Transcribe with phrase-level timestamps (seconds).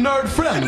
[0.00, 0.66] till Nerd Friend!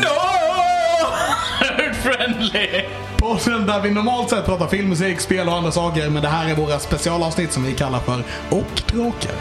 [1.61, 2.83] Nerd friendly!
[3.17, 6.09] Podden där vi normalt sett pratar film, musik, spel och andra saker.
[6.09, 9.31] Men det här är våra specialavsnitt som vi kallar för Och Drakar.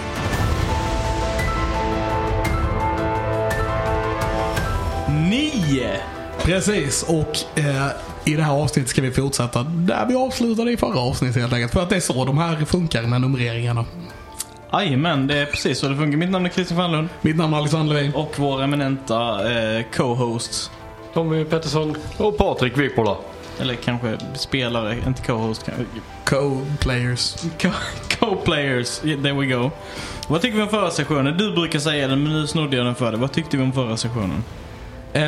[5.31, 5.91] Nio!
[6.43, 7.87] Precis, och eh,
[8.25, 11.73] i det här avsnittet ska vi fortsätta där vi avslutade i förra avsnittet helt enkelt.
[11.73, 13.85] För att det är så de här funkar med numreringarna.
[14.73, 16.19] Jajamän, det är precis så det funkar.
[16.19, 17.09] Mitt namn är Christian Fanlund.
[17.21, 18.15] Mitt namn är Alexander Levin.
[18.15, 20.71] Och vår eminenta eh, co-host.
[21.15, 21.97] Tommy Pettersson.
[22.17, 23.17] Och Patrik Vipola.
[23.61, 25.63] Eller kanske spelare, inte co-host.
[25.67, 25.85] kanske.
[26.25, 27.37] Co-players.
[27.63, 27.69] Co-
[28.21, 29.71] Co-players, Yeah, there we go.
[30.29, 31.37] Vad tycker vi om förra sessionen?
[31.39, 33.21] Du brukar säga den, men nu snodde jag den för dig.
[33.21, 34.45] Vad tyckte vi om förra sessionen?
[35.13, 35.23] Eh,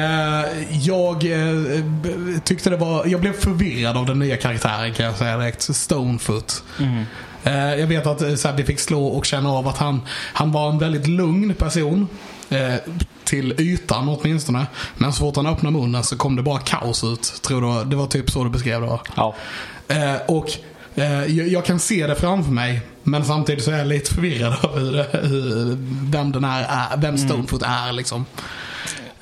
[0.70, 5.36] jag eh, tyckte det var, jag blev förvirrad av den nya karaktären kan jag säga
[5.38, 5.62] direkt.
[5.76, 6.62] Stonefoot.
[6.80, 7.02] Eh,
[7.52, 10.00] jag vet att eh, vi fick slå och känna av att han,
[10.32, 12.08] han var en väldigt lugn person.
[12.48, 12.74] Eh,
[13.24, 14.66] till ytan åtminstone.
[14.96, 17.42] Men så fort han öppnade munnen så kom det bara kaos ut.
[17.42, 18.98] Tror det, var, det var typ så du beskrev det?
[19.14, 19.34] Ja.
[19.88, 20.50] Eh, och
[20.94, 22.80] eh, jag, kan se det framför mig.
[23.02, 25.76] Men samtidigt så är jag lite förvirrad över hur,
[26.10, 28.24] vem den här är, vem Stonefoot är liksom.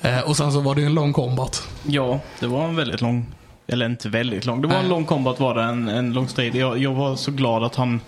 [0.01, 1.67] Eh, och sen så var det ju en lång combat.
[1.83, 3.25] Ja, det var en väldigt lång,
[3.67, 4.61] eller inte väldigt lång.
[4.61, 6.55] Det var en lång combat var det, en, en lång strid.
[6.55, 8.01] Jag, jag var så glad att han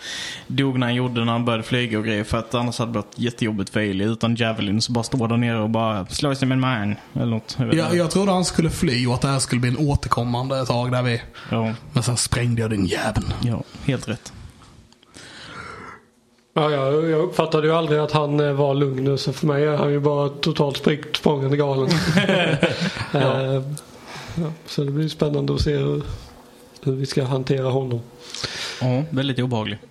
[0.47, 2.23] dog när han gjorde, när han började flyga och grejer.
[2.23, 4.07] För att annars hade det varit jättejobbigt för Ailey.
[4.07, 6.95] Utan Javelin så bara stå där nere och bara slå sig med en man.
[7.13, 7.55] Eller något.
[7.59, 10.65] Jag Jag, jag trodde han skulle fly och att det här skulle bli en återkommande
[10.65, 11.21] tag där vi...
[11.51, 13.23] Ja, Men sen sprängde jag din jävel.
[13.43, 14.33] ja, helt rätt.
[16.57, 19.63] Ja, jag, jag uppfattade ju aldrig att han eh, var lugn nu så för mig
[19.65, 21.89] är han ju bara totalt spritt språngande galen.
[23.13, 23.61] Eh,
[24.35, 26.03] ja, så det blir spännande att se hur,
[26.83, 28.01] hur vi ska hantera honom.
[28.81, 29.77] Ja, väldigt obehaglig.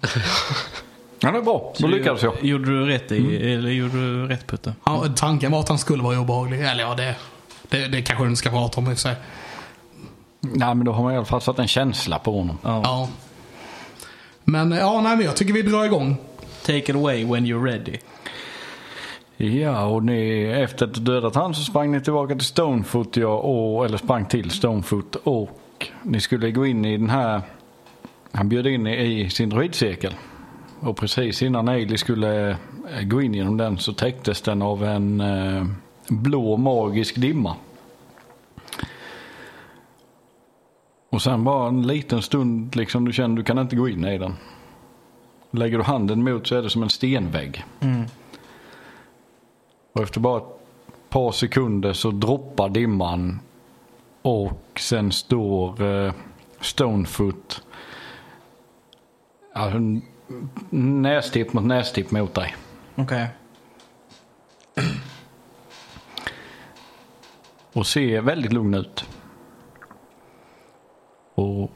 [1.21, 1.73] Ja, det är bra.
[1.79, 2.35] Då lyckades jag.
[2.45, 4.75] Gjorde du rätt i, eller gjorde du rätt Putte?
[4.85, 6.61] Ja, tanken var att han skulle vara obehaglig.
[6.61, 7.15] Eller ja, det,
[7.69, 9.15] det, det kanske du inte ska prata om i och för sig.
[10.41, 12.59] Nej, men då har man i alla fall satt en känsla på honom.
[12.63, 12.81] Ja.
[12.85, 13.09] Ja.
[14.45, 16.17] Men ja, nej, men jag tycker vi drar igång.
[16.63, 17.99] Take it away when you're ready.
[19.37, 23.85] Ja, och ni, efter att dödat han så sprang ni tillbaka till Stonefoot, ja, och,
[23.85, 27.43] eller sprang till Stonefoot och ni skulle gå in i den här,
[28.33, 30.15] han bjöd in i, i sin droidcirkel
[30.81, 32.57] Och precis innan Ailey skulle eh,
[33.03, 35.65] gå in genom den så täcktes den av en eh,
[36.09, 37.57] blå magisk dimma.
[41.11, 44.19] Och sen bara en liten stund liksom du känner du kan inte gå in i
[44.19, 44.35] den.
[45.51, 47.65] Lägger du handen mot så är det som en stenvägg.
[47.81, 48.05] Mm.
[49.95, 50.45] Och efter bara ett
[51.11, 53.41] par sekunder så droppar dimman.
[54.23, 56.13] Och sen står eh,
[56.61, 57.63] Stonefoot
[59.55, 60.03] n-
[60.71, 62.55] nästipp mot nästipp mot dig.
[62.95, 63.29] Okej.
[67.73, 69.05] Och ser väldigt lugn ut.
[71.35, 71.71] Och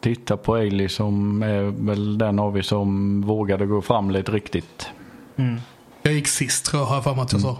[0.00, 4.90] tittar på Ailey som är väl den av er som vågade gå fram lite riktigt.
[6.02, 7.58] Jag gick sist tror jag, har jag för mig att jag sa.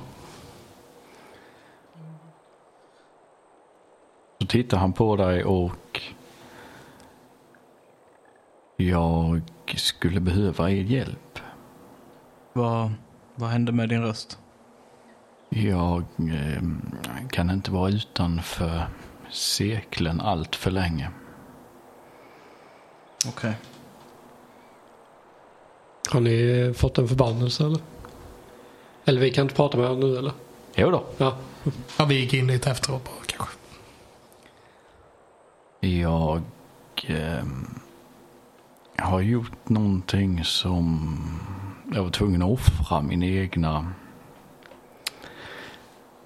[4.41, 6.01] Så tittar han på dig och
[8.77, 9.43] jag
[9.77, 11.39] skulle behöva er hjälp.
[12.53, 12.93] Vad,
[13.35, 14.39] vad hände med din röst?
[15.49, 16.63] Jag eh,
[17.31, 18.87] kan inte vara utanför
[19.31, 21.11] cirkeln allt för länge.
[23.29, 23.55] Okej.
[26.11, 27.81] Har ni fått en förbannelse eller?
[29.05, 30.33] Eller vi kan inte prata med honom nu eller?
[30.75, 31.05] Jo då.
[31.19, 31.37] Ja.
[31.99, 33.57] Ja, vi gick in lite efteråt bara kanske.
[35.81, 36.43] Jag
[37.07, 37.45] eh,
[38.97, 41.17] har gjort någonting som
[41.95, 43.93] jag var tvungen att offra min egna,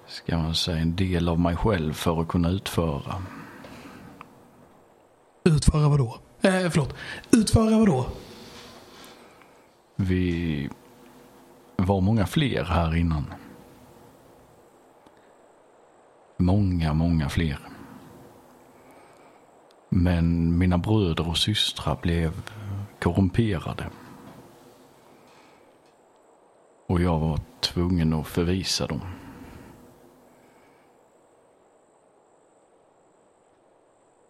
[0.07, 3.23] ska man säga, en del av mig själv för att kunna utföra.
[5.43, 6.17] Utföra vad då?
[6.41, 6.93] Eh, förlåt.
[7.31, 8.05] Utföra vad då?
[9.95, 10.69] Vi
[11.77, 13.33] var många fler här innan.
[16.37, 17.59] Många, många fler.
[19.89, 22.31] Men mina bröder och systrar blev
[22.99, 23.89] korrumperade.
[26.87, 29.01] Och jag var tvungen att förvisa dem.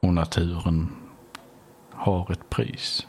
[0.01, 0.88] Och naturen
[1.91, 3.07] har ett pris.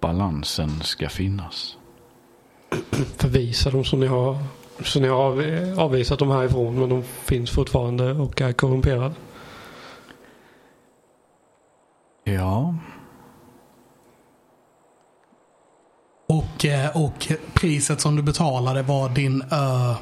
[0.00, 1.78] Balansen ska finnas.
[3.16, 4.38] Förvisa dem som ni har,
[4.84, 9.14] så ni har av- avvisat dem härifrån men de finns fortfarande och är korrumperade.
[12.24, 12.74] Ja,
[16.28, 19.94] Och, eh, och priset som du betalade var din ö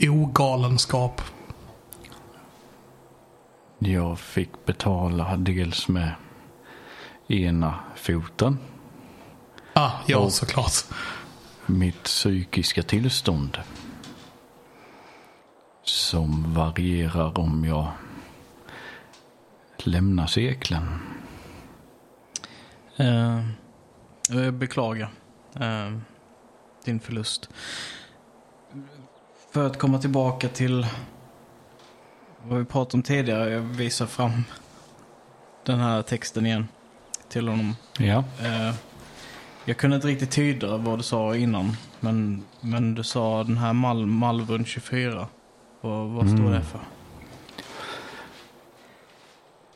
[0.00, 1.20] ogalenskap?
[3.78, 6.14] Jag fick betala dels med
[7.28, 8.58] ena foten,
[9.74, 10.72] Ah, ja, Och- såklart.
[11.78, 13.58] Mitt psykiska tillstånd.
[15.82, 17.92] Som varierar om jag
[19.78, 20.86] lämnar cirkeln.
[22.96, 23.40] Eh,
[24.28, 25.10] jag beklagar
[25.60, 25.98] eh,
[26.84, 27.48] din förlust.
[29.52, 30.86] För att komma tillbaka till
[32.42, 33.50] vad vi pratade om tidigare.
[33.50, 34.44] Jag visar fram
[35.66, 36.68] den här texten igen
[37.28, 37.76] till honom.
[37.98, 38.74] Ja, Eh,
[39.70, 41.76] jag kunde inte riktigt tyda vad du sa innan.
[42.00, 45.26] Men, men du sa den här Mal Malvern 24.
[45.80, 46.52] Vad, vad står Mm.
[46.52, 46.80] det för?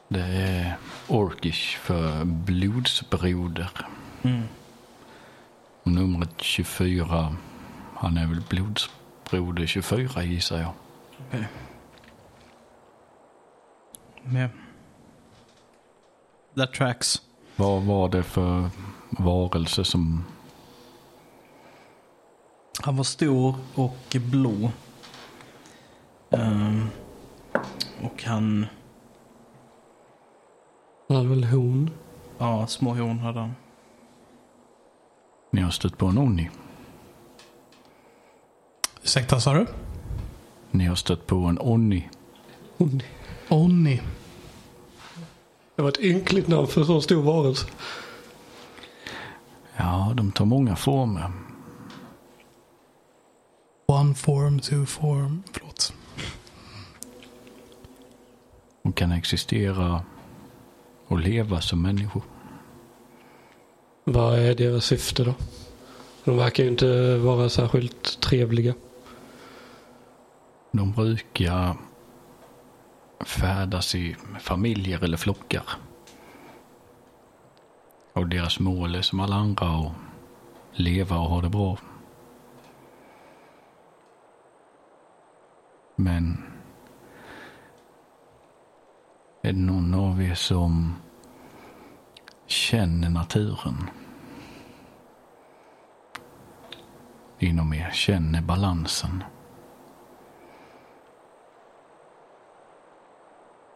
[0.08, 0.76] det är
[1.08, 3.70] orkish för blodsbroder.
[4.22, 4.42] Mm.
[5.82, 7.36] Och numret 24,
[7.94, 10.72] han är väl blodsbroder 24 gissar jag.
[11.28, 11.48] Okej.
[14.34, 14.50] Yeah.
[16.56, 17.22] That tracks.
[17.56, 18.70] Vad var det för
[19.10, 20.24] varelse som...
[22.82, 24.70] Han var stor och blå.
[26.30, 26.88] Ehm,
[28.02, 28.66] och han,
[31.08, 31.90] Han hade väl hon.
[32.38, 33.54] ja små horn hade han.
[35.50, 36.50] Ni har stött på en Onni.
[39.02, 39.66] Ursäkta, sa du?
[40.70, 42.08] Ni har stött på en Onni.
[42.76, 43.02] hon.
[43.48, 44.00] Onni.
[45.76, 47.66] Det var ett ynkligt namn för en så stor varelse.
[49.76, 51.32] Ja, de tar många former.
[53.86, 55.42] One form, two form.
[55.52, 55.92] Förlåt.
[58.82, 60.02] Och kan existera
[61.06, 62.22] och leva som människor.
[64.04, 65.34] Vad är deras syfte då?
[66.24, 68.74] De verkar ju inte vara särskilt trevliga.
[70.72, 71.76] De brukar
[73.26, 75.62] färdas i familjer eller flockar.
[78.14, 79.92] Och deras mål är som alla andra att
[80.72, 81.78] leva och ha det bra.
[85.96, 86.42] Men
[89.42, 90.94] är det någon av er som
[92.46, 93.90] känner naturen?
[97.38, 99.24] Inom er känner balansen?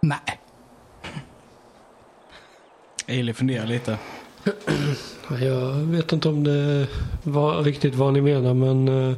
[0.01, 0.41] Nej.
[3.09, 3.99] Ailey funderar lite.
[5.41, 6.87] Jag vet inte om det
[7.23, 9.17] var riktigt vad ni menar men eh,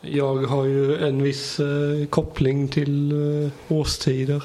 [0.00, 4.44] jag har ju en viss eh, koppling till eh, årstider.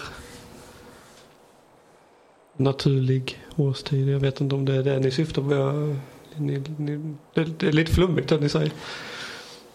[2.58, 4.10] Naturlig årstid.
[4.10, 5.54] Jag vet inte om det är det ni syftar på.
[5.54, 5.96] Jag,
[6.36, 8.72] ni, ni, det, är lite flummigt det ni säger.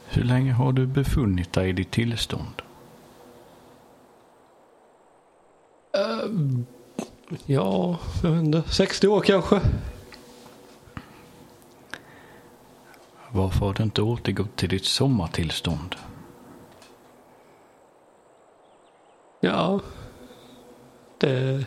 [0.07, 2.63] Hur länge har du befunnit dig i ditt tillstånd?
[5.95, 6.29] Eh,
[7.47, 8.63] ja, jag vet inte.
[8.71, 9.61] 60 år kanske.
[13.31, 15.97] Varför har du inte återgått till ditt sommartillstånd?
[19.41, 19.81] Ja.
[21.19, 21.67] Det,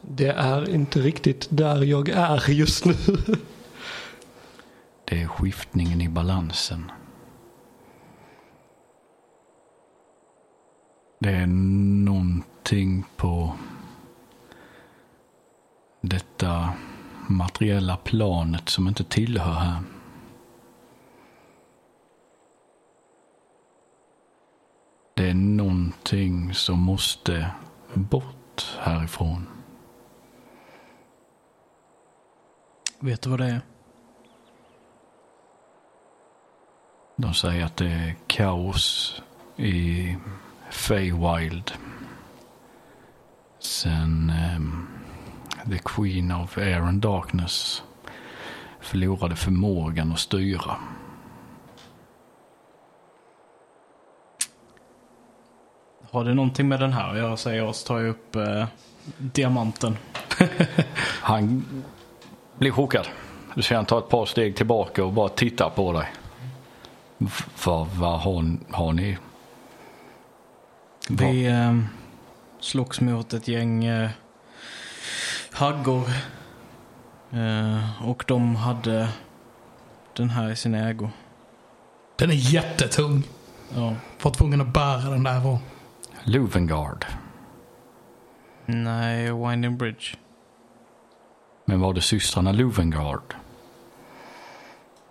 [0.00, 2.94] det är inte riktigt där jag är just nu.
[5.04, 6.92] Det är skiftningen i balansen.
[11.18, 13.52] Det är någonting på
[16.00, 16.72] detta
[17.28, 19.82] materiella planet som inte tillhör här.
[25.14, 27.50] Det är någonting som måste
[27.94, 29.46] bort härifrån.
[32.98, 33.60] Vet du vad det är?
[37.16, 39.22] De säger att det är kaos
[39.56, 40.16] i
[40.70, 41.72] Feywild.
[43.58, 44.95] Sen ehm,
[45.70, 47.82] The Queen of Air and Darkness
[48.80, 50.76] förlorade förmågan att styra.
[56.10, 58.66] Har det någonting med den här att göra säger jag så tar jag upp eh,
[59.18, 59.96] diamanten.
[61.20, 61.64] Han
[62.58, 63.08] blir chockad.
[63.54, 66.06] Du ser han ta ett par steg tillbaka och bara titta på dig.
[67.64, 69.18] Vad vad har, har ni?
[71.08, 71.78] Vi eh,
[72.60, 74.10] slogs mot ett gäng eh,
[75.56, 76.08] haggor.
[77.32, 79.08] Eh, och de hade
[80.16, 81.08] den här i sin ägo.
[82.16, 83.22] Den är jättetung.
[83.74, 83.94] Ja.
[84.22, 85.46] Var tvungen att bära den där.
[85.46, 85.58] Och...
[86.24, 87.04] Luvengard.
[88.66, 90.04] Nej, Winding Bridge.
[91.64, 93.34] Men var det systrarna Luvengard?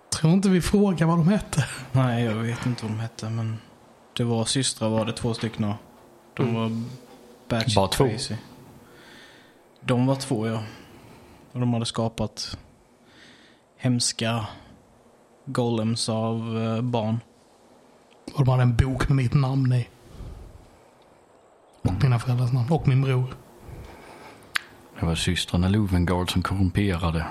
[0.10, 1.66] Tror inte vi frågar vad de hette.
[1.92, 3.58] Nej, jag vet inte vad de hette, men
[4.18, 5.74] Det var systrar var det två stycken.
[6.34, 6.72] De var
[7.50, 8.08] batshit Bara två?
[8.08, 8.36] crazy.
[9.86, 10.64] De var två ja.
[11.52, 12.58] Och de hade skapat
[13.78, 14.48] hemska
[15.46, 17.20] golems av eh, barn.
[18.34, 19.88] Och de hade en bok med mitt namn i.
[21.82, 22.72] Och mina föräldrars namn.
[22.72, 23.36] Och min bror.
[25.00, 27.26] Det var systrarna Lovengard som korrumperade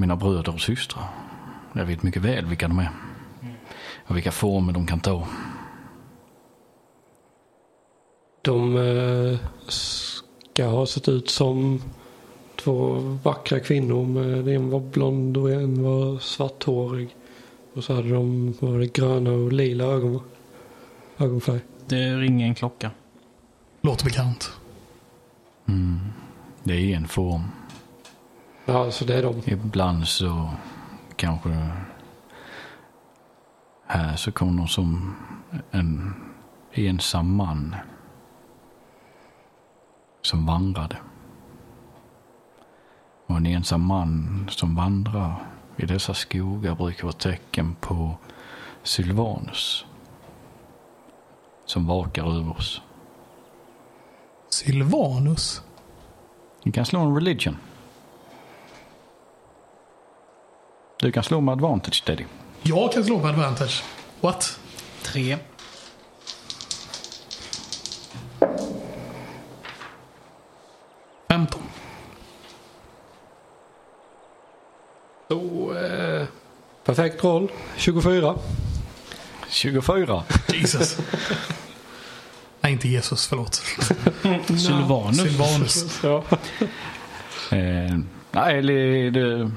[0.00, 1.04] mina bröder och systrar.
[1.72, 2.90] Jag vet mycket väl vilka de är.
[4.06, 5.26] Och vilka former de kan ta.
[8.42, 11.82] De eh, ska ha sett ut som
[12.56, 12.92] två
[13.22, 14.06] vackra kvinnor.
[14.06, 17.16] Med, en var blond och en var svarthårig.
[17.74, 20.20] Och så hade de var det, gröna och lila ögon,
[21.18, 21.60] ögonfärg.
[21.86, 22.90] Det ringer en klocka.
[23.80, 24.52] Låter bekant.
[26.62, 27.42] Det är en form.
[28.64, 29.42] Ja, så det är de.
[29.44, 30.50] Ibland så
[31.16, 31.68] kanske
[33.86, 35.16] här så kom de som
[35.70, 36.14] en
[36.72, 37.76] ensam man
[40.22, 40.96] som vandrade.
[43.26, 45.34] Och en ensam man som vandrar
[45.76, 48.14] i dessa skogar brukar vara tecken på
[48.82, 49.86] Sylvanus
[51.70, 52.80] som vakar över oss.
[54.48, 55.62] Sylvanus.
[56.62, 57.56] Du kan slå en religion.
[61.00, 62.24] Du kan slå med advantage, Teddy.
[62.62, 63.84] Jag kan slå på advantage.
[64.20, 64.60] What?
[65.02, 65.38] Tre.
[71.28, 71.62] Femton.
[75.28, 76.26] Så, eh,
[76.90, 77.50] perfekt roll.
[77.76, 78.34] 24.
[79.48, 80.22] 24.
[80.52, 80.98] Jesus.
[82.60, 83.26] Nej, inte Jesus.
[83.26, 83.54] Förlåt.
[84.46, 85.16] Sylvanus.
[85.16, 86.00] Sylvanus.
[86.02, 86.24] Ja.
[87.56, 87.98] Eh,
[88.32, 89.50] nej, det, det,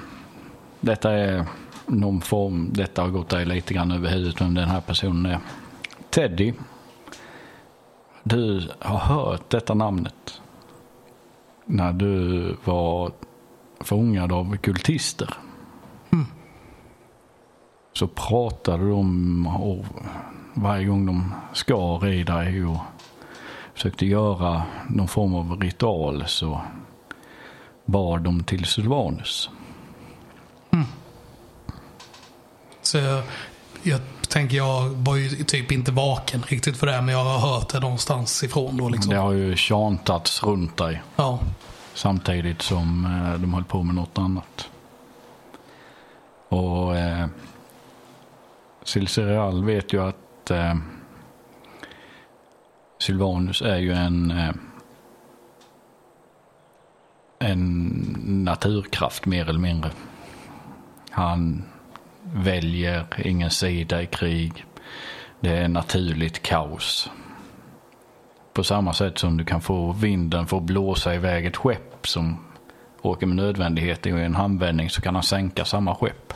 [0.79, 1.45] detta är
[1.85, 2.69] någon form.
[2.73, 5.39] Detta har gått dig lite grann över huvudet vem den här personen är.
[6.09, 6.53] Teddy.
[8.23, 10.41] Du har hört detta namnet.
[11.65, 13.11] När du var
[13.79, 15.37] fångad av kultister.
[17.93, 19.85] Så pratade de och
[20.53, 22.77] varje gång de skar i dig och
[23.73, 26.61] försökte göra någon form av ritual så
[27.85, 29.49] bar de till Sylvanus.
[32.81, 33.23] Så jag,
[33.83, 37.69] jag tänker, jag var ju typ inte vaken riktigt för det, men jag har hört
[37.69, 39.09] det någonstans ifrån då liksom.
[39.13, 41.39] Det har ju tjantats runt dig Ja.
[41.93, 44.69] samtidigt som eh, de höll på med något annat.
[46.49, 47.27] Och eh,
[48.83, 50.75] Silcereal vet ju att eh,
[52.99, 54.51] Sylvanus är ju en eh,
[57.43, 57.89] en
[58.43, 59.91] naturkraft mer eller mindre.
[61.09, 61.63] Han
[62.33, 64.65] väljer ingen sida i krig.
[65.39, 67.09] Det är naturligt kaos.
[68.53, 72.37] På samma sätt som du kan få vinden för att blåsa iväg ett skepp som
[73.01, 76.33] åker med nödvändighet i en handvändning så kan han sänka samma skepp.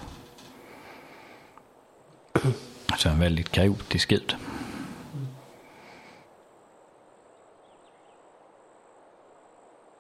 [2.98, 4.36] Så en väldigt kaotisk gud.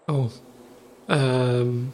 [0.05, 0.29] Ja.
[1.07, 1.91] Ehm.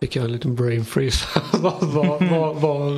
[0.00, 1.26] Fick jag en liten brain freeze.
[1.52, 2.22] vad, vad,
[2.54, 2.94] vad,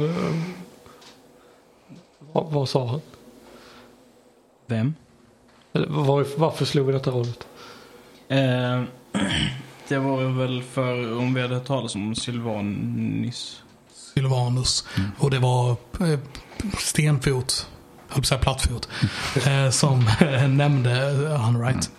[2.32, 3.00] vad, vad, sa han?
[4.66, 4.94] Vem?
[5.72, 7.46] Eller var, varför slog vi detta rollet?
[8.28, 8.82] Eh,
[9.88, 13.61] det var väl för om vi hade hört talas om Sylvanis.
[14.14, 14.88] Sylvanus.
[15.18, 16.18] Och det var eh,
[16.78, 17.70] Stenfot,
[18.08, 18.88] jag höll på att säga plattfot,
[19.46, 20.04] eh, som
[20.56, 21.90] nämnde eh, han right.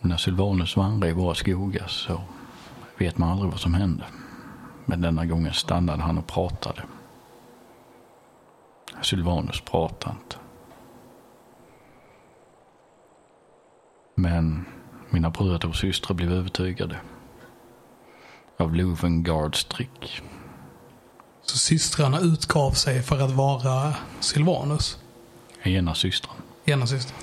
[0.00, 2.20] När Sylvanus vandrar i våra skogar så
[2.98, 4.04] vet man aldrig vad som hände.
[4.84, 6.82] Men denna gången stannade han och pratade.
[9.02, 10.36] Sylvanus pratade inte.
[14.14, 14.64] Men
[15.10, 16.96] mina bröder och systrar blev övertygade.
[18.58, 20.22] Av Lovengards trick.
[21.42, 24.98] Så systrarna utgav sig för att vara Sylvanus.
[25.62, 26.32] Ena systern.
[26.64, 27.16] Ena systern.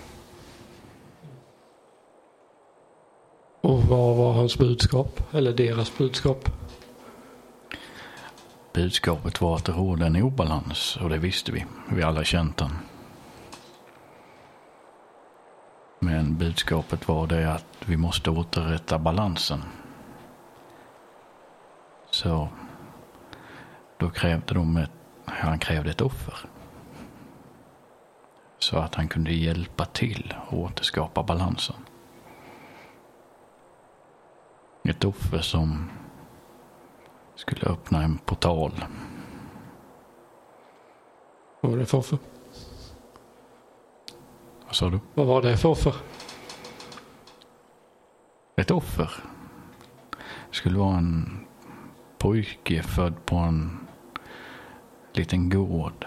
[3.61, 5.33] Och vad var hans budskap?
[5.33, 6.49] Eller deras budskap?
[8.73, 11.65] Budskapet var att det rådde en obalans och det visste vi.
[11.89, 12.71] Vi alla känt den.
[15.99, 19.63] Men budskapet var det att vi måste återrätta balansen.
[22.15, 22.47] Så
[23.97, 24.91] då krävde de ett,
[25.25, 26.37] han krävde ett offer.
[28.57, 31.75] Så att han kunde hjälpa till att återskapa balansen.
[34.83, 35.89] Ett offer som
[37.35, 38.85] Skulle öppna en portal.
[41.61, 42.17] Vad var det för offer?
[44.65, 44.99] Vad sa du?
[45.13, 45.95] Vad var det för offer?
[48.55, 49.11] Ett offer.
[50.49, 51.44] Det skulle vara en
[52.17, 53.77] pojke född på en
[55.13, 56.05] liten gård.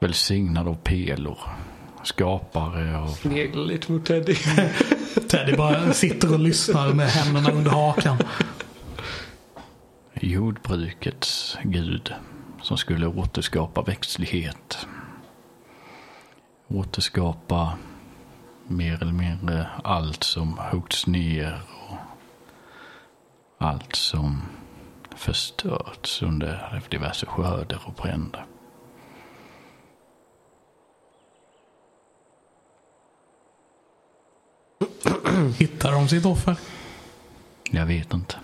[0.00, 1.38] Välsignad av pelor.
[2.02, 4.34] Skapare av Sneglar lite mot Teddy.
[5.28, 8.16] Teddy bara sitter och lyssnar med händerna under hakan.
[10.14, 12.14] jordbrukets gud.
[12.62, 14.86] Som skulle återskapa växtlighet.
[16.68, 17.78] Återskapa
[18.66, 21.60] mer eller mindre allt som huggits ner.
[21.88, 21.96] Och
[23.64, 24.42] allt som
[25.16, 28.46] förstörts under diverse skörder och bränder.
[35.58, 36.58] Hittar de sitt offer?
[37.70, 38.36] Jag vet inte.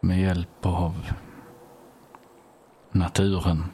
[0.00, 1.12] Med hjälp av
[2.92, 3.64] naturen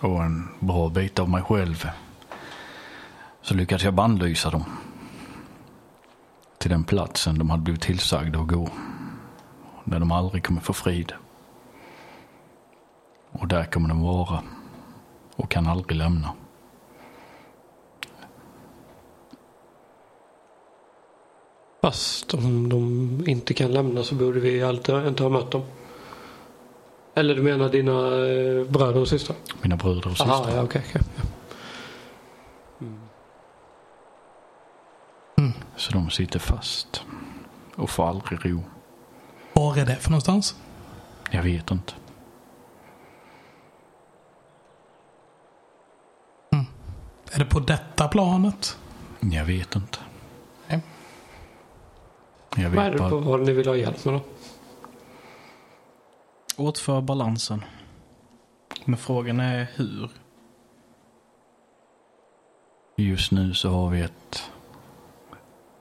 [0.00, 1.88] och en bra bit av mig själv
[3.42, 4.64] så lyckades jag bannlysa dem
[6.58, 8.68] till den platsen de hade blivit tillsagda att gå.
[9.84, 11.12] Där de aldrig kommer få frid.
[13.32, 14.42] Och där kommer de vara
[15.36, 16.32] och kan aldrig lämna.
[21.82, 25.62] Fast om de inte kan lämna så borde vi alltid inte ha mött dem.
[27.14, 29.36] Eller du menar dina eh, bröder och systrar?
[29.62, 30.28] Mina bröder och systrar.
[30.28, 30.82] Aha, ja, okej.
[30.88, 31.02] okej.
[35.78, 37.04] Så de sitter fast
[37.76, 38.62] och får aldrig ro.
[39.52, 40.56] Var är det för någonstans?
[41.30, 41.92] Jag vet inte.
[47.32, 48.78] Är det på detta planet?
[49.20, 49.98] Jag vet inte.
[50.66, 50.80] Nej.
[52.56, 53.20] Jag Vad är vet det på bara.
[53.30, 54.20] vad ni vill ha hjälp med då?
[56.56, 57.64] Återför balansen.
[58.84, 60.10] Men frågan är hur.
[62.96, 64.50] Just nu så har vi ett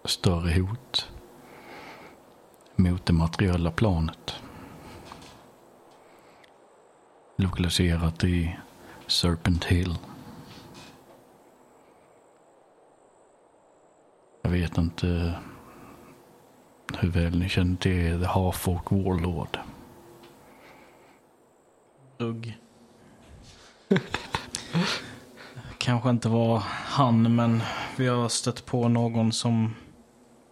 [0.08, 1.12] större hot
[2.76, 4.36] mot det materiella planet.
[7.38, 8.58] Lokaliserat i
[9.08, 9.98] Serpent Hill.
[14.42, 15.34] Jag vet inte
[16.94, 19.60] hur väl ni känner till The Half-Orc Warlord.
[22.18, 22.58] Rugg.
[25.78, 27.62] Kanske inte var han, men
[27.98, 29.76] vi har stött på någon som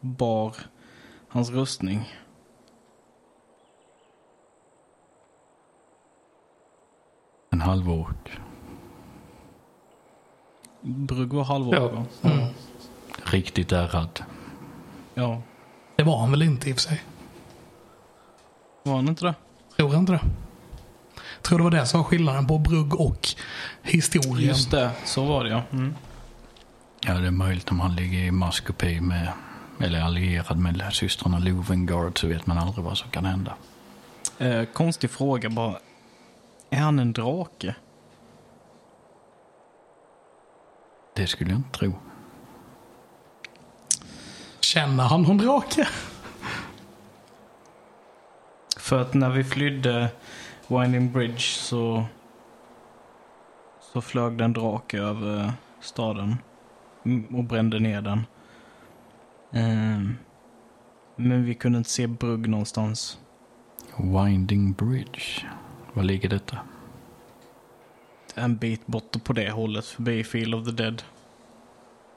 [0.05, 0.55] bar
[1.29, 2.13] hans rustning.
[7.51, 8.39] En halvork.
[10.81, 11.75] Brugg var halvår.
[11.75, 12.05] Ja.
[12.21, 12.47] Ja.
[13.23, 14.23] Riktigt ärrad.
[15.13, 15.41] ja.
[15.95, 17.03] Det var han väl inte i och för sig.
[18.83, 19.35] Var han inte det?
[19.77, 20.21] Tror jag inte det.
[21.41, 23.27] Tror det var det som var skillnaden på brugg och
[23.81, 24.47] historien.
[24.47, 25.61] Just det, så var det ja.
[25.71, 25.95] Mm.
[27.01, 29.31] Ja, det är möjligt om han ligger i maskopi med,
[29.79, 33.53] eller allierad med systrarna Lovengard så vet man aldrig vad som kan hända.
[34.37, 35.79] Eh, konstig fråga bara.
[36.69, 37.75] Är han en drake?
[41.15, 41.93] Det skulle jag inte tro.
[44.59, 45.87] Känner han någon drake?
[48.77, 50.09] För att när vi flydde
[50.67, 52.05] Winding Bridge så,
[53.93, 56.37] så flög det en drake över staden
[57.37, 58.25] och brände ner den.
[59.55, 60.17] Ehm,
[61.15, 63.17] men vi kunde inte se Brugg någonstans.
[63.97, 65.21] Winding Bridge.
[65.93, 66.57] Var ligger detta?
[68.35, 71.03] En bit bort på det hållet förbi Field of the Dead.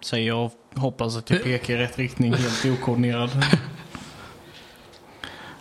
[0.01, 3.31] Säger jag och hoppas att jag pekar i rätt riktning helt okoordinerad.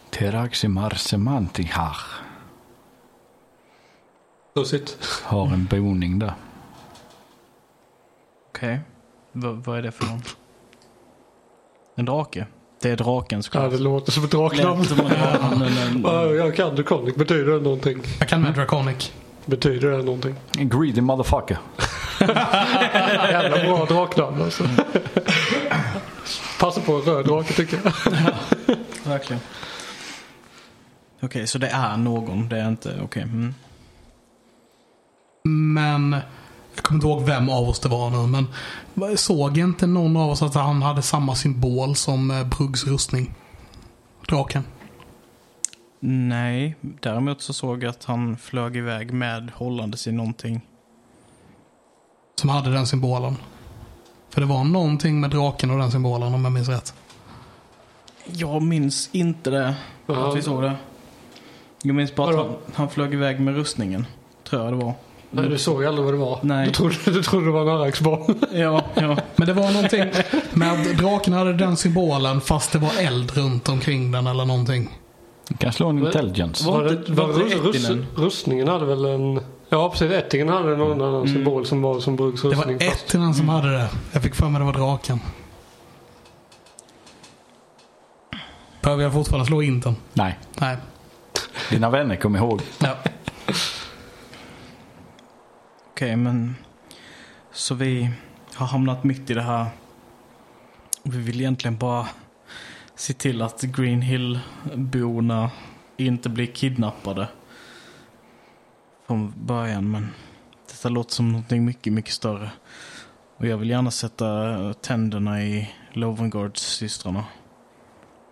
[0.09, 1.97] Teraximar Semantihar
[4.53, 4.97] Prosit.
[5.23, 6.33] har en boning där.
[8.49, 8.79] Okej.
[9.31, 10.21] Va- vad är det för någon?
[11.99, 12.45] En drake?
[12.81, 13.71] Det är draken Ja, såklart.
[13.71, 14.85] det låter som ett draknamn.
[16.03, 17.15] Ja, jag kan Draconic.
[17.15, 17.99] Betyder det någonting?
[18.19, 19.11] Jag kan med Draconic.
[19.45, 20.35] Betyder det någonting?
[20.57, 21.57] En greedy motherfucker.
[23.31, 24.63] Jävla bra draknamn alltså.
[26.59, 27.93] Passa på en röd drake tycker jag.
[29.03, 29.41] Verkligen.
[31.21, 32.49] Okej, så det är någon.
[32.49, 32.99] Det är inte...
[33.03, 33.23] Okej.
[33.23, 33.53] Mm.
[35.75, 36.15] Men
[36.77, 38.45] jag kommer inte ihåg vem av oss det var nu.
[38.93, 43.35] Men såg inte någon av oss att han hade samma symbol som eh, Bruggs rustning?
[44.29, 44.63] Draken.
[45.99, 50.61] Nej, däremot så såg jag att han flög iväg med hållandes i någonting.
[52.35, 53.35] Som hade den symbolen.
[54.29, 56.93] För det var någonting med draken och den symbolen om jag minns rätt.
[58.25, 59.75] Jag minns inte det.
[60.07, 60.75] Att vi såg det.
[61.81, 64.05] Jag minns bara att han, han flög iväg med rustningen.
[64.43, 64.93] Tror jag det var.
[65.31, 66.39] Nej, du såg aldrig vad det var.
[66.41, 66.65] Nej.
[66.65, 68.35] Du trodde, du trodde det var en Arraxbarn.
[68.53, 69.17] Ja, ja.
[69.35, 70.05] Men det var någonting
[70.53, 74.97] med att draken hade den symbolen fast det var eld runt omkring den eller någonting.
[75.49, 76.65] Du kan slå en intelligence.
[76.67, 78.05] Var Var det, var var det rus- Ettinen?
[78.15, 79.39] rustningen hade väl en...
[79.69, 80.11] Ja, precis.
[80.11, 83.87] Ettingen hade någon annan symbol som var som Brugs Det var Ettinen som hade det.
[84.11, 85.19] Jag fick för mig det var draken.
[88.81, 89.95] Behöver jag fortfarande slå inten?
[90.13, 90.77] Nej, Nej.
[91.69, 92.61] dina vänner kom ihåg.
[92.79, 92.95] Ja.
[95.97, 96.55] Okej, men...
[97.51, 98.09] Så vi
[98.53, 99.65] har hamnat mitt i det här.
[101.03, 102.07] Vi vill egentligen bara
[102.95, 105.51] se till att Green Hill-borna
[105.97, 107.27] inte blir kidnappade.
[109.07, 110.07] Från början, men
[110.67, 112.51] detta låter som någonting mycket, mycket större.
[113.37, 117.25] Och jag vill gärna sätta tänderna i Lovengards systrarna.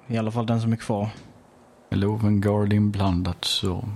[0.08, 1.10] I alla fall den som är kvar.
[1.90, 3.90] Lovengard inblandat så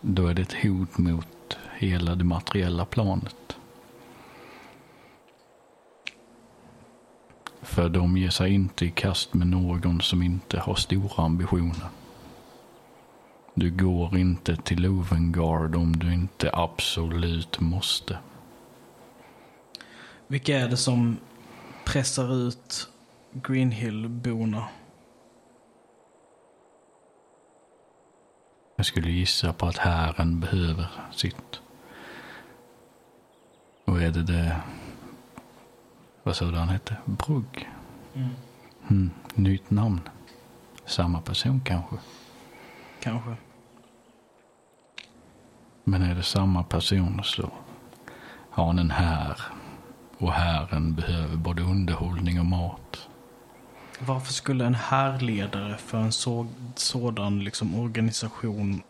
[0.00, 1.35] då är det ett hot mot
[1.76, 3.56] hela det materiella planet.
[7.62, 11.88] För de ger sig inte i kast med någon som inte har stora ambitioner.
[13.54, 18.18] Du går inte till Lovengard om du inte absolut måste.
[20.26, 21.16] Vilka är det som
[21.84, 22.88] pressar ut
[23.32, 24.64] Greenhill-borna?
[28.76, 31.60] Jag skulle gissa på att hären behöver sitt.
[33.86, 34.56] Och är det det...
[36.22, 36.96] Vad sa du han hette?
[37.04, 37.70] Brugg?
[38.88, 40.00] Mm, nytt namn.
[40.84, 41.96] Samma person kanske.
[43.00, 43.36] Kanske.
[45.84, 47.50] Men är det samma person så
[48.50, 49.40] har han en här.
[50.18, 53.08] Och hären behöver både underhållning och mat.
[54.00, 58.82] Varför skulle en härledare för en så, sådan liksom organisation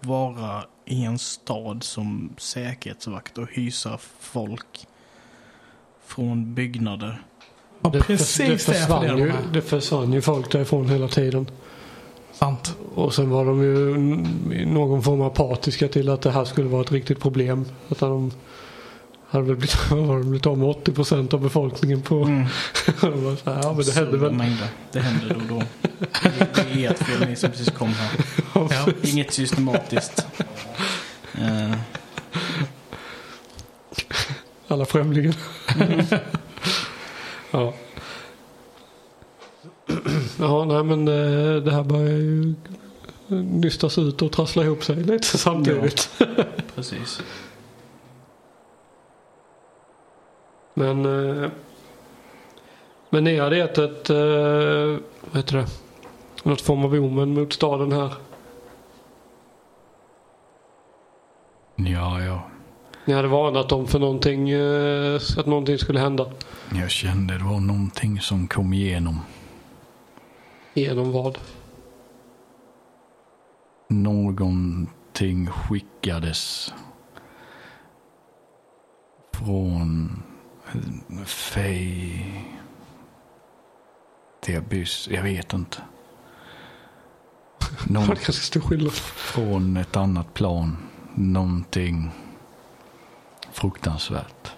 [0.00, 4.86] vara i en stad som säkerhetsvakt och hysa folk
[6.06, 7.22] från byggnader?
[7.80, 11.50] Ja, Det, precis det, det, försvann jag ju, det försvann ju folk därifrån hela tiden.
[12.32, 12.76] Sant.
[12.94, 13.90] Och sen var de ju
[14.60, 17.66] i någon form apatiska till att det här skulle vara ett riktigt problem.
[17.88, 18.32] Att de
[19.30, 22.14] hade väl blivit, det, blivit av med 80 procent av befolkningen på...
[22.22, 22.42] Mm.
[23.00, 23.08] här,
[23.44, 24.32] ja men det hände Absurda väl.
[24.32, 24.68] mängder.
[24.92, 25.62] Det händer då och då.
[26.22, 28.10] Det, det är ert fel, ni som precis kom här.
[28.70, 28.86] Ja.
[29.02, 30.26] Inget systematiskt.
[31.34, 31.72] Eh,
[34.68, 35.34] Alla främlingar.
[37.50, 37.74] ja.
[40.38, 42.54] Ja, nej men det, det här börjar ju
[43.28, 46.10] nystas ut och trassla ihop sig lite samtidigt.
[46.74, 47.20] precis.
[50.80, 51.50] Men, eh,
[53.10, 55.66] men ni hade gett ett, eh, vad heter det,
[56.42, 58.14] något form av omen mot staden här.
[61.76, 62.42] Ja, ja.
[63.04, 66.26] Ni hade varnat dem för någonting, eh, att någonting skulle hända.
[66.74, 69.20] Jag kände det var någonting som kom igenom.
[70.74, 71.38] Genom vad?
[73.88, 76.74] Någonting skickades
[79.34, 80.22] från
[81.26, 82.44] Fej
[84.40, 85.08] till Abyss.
[85.10, 85.82] Jag vet inte.
[87.84, 88.92] Det Någon var ganska stor skillnad.
[88.92, 90.76] från ett annat plan.
[91.14, 92.10] Någonting
[93.52, 94.52] fruktansvärt.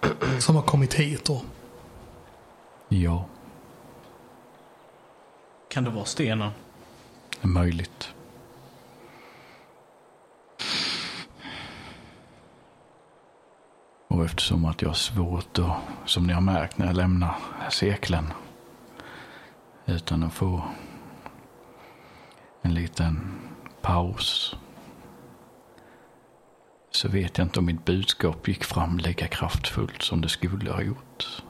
[0.38, 1.42] Som har kommit hit då.
[2.88, 3.26] Ja,
[5.68, 6.50] Kan det vara stenen?
[7.30, 8.12] det är möjligt.
[14.10, 17.36] Och eftersom att jag har svårt att, som ni har märkt när jag lämnar
[17.70, 18.24] seklen,
[19.86, 20.62] utan att få
[22.62, 23.34] en liten
[23.82, 24.56] paus,
[26.90, 30.82] så vet jag inte om mitt budskap gick fram lika kraftfullt som det skulle ha
[30.82, 31.42] gjort.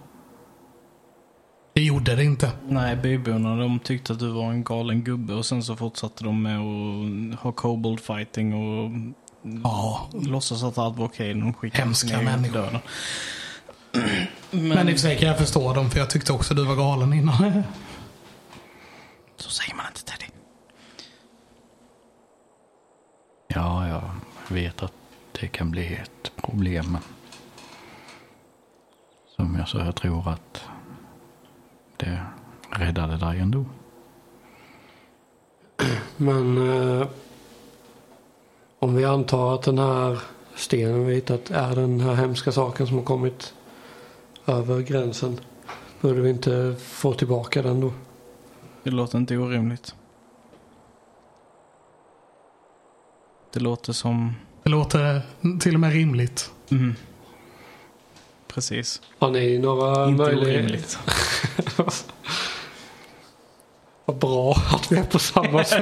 [1.72, 2.52] Det gjorde det inte.
[2.68, 6.42] Nej, byborna de tyckte att du var en galen gubbe och sen så fortsatte de
[6.42, 8.90] med att ha kobold fighting och
[9.42, 10.08] Ja.
[10.12, 12.54] låtsas att allt var okej när de skickade Hemska människor.
[12.58, 12.80] döden.
[14.50, 16.76] Men i och för sig kan jag förstå dem för jag tyckte också du var
[16.76, 17.62] galen innan.
[19.36, 20.26] Så säger man inte Teddy.
[23.48, 24.02] Ja, jag
[24.48, 24.92] vet att
[25.40, 26.92] det kan bli ett problem.
[26.92, 27.02] Men
[29.36, 30.64] som jag sa, jag tror att
[31.96, 32.20] det
[32.70, 33.64] räddade dig ändå.
[36.16, 37.06] Men eh,
[38.82, 40.18] om vi antar att den här
[40.54, 43.54] stenen vi hittat är den här hemska saken som har kommit
[44.46, 45.40] över gränsen.
[46.00, 47.92] Borde vi inte få tillbaka den då?
[48.82, 49.94] Det låter inte orimligt.
[53.52, 54.34] Det låter som...
[54.62, 55.22] Det låter
[55.60, 56.50] till och med rimligt.
[56.70, 56.94] Mm.
[58.48, 59.02] Precis.
[59.18, 60.58] Har ni några inte möjligheter?
[60.58, 60.98] orimligt.
[64.04, 65.80] Vad bra att vi är på samma spår.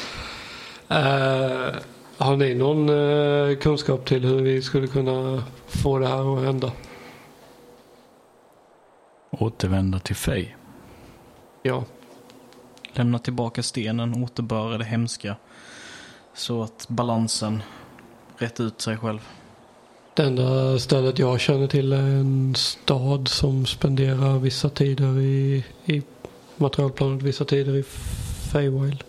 [0.88, 1.74] Eh,
[2.18, 6.72] har ni någon eh, kunskap till hur vi skulle kunna få det här att hända?
[9.30, 10.56] Återvända till Fej.
[11.62, 11.84] Ja.
[12.92, 15.36] Lämna tillbaka stenen, återböra det hemska.
[16.34, 17.62] Så att balansen
[18.38, 19.20] rätt ut sig själv.
[20.14, 26.02] Det enda stället jag känner till är en stad som spenderar vissa tider i, i
[26.56, 27.82] materialplanet, vissa tider i
[28.52, 29.04] Feywild.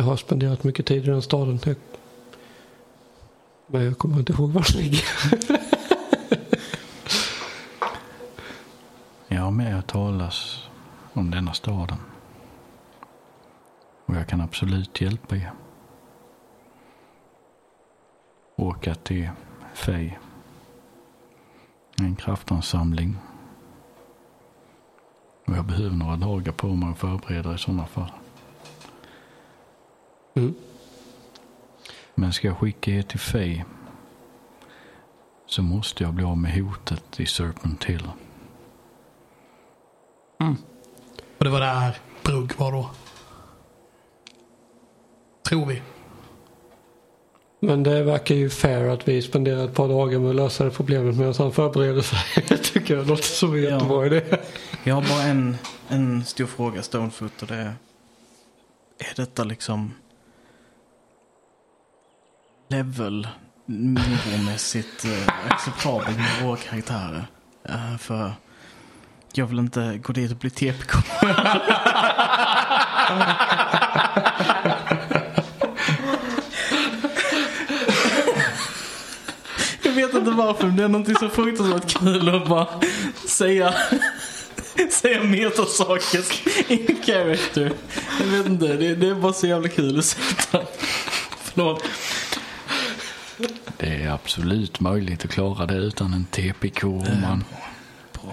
[0.00, 1.60] Jag har spenderat mycket tid i den staden.
[1.64, 1.76] Jag,
[3.66, 5.04] men jag kommer inte ihåg var den ligger.
[9.28, 10.68] Jag har med att talas
[11.12, 11.98] om denna staden.
[14.06, 15.52] Och jag kan absolut hjälpa er.
[18.56, 19.30] Åka till
[19.74, 20.18] Fej.
[21.98, 23.16] En kraftansamling.
[25.46, 28.12] Och jag behöver några dagar på mig att förbereda i sådana fall.
[30.34, 30.54] Mm.
[32.14, 33.64] Men ska jag skicka er till Fej
[35.46, 38.08] så måste jag bli av med hotet i Serpent Hill.
[41.38, 42.90] Och det var där Brugg var då.
[45.48, 45.82] Tror vi.
[47.60, 50.70] Men det verkar ju fair att vi spenderar ett par dagar med att lösa det
[50.70, 52.18] problemet medan han förbereder sig.
[52.48, 53.70] Jag tycker det låter som en Ja.
[53.70, 54.22] jättebra idé.
[54.84, 55.56] Jag har bara en,
[55.88, 57.74] en stor fråga, Stonefoot, och det är...
[58.98, 59.94] Är detta liksom...
[62.70, 63.28] Level
[63.66, 67.26] nivåmässigt eh, acceptabel med våra karaktärer?
[67.68, 68.32] Eh, för
[69.32, 70.92] jag vill inte gå dit och bli TPK.
[79.82, 82.68] Jag vet inte varför, men det är någonting så fruktansvärt kul att bara
[83.28, 83.74] säga,
[84.90, 86.24] säga metasaker
[86.68, 87.72] in character.
[88.20, 90.60] Jag vet inte, det, det är bara så jävla kul att sätta.
[91.42, 91.82] Förlåt.
[93.76, 97.44] Det är absolut möjligt att klara det utan en TPK om man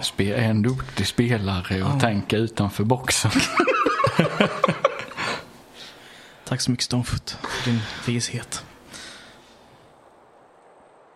[0.02, 3.30] spe- är en duktig spelare och tänker utanför boxen.
[6.44, 8.64] Tack så mycket Stonefoot för din vishet.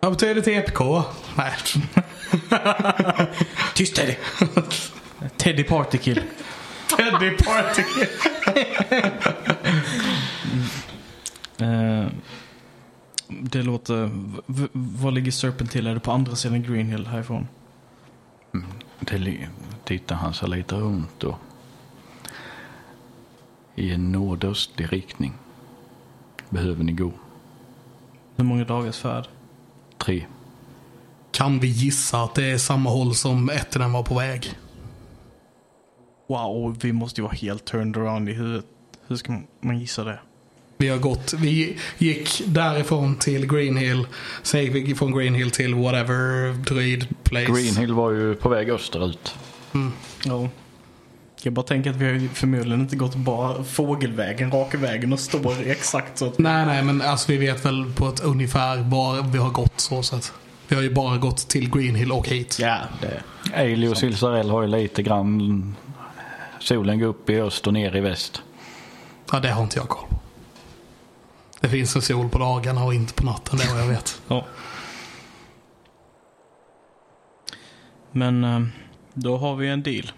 [0.00, 0.80] Vad betyder TPK?
[1.36, 1.52] Nej.
[3.74, 4.14] Tyst Teddy!
[5.36, 6.22] Teddy Partykill.
[6.96, 7.82] Teddy Party.
[11.60, 12.06] Eh,
[13.42, 14.10] det låter...
[14.72, 15.86] Var ligger Serpent Hill?
[15.86, 17.48] Är det på andra sidan Green Hill härifrån?
[19.00, 19.48] Det li-
[19.84, 21.38] tittar han sig lite runt och
[23.74, 25.32] i en nordöstlig riktning
[26.50, 27.12] behöver ni gå.
[28.36, 29.28] Hur många dagars färd?
[29.98, 30.26] Tre.
[31.30, 34.58] Kan vi gissa att det är samma håll som Ettinen var på väg?
[36.28, 38.66] Wow, vi måste ju vara helt turned around i huvudet.
[39.06, 40.18] Hur ska man gissa det?
[40.82, 44.06] Vi har gått, vi gick därifrån till Green Hill.
[44.42, 47.52] Sen gick vi från Green Hill till whatever druid place.
[47.52, 49.34] Green Hill var ju på väg österut.
[50.24, 50.48] Ja.
[51.42, 55.20] Jag bara tänker att vi har ju förmodligen inte gått bara fågelvägen, raka vägen och
[55.20, 56.38] står exakt så att...
[56.38, 60.02] Nej, nej, men alltså vi vet väl på ett ungefär var vi har gått så
[60.02, 60.32] sett.
[60.68, 62.58] Vi har ju bara gått till Green Hill och hit.
[62.60, 63.22] Ja, det...
[63.54, 65.74] Ailey och Silsarell har ju lite grann
[66.60, 68.42] solen går upp i öst och ner i väst.
[69.32, 70.16] Ja, det har inte jag koll på.
[71.62, 74.22] Det finns en sol på dagarna och inte på natten, det har jag vet.
[74.28, 74.44] Ja.
[78.12, 78.60] Men eh,
[79.14, 80.12] då har vi en deal.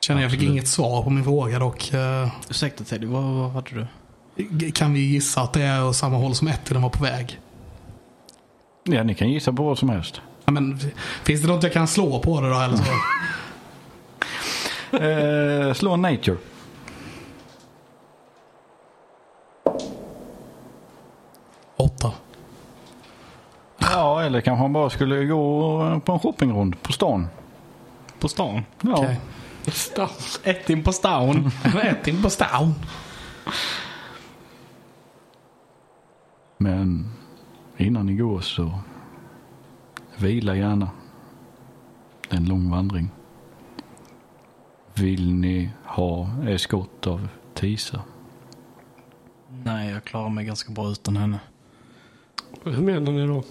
[0.00, 1.92] Känner jag fick inget svar på min fråga dock.
[1.92, 4.70] Eh, Ursäkta Teddy, vad, vad hade du?
[4.70, 7.40] Kan vi gissa att det är åt samma håll som Ettinen var på väg?
[8.84, 10.20] Ja, ni kan gissa på vad som helst.
[10.44, 10.78] Ja, men,
[11.24, 12.84] finns det något jag kan slå på det då eller så?
[14.92, 16.36] Eh, slå en nature.
[21.76, 22.12] Åtta.
[23.90, 27.26] Ja, eller kanske han bara skulle gå på en shoppingrond på stan.
[28.18, 28.62] På stan?
[28.80, 29.20] Ja, Okej.
[30.44, 31.50] Ett in på stan.
[31.82, 32.74] Ettin på stan.
[36.58, 37.12] men
[37.76, 38.78] innan ni går så
[40.16, 40.90] vila gärna.
[42.28, 43.10] Det är en lång vandring.
[44.94, 48.00] Vill ni ha eskort av Tisa?
[49.64, 51.40] Nej, jag klarar mig ganska bra utan henne.
[52.64, 53.42] Hur menar ni då?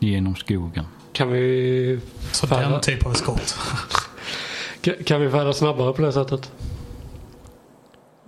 [0.00, 0.84] Genom skogen.
[1.12, 2.00] Kan vi,
[2.32, 2.72] Så Fan.
[2.72, 3.56] den typ av skott.
[4.82, 6.52] ka- kan vi färdas snabbare på det sättet?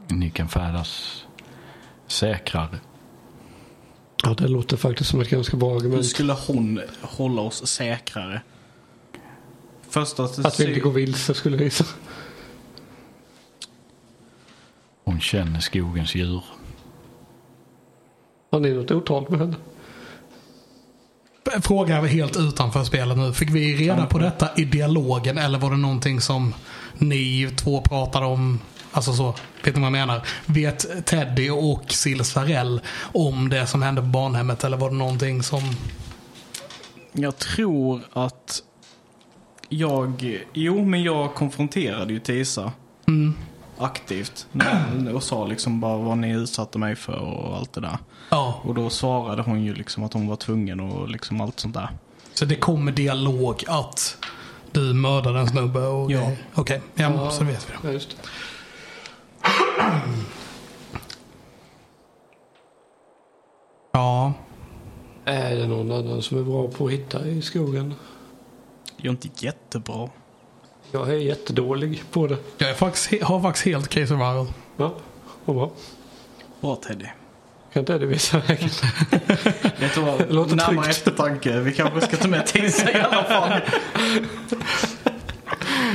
[0.08, 1.24] Ni kan färdas
[2.06, 2.78] säkrare.
[4.22, 6.06] Ja, det låter faktiskt som ett ganska bra Hur argument.
[6.06, 8.42] skulle hon hålla oss säkrare?
[9.90, 11.84] Första Att vi inte går vilse skulle gissa.
[15.04, 16.42] Hon känner skogens djur.
[18.50, 19.56] Har ni något otalt med henne?
[21.62, 23.32] Fråga helt utanför spelet nu.
[23.32, 26.54] Fick vi reda på detta i dialogen eller var det någonting som
[26.94, 28.60] ni två pratade om?
[28.92, 29.34] Alltså så,
[29.64, 30.22] vet ni vad jag menar?
[30.46, 35.42] Vet Teddy och Sil Svarell om det som hände på barnhemmet eller var det någonting
[35.42, 35.62] som...
[37.12, 38.62] Jag tror att
[39.68, 40.38] jag...
[40.52, 42.72] Jo, men jag konfronterade ju Tisa
[43.06, 43.34] Mm.
[43.78, 44.46] aktivt.
[45.14, 47.98] Och sa liksom bara vad ni utsatte mig för och allt det där.
[48.28, 51.74] Ja, Och då svarade hon ju liksom att hon var tvungen och liksom allt sånt
[51.74, 51.88] där.
[52.34, 54.18] så det kommer dialog att
[54.72, 56.10] du mördade en snubbe och...
[56.12, 56.30] Ja.
[56.54, 57.88] Okej, ja, så vet vi det.
[57.88, 58.16] Ja, just det.
[63.92, 64.32] Ja,
[65.24, 67.94] Är det någon annan som är bra på att hitta i skogen?
[68.96, 70.08] Jag är inte jättebra.
[70.92, 72.36] Jag är jättedålig på det.
[72.58, 74.46] jag är faktiskt, har faktiskt helt okej survival.
[74.76, 74.94] Ja,
[75.44, 75.70] vad bra.
[76.60, 77.06] Bra Teddy.
[77.78, 78.68] Kan inte det visa vägen?
[80.06, 80.18] Vad?
[80.18, 80.88] Det låter Närmare tryggt.
[80.88, 81.58] eftertanke.
[81.60, 83.60] Vi kanske ska ta med Tisa i alla fall.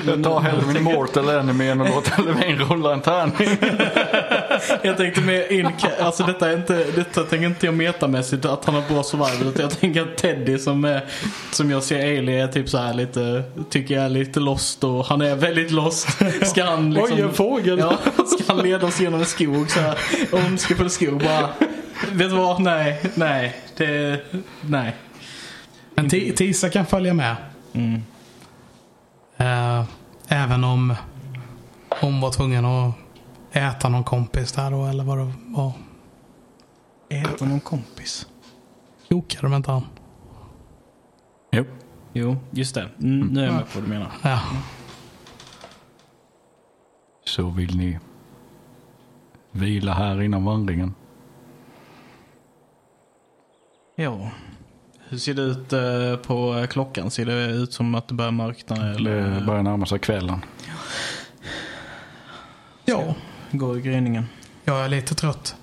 [0.07, 3.57] Jag tar hellre min mortal enemy än att låta Levin rulla en tärning.
[4.81, 5.69] Jag tänkte mer in,
[6.01, 9.47] alltså detta är inte, detta tänker inte jag metamässigt att han har bra survival.
[9.47, 11.05] Utan jag tänker att Teddy som, är,
[11.51, 15.05] som jag ser Ailey är typ så här lite, tycker jag är lite lost och
[15.05, 16.07] han är väldigt lost.
[16.43, 17.79] Ska han liksom, Oj, en fågel!
[17.79, 19.97] Ja, ska han leda oss genom en skog så här,
[20.31, 21.49] ondskefull skog bara.
[22.11, 22.61] Vet du vad?
[22.61, 24.21] Nej, nej, det,
[24.61, 24.95] nej.
[25.95, 27.35] Men Ti- Tisa kan följa med.
[27.73, 28.01] Mm.
[29.37, 29.83] Eh,
[30.27, 30.95] även om
[32.01, 32.93] hon var tvungen att
[33.51, 35.71] äta någon kompis där då, eller vad det var.
[37.09, 38.27] Äter någon kompis?
[39.07, 39.83] Jokade de inte han?
[41.51, 41.65] Jo.
[42.13, 42.89] Jo, just det.
[43.01, 44.11] Mm, nu är jag med på vad du menar.
[44.21, 44.39] Ja.
[47.25, 47.99] Så vill ni
[49.51, 50.93] vila här innan vandringen.
[53.95, 54.29] Ja.
[55.09, 57.11] Hur ser det ut eh, på klockan?
[57.11, 58.75] Ser det ut som att det börjar mörkna?
[58.75, 60.45] Eller Det börjar närma sig kvällen.
[62.85, 63.15] ja,
[63.51, 64.25] går gryningen?
[64.63, 65.55] jag är lite trött.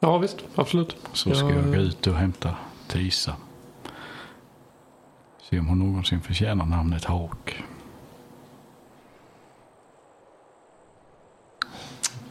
[0.00, 0.36] Ja, visst.
[0.54, 0.96] Absolut.
[1.12, 2.54] Så ska Ja, jag gå ut och hämta
[2.88, 3.36] Tisa.
[5.50, 7.62] Se om hon någonsin förtjänar namnet Hawk.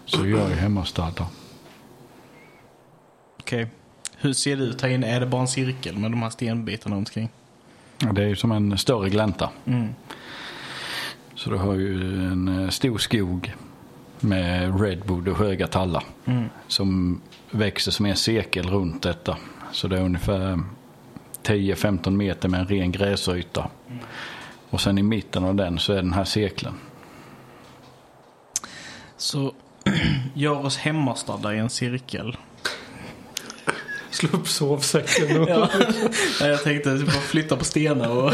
[0.05, 1.27] Så jag är hemmastadda.
[3.49, 3.67] Okej.
[4.17, 5.07] Hur ser det ut här inne?
[5.07, 7.29] Är det bara en cirkel med de här stenbitarna omkring?
[7.97, 9.49] Ja, Det är ju som en större glänta.
[9.65, 9.87] Mm.
[11.35, 13.53] Så du har ju en eh, stor skog
[14.19, 16.03] med redwood och höga tallar.
[16.25, 16.49] Mm.
[16.67, 19.37] Som växer som en cirkel runt detta.
[19.71, 20.59] Så det är ungefär
[21.43, 23.69] 10-15 meter med en ren gräsyta.
[24.69, 26.73] Och sen i mitten av den så är den här cirkeln.
[29.17, 29.53] Så
[30.33, 32.37] gör oss hemmastadda i en cirkel.
[34.11, 35.49] Slå upp sovsäcken och...
[35.49, 35.69] Ja.
[36.41, 38.33] Nej, jag tänkte bara flytta på stenar och...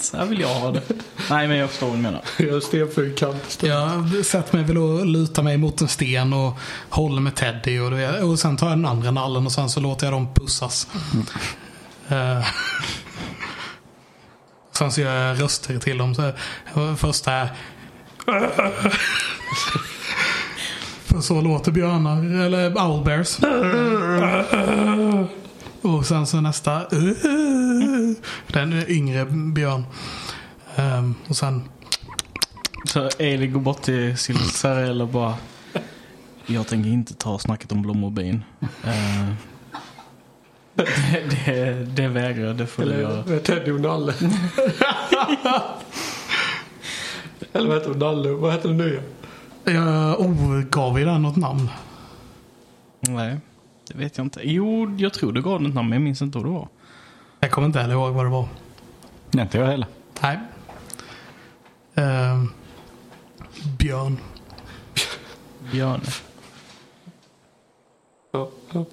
[0.00, 0.82] Så här vill jag ha det.
[1.30, 2.22] Nej, men jag förstår vad du menar.
[2.38, 3.62] Gör stenfyrkant.
[3.62, 7.78] Jag sätter mig väl och lutar mig mot en sten och håller med Teddy.
[7.78, 10.34] Och, det, och sen tar jag den andra nallen och sen så låter jag dem
[10.34, 10.86] pussas.
[12.08, 12.46] Eh,
[14.72, 16.14] sen så gör jag röster till dem.
[16.14, 16.32] Så,
[16.96, 17.48] första är...
[21.08, 23.38] För så låter björnar, eller owlbears.
[25.82, 26.88] Och sen så nästa...
[28.46, 29.84] Den är yngre björn.
[30.76, 31.62] Ehm, och sen...
[32.84, 35.34] Så Eli går bort till Silsarell och bara...
[36.46, 38.44] Jag tänker inte ta snacket om blommor och bin.
[40.74, 40.86] Det,
[41.46, 43.22] det, det vägrar jag, det får du göra.
[43.22, 44.14] Eller Teddy och Nalle.
[47.52, 47.98] Eller vad heter de?
[47.98, 48.30] Nalle?
[48.30, 49.00] Vad heter de nya?
[49.72, 51.70] Jag oh, gav vi den något namn?
[53.00, 53.36] Nej,
[53.88, 54.40] det vet jag inte.
[54.44, 56.68] Jo, jag tror du gav den ett namn, men jag minns inte vad det var.
[57.40, 58.48] Jag kommer inte heller ihåg vad det var.
[59.30, 59.86] Nej, inte jag heller.
[60.22, 60.38] Nej.
[61.94, 62.52] Ehm,
[63.78, 64.18] björn.
[65.72, 66.00] Björn.
[68.30, 68.48] Ja.
[68.72, 68.84] ja.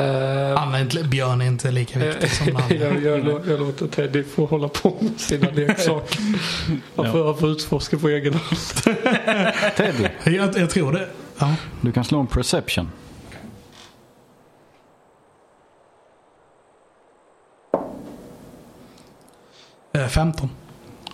[0.00, 2.74] Eh, Anna är Björn är inte lika eh, viktig som Nanne.
[2.74, 6.20] jag, jag, jag låter Teddy få hålla på med sina leksaker.
[6.96, 8.96] Han får, utforska på egen hand.
[9.76, 10.08] Teddy.
[10.36, 11.08] Jag, jag, tror det.
[11.38, 11.54] Ja.
[11.80, 12.90] Du kan slå en perception.
[19.92, 20.50] Äh, 15.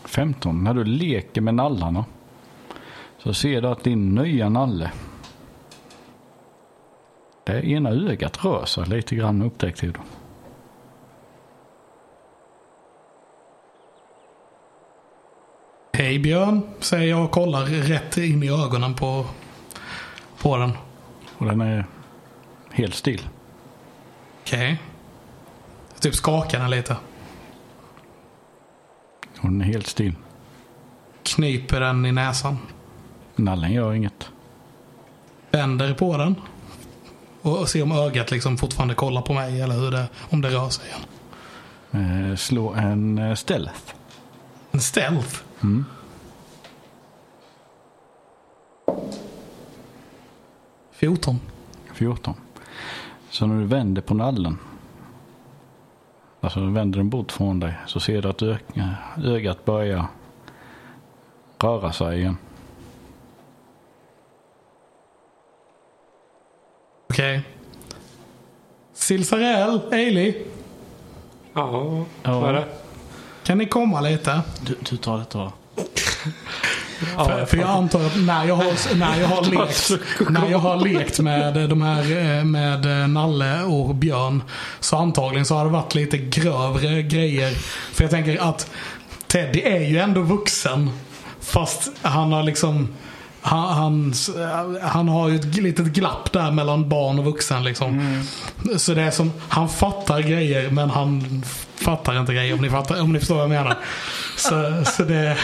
[0.05, 0.64] 15.
[0.64, 2.05] När du leker med nallarna
[3.18, 4.91] så ser du att din nya nalle
[7.47, 9.93] det ena ögat rör sig lite grann upptäckte du.
[15.93, 19.27] Hej Björn, säger jag och kollar rätt in i ögonen på,
[20.43, 20.73] på den.
[21.39, 21.85] Och den är
[22.71, 23.29] helt still.
[24.43, 24.83] Okej.
[25.93, 26.97] Jag typ skakar den lite.
[29.41, 30.15] Och den är helt still.
[31.23, 32.59] Knyper den i näsan.
[33.37, 34.31] Nallen gör inget.
[35.51, 36.35] Vänder på den.
[37.47, 40.49] Och och ser om ögat liksom fortfarande kollar på mig eller hur det, om det
[40.51, 41.01] rör sig igen.
[42.31, 43.95] Eh, slå en eh, stealth.
[44.71, 45.41] En stealth.
[45.63, 45.85] Mm.
[50.93, 51.41] Fjorton.
[51.95, 52.35] 14.
[53.31, 54.59] Så när du vänder på nallen.
[56.41, 57.75] Alltså vänder den bort från dig.
[57.87, 58.57] Så ser du att ö-
[59.25, 60.07] ögat börjar
[61.59, 62.37] röra sig igen.
[67.17, 67.41] Okej.
[68.95, 70.35] Silsarell, Ailey.
[71.53, 72.41] Ja, Ja.
[72.41, 72.64] vad är det?
[73.45, 74.41] Kan ni komma lite?
[74.61, 75.53] Du, du tar detta va?
[77.17, 79.91] För, för jag antar att när jag har, när jag har, lekt,
[80.31, 82.03] när jag har lekt med de här
[82.39, 84.43] eh, med eh, Nalle och Björn.
[84.81, 87.51] Så antagligen så har det varit lite grövre grejer.
[87.93, 88.71] För jag tänker att
[89.27, 90.91] Teddy är ju ändå vuxen.
[91.41, 92.89] Fast han har liksom
[93.47, 98.23] han, han, han har ju ett litet glapp där mellan barn och vuxen liksom.
[98.77, 101.43] Så det är som, han fattar grejer men han
[101.77, 103.79] fattar inte grejer om ni, fattar, om ni förstår vad jag menar.
[104.37, 105.37] Så, så det...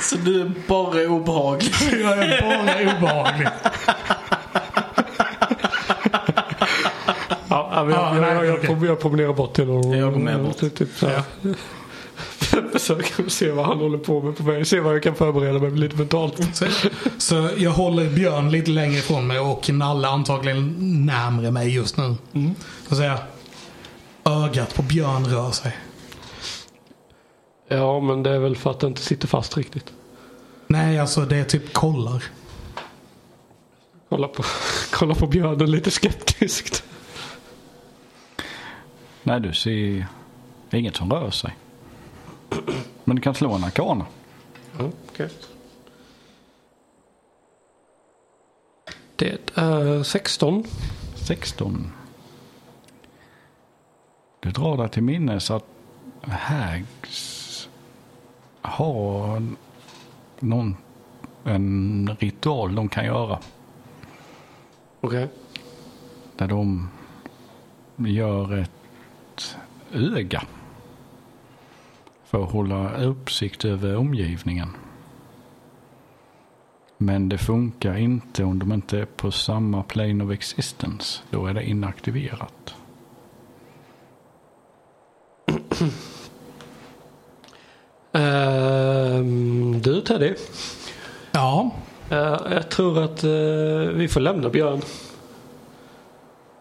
[0.00, 1.72] Så du är bara obehaglig?
[2.02, 3.48] Jag är bara obehaglig.
[7.48, 9.92] Ja, jag, Ja, jag, jag, jag, jag promenerar bort till honom.
[9.98, 10.58] Jag går med bort.
[10.58, 11.10] Typ, typ, så.
[12.72, 14.64] Försöker se vad han håller på med på mig.
[14.64, 16.56] Se vad jag kan förbereda mig lite mentalt.
[16.56, 16.66] Så,
[17.18, 20.74] så jag håller Björn lite längre ifrån mig och Nalle antagligen
[21.06, 22.16] närmre mig just nu.
[22.88, 23.20] Så säger jag.
[24.44, 25.76] Ögat på Björn rör sig.
[27.68, 29.92] Ja, men det är väl för att det inte sitter fast riktigt.
[30.66, 32.24] Nej, alltså det är typ kollar.
[34.08, 34.44] Kolla på,
[34.92, 36.84] kolla på björnen lite skeptiskt.
[39.22, 40.06] Nej, du ser
[40.70, 41.56] inget som rör sig.
[43.04, 44.06] Men du kan slå en arkana.
[44.78, 45.30] Ja, okej.
[49.16, 50.64] Det är 16.
[51.14, 51.92] 16.
[54.40, 55.64] Du drar dig till minnes att
[56.22, 57.68] Hags
[58.60, 59.42] har
[60.40, 60.76] någon,
[61.44, 63.38] en ritual de kan göra.
[65.00, 65.28] Okej.
[66.36, 66.88] Där de
[67.96, 69.56] gör ett
[69.92, 70.42] öga.
[72.34, 74.68] För att hålla uppsikt över omgivningen.
[76.98, 81.20] Men det funkar inte om de inte är på samma plane of existence.
[81.30, 82.74] Då är det inaktiverat.
[88.12, 90.34] Ehm, du Teddy.
[91.32, 91.70] Ja,
[92.10, 93.30] Eh, jag tror att eh,
[93.94, 94.80] vi får lämna Björn.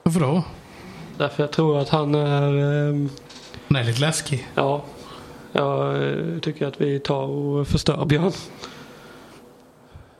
[0.03, 0.43] varför då?
[1.17, 2.47] Därför jag tror att han är...
[2.89, 3.09] ehm,
[3.67, 4.47] Den är lite läskig.
[4.55, 4.83] ja.
[5.55, 8.31] Jag eh, tycker att vi tar och förstör Björn.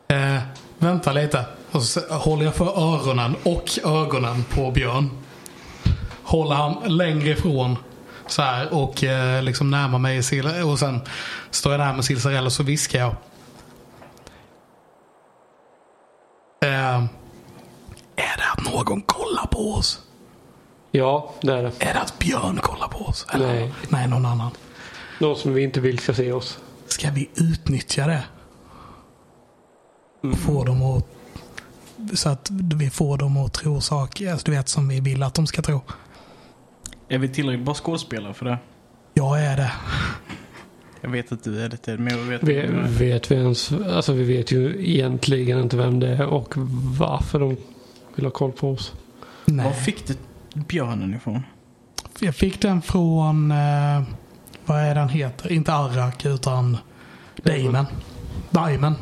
[0.07, 0.41] Eh,
[0.77, 1.45] vänta lite.
[1.71, 5.09] Och så håller jag för öronen och ögonen på Björn.
[6.23, 7.77] Håller han längre ifrån.
[8.27, 10.17] Så här och eh, liksom närmar mig
[10.63, 11.01] och sen
[11.51, 13.15] står jag där med Silsarell och så viskar jag.
[16.61, 17.03] Eh,
[18.15, 19.99] är det att någon kollar på oss?
[20.91, 21.71] Ja, det är det.
[21.79, 23.27] Är det att Björn kollar på oss?
[23.33, 23.47] Eller?
[23.47, 23.73] Nej.
[23.89, 24.51] Nej, någon annan.
[25.19, 26.59] Någon som vi inte vill ska se oss.
[26.87, 28.23] Ska vi utnyttja det?
[30.21, 31.07] Och få dem att...
[32.13, 35.33] Så att vi får dem att tro saker, alltså, du vet som vi vill att
[35.33, 35.81] de ska tro.
[37.07, 38.57] Är vi tillräckligt bra skådespelare för det?
[39.13, 39.71] Jag är det.
[41.01, 42.65] Jag vet att du är det, men jag vet Vi,
[43.05, 46.53] vet vi ens, alltså vi vet ju egentligen inte vem det är och
[46.97, 47.57] varför de
[48.15, 48.93] vill ha koll på oss.
[49.45, 49.73] Var Nej.
[49.73, 50.15] fick du
[50.53, 51.41] björnen ifrån?
[52.19, 54.01] Jag fick den från, eh,
[54.65, 55.51] vad är den heter?
[55.51, 56.77] Inte Arrak utan
[57.35, 57.85] Damon.
[58.49, 58.95] Diamond.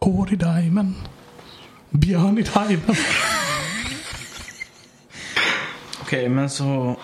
[0.00, 0.94] Hår i Diamond.
[1.90, 2.98] Björn i Diamond.
[6.00, 6.96] Okej, men så...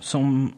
[0.00, 0.52] Som...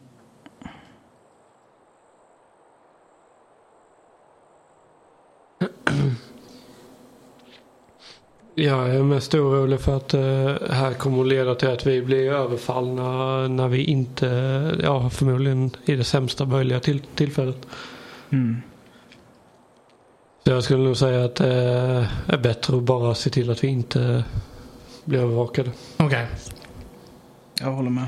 [8.55, 12.31] Jag är mest orolig för att det här kommer att leda till att vi blir
[12.31, 14.25] överfallna när vi inte,
[14.83, 17.67] ja förmodligen i det sämsta möjliga till, tillfället.
[18.29, 18.61] Mm.
[20.43, 23.67] Så jag skulle nog säga att det är bättre att bara se till att vi
[23.67, 24.23] inte
[25.05, 25.71] blir övervakade.
[25.97, 26.27] Okej.
[27.59, 28.07] Jag håller med.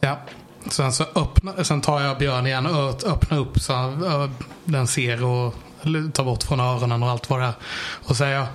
[0.00, 0.18] Ja.
[0.70, 3.72] Sen, så öppna, sen tar jag Björn igen och öppnar upp så
[4.64, 5.54] den ser och
[6.12, 7.54] tar bort från öronen och allt vad det är.
[8.08, 8.46] Och säger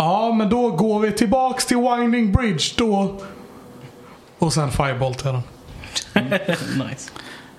[0.00, 3.20] Ja, men då går vi tillbaks till Winding Bridge då.
[4.38, 5.42] Och sen Firebolt till den.
[6.88, 7.12] nice.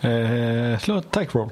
[0.10, 1.50] Eh, slå ett attack roll.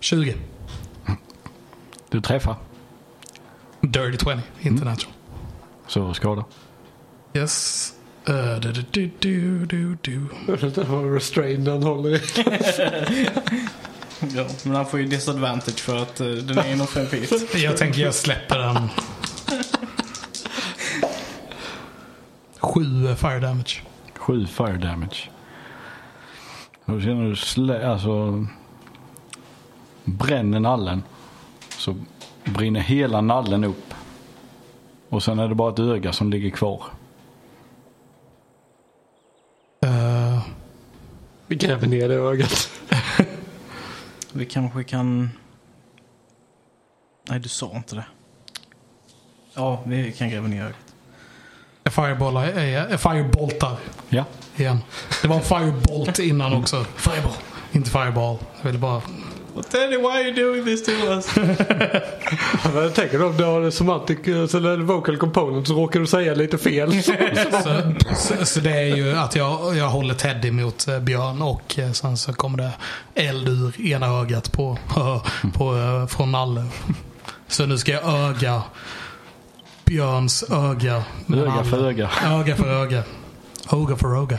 [0.00, 0.34] Tjugo.
[2.08, 2.56] Du träffar.
[3.80, 4.40] Dirty 20.
[4.60, 5.14] Inte natural.
[5.86, 6.44] Så skada.
[7.34, 7.94] Yes.
[8.28, 10.26] Uh, du, du, du, du, du.
[10.46, 12.20] Jag vet inte vad restrained han håller i.
[14.34, 17.54] Ja, men han får ju disadvantage för att uh, den är inom fem feet.
[17.62, 18.88] Jag tänker jag släpper den.
[22.60, 23.82] Sju fire damage.
[24.16, 25.30] Sju fire damage.
[26.84, 28.46] Då känner du slä, alltså
[30.04, 31.02] bränner nallen.
[31.78, 31.96] Så
[32.44, 33.94] brinner hela nallen upp.
[35.08, 36.84] Och sen är det bara ett öga som ligger kvar.
[39.86, 40.40] Uh,
[41.46, 42.71] Vi gräver ner det ögat.
[44.32, 45.30] Vi kanske kan...
[47.28, 48.04] Nej, du sa inte det.
[49.54, 51.94] Ja, vi kan gräva ner ögat.
[51.94, 53.76] firebollar, jag, jag fireboltar
[54.08, 54.24] Ja.
[54.56, 54.78] igen.
[55.22, 56.84] Det var en firebolt innan också.
[56.84, 57.32] Fireball.
[57.72, 58.38] Inte fireball.
[58.56, 59.02] Jag ville bara...
[59.60, 61.36] Teddy, why are you doing this to us?
[62.74, 66.58] Jag tänker om du har det semantic, eller vocal component så råkar du säga lite
[66.58, 67.02] fel.
[67.02, 67.14] Så,
[68.16, 71.92] så, så det är ju att jag, jag håller Teddy mot eh, Björn och eh,
[71.92, 72.70] sen så kommer det
[73.14, 74.78] eld ur ena ögat på,
[75.54, 76.64] på, eh, från Nalle.
[77.48, 78.62] Så nu ska jag öga
[79.84, 80.94] Björns öga.
[80.94, 81.64] Öga Nalle.
[81.64, 82.10] för öga.
[82.24, 83.02] Öga för öga.
[83.72, 84.38] Öga för öga.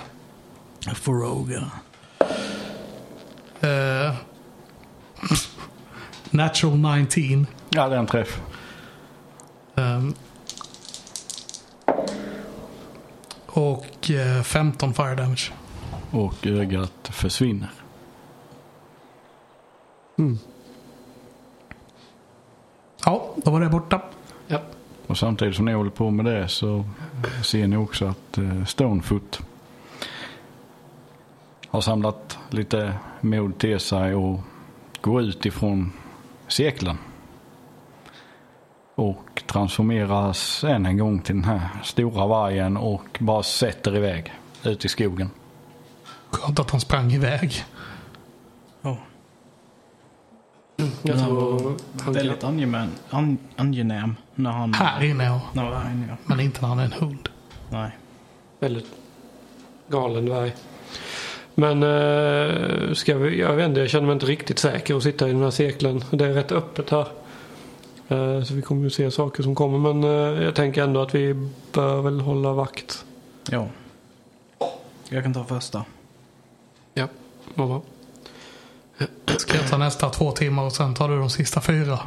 [0.95, 1.71] Froga.
[3.61, 4.13] Eh,
[6.29, 7.47] natural 19.
[7.69, 8.41] Ja, det är en träff.
[9.75, 10.13] Ehm,
[13.47, 15.51] och eh, 15 fire damage.
[16.11, 17.69] Och ögat försvinner.
[23.05, 24.01] Ja, då var det borta.
[24.47, 24.61] ja.
[25.07, 26.85] Och samtidigt som ni håller på med det så
[27.43, 29.41] ser ni också att eh, Stonefoot
[31.67, 34.39] har samlat lite mod till sig och
[35.03, 35.91] går ut ifrån
[36.47, 36.97] cirkeln.
[38.95, 44.33] Och transformeras än en gång till den här stora vargen och bara sätter iväg
[44.63, 45.29] ut i skogen.
[46.29, 47.63] Skönt att han sprang iväg.
[48.81, 48.97] Oh.
[51.01, 54.73] Jag tror han Väldigt angenäm, an, angenäm när han...
[54.73, 55.41] Här inne ja.
[55.53, 56.15] När han var här inne, ja.
[56.25, 57.29] Men inte när han är en hund.
[57.69, 57.91] Nej.
[58.59, 58.87] väldigt
[59.87, 60.53] galen dvärg.
[61.55, 65.29] Men eh, ska vi, jag vet inte, jag känner mig inte riktigt säker att sitta
[65.29, 66.03] i den här cirkeln.
[66.11, 67.07] Det är rätt öppet här.
[68.07, 69.93] Eh, så vi kommer ju se saker som kommer.
[69.93, 73.05] Men eh, jag tänker ändå att vi bör väl hålla vakt.
[73.49, 73.67] Ja.
[75.09, 75.85] Jag kan ta första.
[76.93, 77.07] Ja,
[77.53, 77.81] vad bra.
[79.37, 81.99] Ska jag ta nästa två timmar och sen tar du de sista fyra?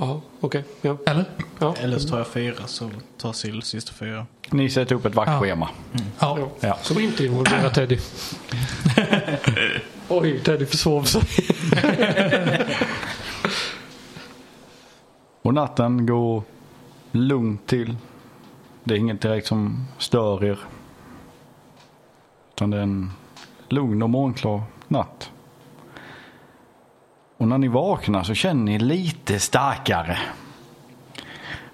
[0.00, 0.64] Ja, okej.
[0.82, 0.96] Ja.
[1.06, 1.24] Eller?
[1.58, 1.74] Ja.
[1.78, 4.26] Eller så tar jag fyra så tar Sill sista fyra.
[4.50, 5.68] Ni sätter upp ett vaktschema.
[5.92, 6.38] Ja.
[6.38, 6.48] Ja.
[6.60, 6.78] Ja.
[6.82, 7.98] Som inte involverar Teddy.
[10.08, 11.22] Oj, Teddy försov sig.
[15.42, 16.42] Och natten går
[17.12, 17.96] lugnt till.
[18.84, 20.58] Det är inget direkt som stör er.
[22.54, 23.10] Utan det är en
[23.68, 25.30] lugn och morgonklar natt.
[27.40, 30.18] Och när ni vaknar så känner ni lite starkare.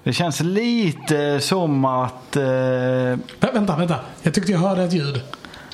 [0.02, 2.36] Det känns lite som att...
[2.36, 3.96] Eh, Vä- Vänta, vänta.
[4.22, 5.20] Jag tyckte jag hörde ett ljud.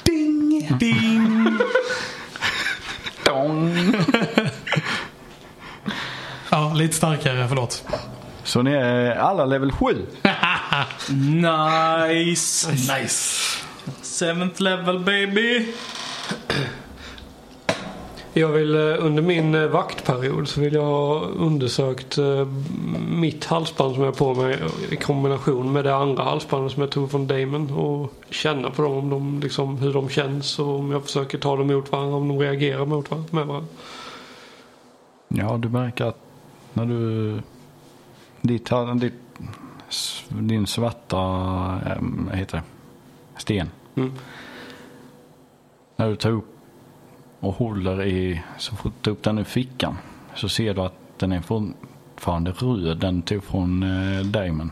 [0.02, 1.46] Ding, ding.
[3.26, 3.94] dong.
[6.50, 7.48] Ja, lite starkare.
[7.48, 7.84] Förlåt.
[8.44, 9.86] Så ni är alla level 7.
[11.08, 12.70] Nice!
[12.70, 13.58] Nice.
[14.02, 15.66] Seventh level baby!
[18.34, 22.46] Jag vill eh, under min eh, vaktperiod så vill jag ha undersökt eh,
[23.08, 24.58] mitt halsband som jag har på mig
[24.90, 28.92] i kombination med det andra halsbandet som jag tog från Damon och känna på dem,
[28.92, 32.28] om de, liksom, hur de känns och om jag försöker ta dem mot varandra, om
[32.28, 33.68] de reagerar mot varandra, med varandra.
[35.28, 36.18] Ja, du märker att
[36.72, 37.40] när du...
[38.40, 39.12] Ditt, ditt,
[40.28, 41.16] din svarta,
[42.00, 42.62] vad heter det?
[43.40, 43.70] Sten.
[43.94, 44.12] Mm.
[45.96, 46.51] När du tar upp
[47.42, 49.98] och håller i, så fort du tar upp den ur fickan
[50.34, 52.98] så ser du att den är fortfarande röd.
[52.98, 54.70] Den tog från eh, Damon.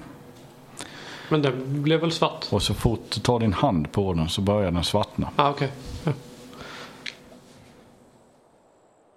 [1.29, 2.47] Men den blev väl svart?
[2.51, 5.31] Och så fort du tar din hand på den så börjar den svartna.
[5.37, 5.73] Ah, okej.
[6.05, 6.13] Ja.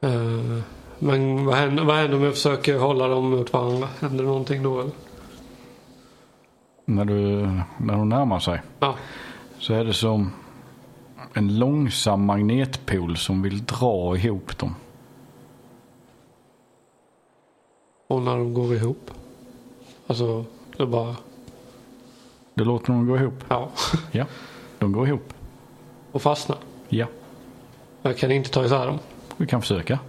[0.10, 0.60] Eh,
[1.00, 3.88] men vad händer, vad händer om jag försöker hålla dem mot varandra?
[4.00, 4.92] Händer någonting då eller?
[6.86, 7.42] När, du,
[7.78, 8.96] när de närmar sig Ja.
[9.60, 10.32] så är det som
[11.34, 14.76] en långsam magnetpol som vill dra ihop dem.
[18.08, 19.12] Och när de går ihop?
[20.08, 20.46] Alltså,
[20.78, 21.16] det bara...
[22.54, 23.44] Du låter dem gå ihop.
[23.50, 23.70] Ja.
[24.12, 24.26] Ja,
[24.80, 25.34] de går ihop.
[26.12, 26.58] Och fastna.
[26.90, 27.08] Ja,
[28.02, 29.00] Jag kan inte ta isär dem.
[29.38, 30.00] vi kan försöka.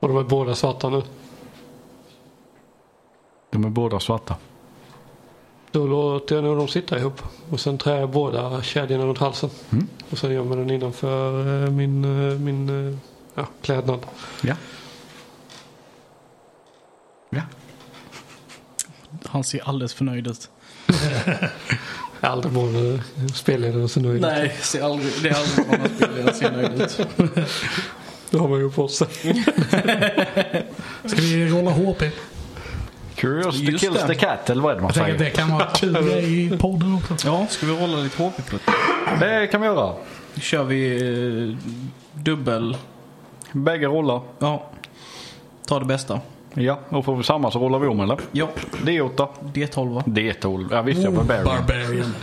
[0.00, 1.02] Och de är båda svarta nu.
[3.50, 4.36] De är båda svarta.
[5.74, 7.22] Då låter jag nog dem sitta ihop.
[7.50, 9.50] Och sen trär jag båda kedjorna runt halsen.
[9.70, 9.88] Mm.
[10.10, 12.98] Och sen gömmer den innanför eh, min, eh, min eh,
[13.34, 14.06] ja, klädnad.
[14.42, 14.54] Ja.
[17.30, 17.40] Ja.
[19.26, 20.50] Han ser alldeles för nöjd ut.
[22.20, 24.20] Jag har aldrig varit eh, spelledare så nöjd.
[24.20, 27.00] Nej, ser aldrig, det är aldrig någon spelare ser nöjd ut.
[28.30, 29.08] Det har man ju på sig.
[31.04, 32.02] Ska vi rolla HP?
[33.24, 34.06] Curiosity Just kills det.
[34.06, 35.18] the cat eller vad är det man Jag säger?
[35.18, 37.14] det kan vara kul i podden också.
[37.28, 38.62] Ja, ska vi rolla lite HP-putt?
[39.20, 39.94] Det kan vi göra.
[40.36, 40.96] Kör vi
[41.50, 41.56] eh,
[42.22, 42.76] dubbel.
[43.52, 44.20] Bägge rollar.
[44.38, 44.66] Ja.
[45.66, 46.20] Ta det bästa.
[46.54, 48.18] Ja, och får vi samma så rollar vi om eller?
[48.32, 48.48] Ja,
[48.82, 49.28] D8.
[49.54, 50.02] D12 va?
[50.06, 50.68] D12.
[50.70, 51.44] Ja visst, jag Barbarian.
[51.44, 52.14] Barbarian.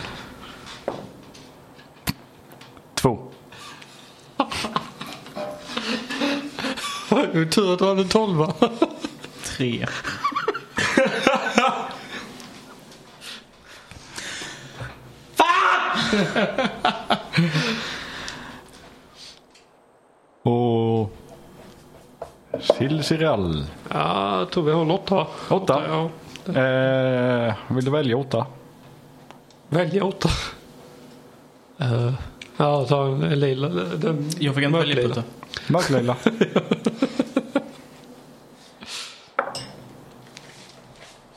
[2.94, 3.18] Två.
[7.50, 8.52] Tur att du hade tolva.
[9.44, 9.86] Tre.
[20.42, 21.10] Och...
[22.60, 23.66] Silsirall.
[23.88, 25.26] Ja, jag tror vi har en åtta.
[25.48, 25.82] Åtta.
[25.88, 26.10] Ja.
[26.60, 28.46] Eh, vill du välja åtta?
[29.68, 30.28] Välja åtta.
[31.80, 32.12] Uh,
[32.56, 33.68] ja, ta en lila.
[33.68, 35.22] Den Jag fick inte välja putte.
[35.66, 36.16] Mörklila.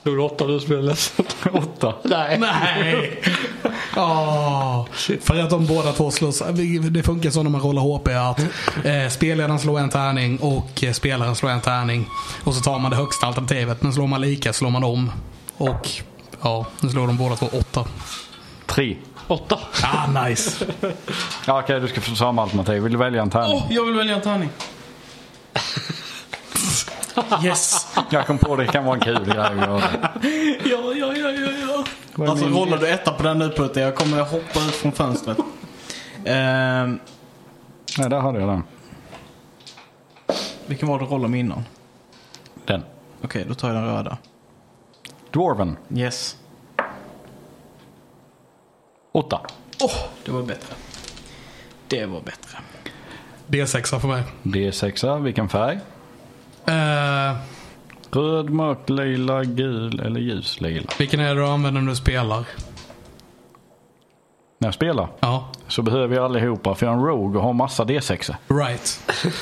[0.04, 1.26] Tog du åtta du blev ledsen?
[1.54, 1.94] åtta.
[2.04, 2.40] Nej.
[2.40, 3.22] Nej!
[3.98, 4.86] Åh,
[5.22, 6.44] för att de båda två slåss.
[6.92, 8.40] Det funkar så när man rollar HP att
[8.86, 12.06] eh, spelledaren slår en tärning och eh, spelaren slår en tärning.
[12.44, 13.82] Och så tar man det högsta alternativet.
[13.82, 15.12] Men slår man lika slår man om.
[15.58, 15.90] Och
[16.42, 17.86] ja, nu slår de båda två åtta.
[18.66, 18.96] Tre.
[19.28, 19.60] Åtta.
[19.84, 20.66] Ah, nice.
[21.48, 22.84] Ja, Okej, du ska få samma alternativ.
[22.84, 23.54] Vill du välja en tärning?
[23.56, 24.50] Åh, jag vill välja en tärning.
[27.44, 27.88] Yes!
[28.10, 29.36] Jag kom på det kan vara en kul grej.
[29.36, 29.82] Ja,
[30.66, 31.75] ja, ja, ja, ja.
[32.20, 35.38] Alltså rollar du etta på den nu putte, jag kommer hoppa ut från fönstret.
[36.26, 37.00] Ehm,
[37.98, 38.64] Nej, där hade jag den.
[40.66, 41.64] vilken var det du rollade med innan?
[42.66, 42.84] Den.
[43.24, 44.18] Okej, då tar jag den röda.
[45.32, 45.78] Dwarven.
[45.96, 46.38] Yes.
[49.12, 49.42] Åtta.
[49.82, 49.92] Åh,
[50.26, 50.76] det var bättre.
[51.88, 52.58] Det var bättre.
[53.48, 54.24] D6 för mig.
[54.44, 55.22] D6.
[55.24, 55.80] Vilken färg?
[56.66, 57.38] Eh,
[58.12, 60.90] Röd, mörk, lila, gul eller ljuslila?
[61.00, 62.46] vilken är det du använder när du spelar?
[64.58, 67.54] När jag spelar Ja, så behöver jag allihopa för jag är en rogue och har
[67.54, 68.36] massa D6.
[68.48, 69.12] right.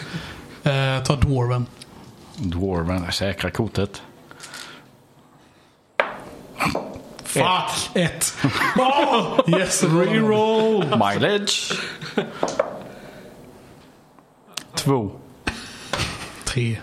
[0.65, 1.65] Eh, ta Dwarven.
[2.37, 4.01] Dwarven säkra kortet.
[7.23, 7.89] Fuck!
[7.93, 8.33] Ett.
[8.77, 10.85] Oh, yes, reroll!
[10.85, 11.79] Mileage.
[14.75, 15.11] Två.
[16.43, 16.77] Tre.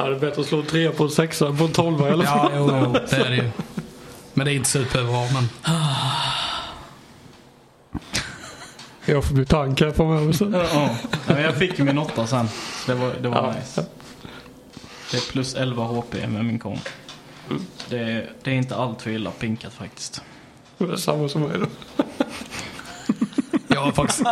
[0.00, 2.08] Ja, det är bättre att slå en trea på en sexa än på en tolva
[2.08, 2.50] i alla fall.
[2.54, 3.50] Ja, jo, jo, det är det ju.
[4.34, 5.24] Men det är inte superbra.
[5.32, 5.48] Men
[9.04, 10.52] Jag får bli tank här framöver sen.
[10.72, 10.96] Ja,
[11.26, 12.48] men jag fick ju min åtta sen.
[12.86, 13.54] Så det var, det var Ja.
[13.60, 13.84] nice.
[15.10, 16.78] Det är plus 11 HP med min kon.
[17.88, 20.22] Det, är- det är inte allt för illa pinkat faktiskt.
[20.78, 21.66] Det är samma som mig då.
[23.68, 24.22] jag har faktiskt,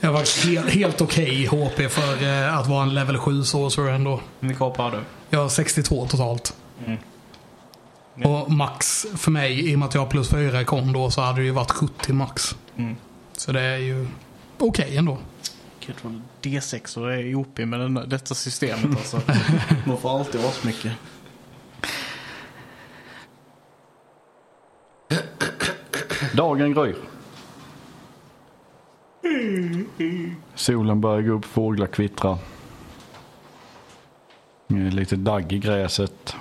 [0.00, 4.20] jag faktiskt helt, helt okej HP för eh, att vara en level 7 sorcerer ändå.
[4.40, 4.98] Vilka HP har du?
[5.30, 6.54] Jag har 62 totalt.
[6.86, 6.98] Mm.
[8.22, 11.10] Och max för mig, i och med att jag har plus 4 i kon då,
[11.10, 12.56] så hade det ju varit 70 max.
[12.76, 12.96] Mm.
[13.36, 14.06] Så det är ju
[14.58, 15.18] okej ändå.
[15.86, 19.20] Gud vad D6 och är OP med den, detta systemet alltså.
[19.86, 20.92] Man får alltid asmycket.
[26.34, 26.96] Dagen gryr.
[30.54, 32.38] Solen börjar gå upp, fåglar kvittrar.
[34.68, 36.36] Är Lite dagg i gräset.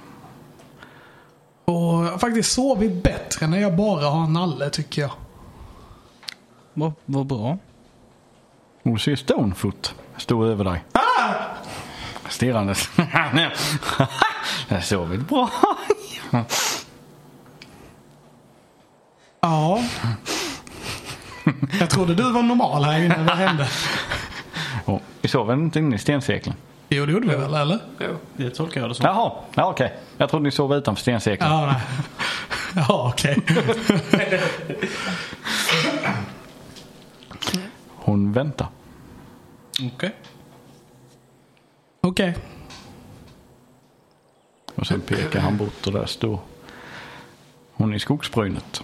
[1.66, 5.12] Och jag har faktiskt sovit bättre när jag bara har nalle tycker jag.
[6.74, 7.58] Vad vad bra.
[8.84, 10.84] Du ser Stonefoot stå över dig.
[12.30, 12.90] Stirrandes.
[14.70, 15.50] Jag sovit bra.
[19.42, 19.84] Ja.
[21.80, 23.24] Jag trodde du var normal här inne.
[23.28, 23.68] Vad hände?
[24.86, 26.56] Och vi sov väl inte inne i stensäkeln?
[26.90, 27.80] Jo, det gjorde vi väl, eller?
[28.00, 28.18] Jo.
[28.38, 29.06] Det tolkar jag det som.
[29.06, 29.94] Jaha, ja, okej.
[30.18, 31.52] Jag trodde ni sov utanför stensäkeln.
[31.52, 31.82] Ja, nej.
[32.76, 33.38] Ja, okej.
[37.96, 38.68] Hon väntar.
[39.96, 40.16] Okej.
[42.02, 42.36] Okej.
[44.76, 46.40] Och sen pekar han bort och där står
[47.74, 48.84] hon i skogsbrynet.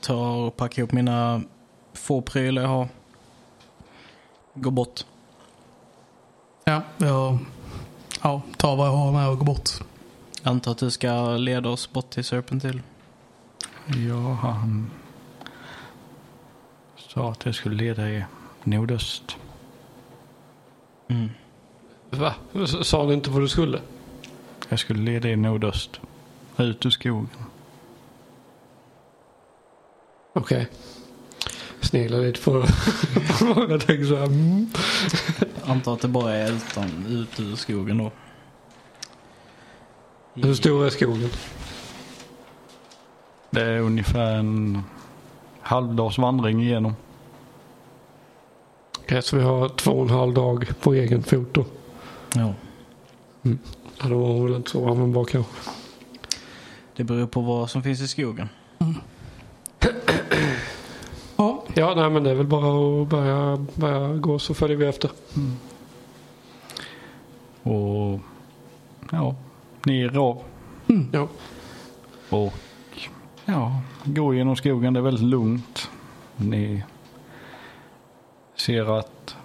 [0.00, 1.42] Jag tar och packar upp mina
[1.92, 2.88] få prylar jag har.
[4.54, 5.04] Går bort.
[6.64, 7.38] Ja, jag
[8.22, 9.68] ja, tar vad jag har med och går bort.
[10.42, 12.82] Antar att du ska leda oss bort till Serpentil.
[13.86, 14.90] Ja, han
[16.96, 18.26] sa att jag skulle leda er
[18.64, 19.36] nordöst.
[22.10, 22.34] Va?
[22.54, 23.80] S- Sa han inte vad du skulle?
[24.68, 26.00] Jag skulle leda er nordöst.
[26.56, 27.28] Ut ur skogen.
[30.40, 30.68] Okej.
[31.80, 32.50] Sneglar lite på
[33.68, 34.26] Jag tänker så här.
[34.26, 34.70] Mm.
[35.64, 38.10] Antar att det bara är ältan ut ur skogen då.
[40.34, 41.30] Hur stor är skogen?
[43.50, 44.82] Det är ungefär en
[45.60, 46.96] halvdags vandring igenom.
[48.98, 51.64] Okej, så vi har två och en halv dag på egen fot då.
[52.34, 52.54] Ja.
[53.42, 55.52] Ja, då var hon väl inte så användbar kanske.
[56.96, 58.48] Det beror på vad som finns i skogen.
[58.78, 58.94] Ja,
[61.74, 65.10] Ja, nej men det är väl bara att börja, börja gå så följer vi efter.
[67.62, 68.20] Och
[69.10, 69.34] ja,
[69.84, 70.42] ner av.
[71.12, 71.28] Ja.
[72.30, 72.54] Och
[73.44, 74.94] ja, gå genom skogen.
[74.94, 75.90] Det är väldigt lugnt.
[76.36, 76.84] Ni
[78.56, 79.36] ser att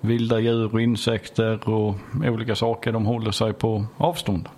[0.00, 4.48] vilda djur och insekter och olika saker de håller sig på avstånd.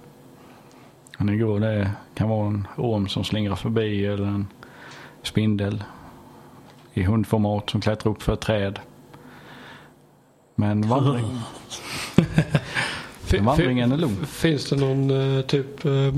[1.19, 4.47] När ni går det kan vara en orm som slingrar förbi eller en
[5.23, 5.85] spindel
[6.99, 8.79] i hundformat som klättrar upp för ett träd.
[10.55, 11.41] Men vandring,
[13.21, 14.27] Fi- vandringen är lugn.
[14.27, 16.15] Finns det någon eh, typ, eh,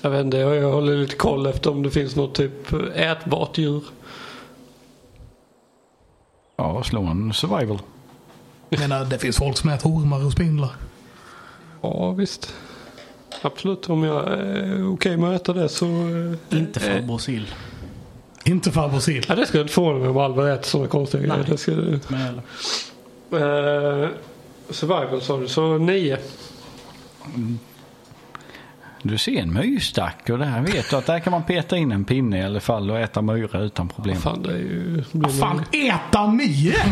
[0.00, 3.82] jag vet inte, jag, håller lite koll efter om det finns något typ ätbart djur.
[6.56, 7.78] Ja, slå en survival.
[8.68, 10.70] jag menar det finns folk som äter ormar och spindlar.
[11.82, 12.54] Ja, visst.
[13.42, 15.86] Absolut, om jag är okej med att äta det så...
[15.86, 17.46] eh, Inte farbror sill.
[18.46, 19.24] Inte farbror sill.
[19.28, 21.36] Ja, det skulle inte förvåna mig om Alvar äter sådana konstiga grejer.
[21.36, 21.46] Nej.
[21.50, 21.72] Det ska,
[22.08, 22.40] Men
[23.30, 24.02] eller.
[24.04, 24.08] eh,
[24.70, 26.18] survival sa du, så nio.
[29.02, 32.04] Du ser en myrstack och där vet du att där kan man peta in en
[32.04, 34.16] pinne i alla fall och äta myra utan problem.
[34.16, 35.02] Fan, det är ju...
[35.12, 36.76] Vad fan, äta myr?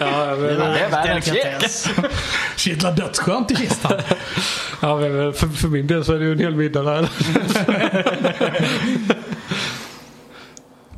[0.00, 1.88] Ja, jag vet, Det är världens Delikatess.
[2.56, 3.92] Kittlar dödsskönt i kistan.
[4.82, 7.08] ja, vet, för, för min del så är det ju en hel middag där.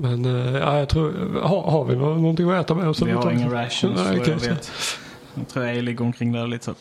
[0.00, 3.02] Men eh, ja, jag tror, har, har vi nå- någonting att äta med oss?
[3.02, 4.70] Vi har inga rations Nej, jag vet.
[5.34, 6.74] Jag tror jag ligger omkring där lite så.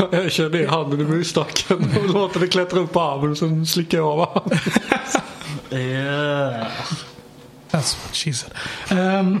[0.12, 3.66] Jag kör ner handen i myrstacken och låter det klättra upp på armen och sen
[3.66, 4.58] slickar jag av armen.
[7.70, 8.52] That's what she said.
[8.90, 9.40] Um,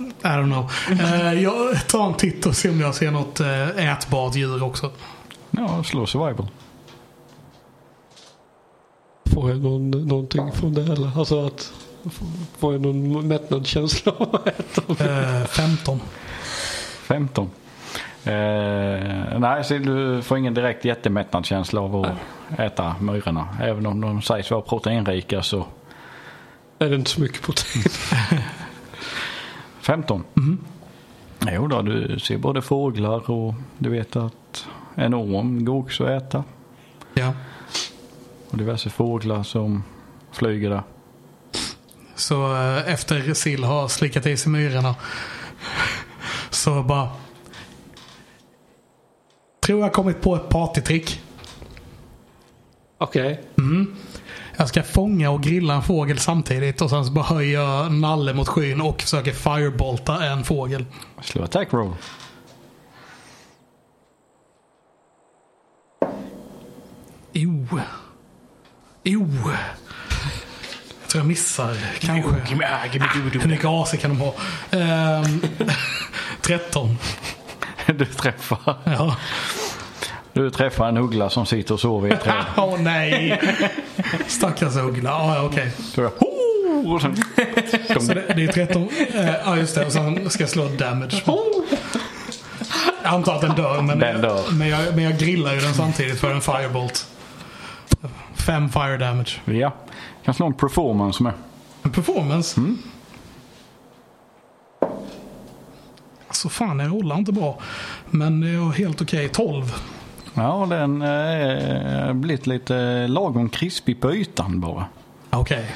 [0.00, 0.70] I don't know.
[1.00, 4.90] Eh, jag tar en titt och ser om jag ser något uh, ätbart djur också.
[5.50, 6.48] Ja, slå survival.
[9.34, 11.18] Får jag någon, någonting från det eller?
[11.18, 11.72] Alltså att
[12.58, 15.04] Får jag någon mättnadskänsla av att äta?
[15.04, 16.00] Eh, 15.
[17.02, 17.50] 15.
[18.24, 18.32] Eh,
[19.38, 23.48] nej, så du får ingen direkt jättemättnadskänsla av att äta myrorna.
[23.62, 25.66] Även om de sägs vara proteinrika så
[26.78, 27.84] Är det inte så mycket protein?
[29.80, 30.24] 15.
[31.52, 36.22] Jo då, du ser både fåglar och du vet att en orm går också att
[36.22, 36.44] äta.
[38.50, 39.84] Och diverse fåglar som
[40.32, 40.82] flyger där.
[42.14, 44.94] Så eh, efter sill har slickat i sig myrorna.
[46.50, 47.08] Så bara.
[49.60, 51.20] Tror jag kommit på ett partytrick.
[52.98, 53.42] Okej.
[54.56, 58.34] Jag ska fånga och grilla en fågel samtidigt och sen så bara höjer jag nalle
[58.34, 60.84] mot skyn och försöker firebolta en fågel.
[61.22, 61.94] Slå attack roll.
[67.32, 67.66] Jo.
[69.10, 69.28] Jo.
[71.00, 72.30] Jag tror jag missar kanske.
[73.38, 74.34] Hur mycket AC kan de ha?
[74.70, 75.40] Ehm,
[76.42, 76.98] 13.
[77.86, 78.74] du träffar.
[78.84, 79.16] Ja.
[80.32, 82.44] Du träffar en uggla som sitter och sover i ett träd.
[82.56, 83.40] Åh nej!
[84.26, 85.10] Stackars uggla.
[85.10, 85.70] Ja, ja, okej.
[85.96, 87.16] Jag, "Oh!" sen,
[88.00, 88.88] Så det, det är 13.
[89.14, 89.86] eh, Ja, just det.
[89.86, 91.22] Och sen ska jag slå damage.
[93.02, 93.82] Jag antar att den dör.
[93.82, 94.42] Men, Den dör.
[94.52, 97.06] Men, jag, men jag grillar ju den samtidigt för en firebolt.
[98.48, 99.40] Fem fire damage.
[99.44, 99.72] ja,
[100.24, 101.32] kan slå en performance med.
[101.82, 102.60] En performance?
[106.28, 107.58] Alltså fan, jag rollar inte bra.
[108.10, 109.28] Men det är helt okej.
[109.28, 109.74] 12.
[110.34, 114.86] Ja, den är blivit lite lagom krispig på ytan bara.
[115.30, 115.66] Okej.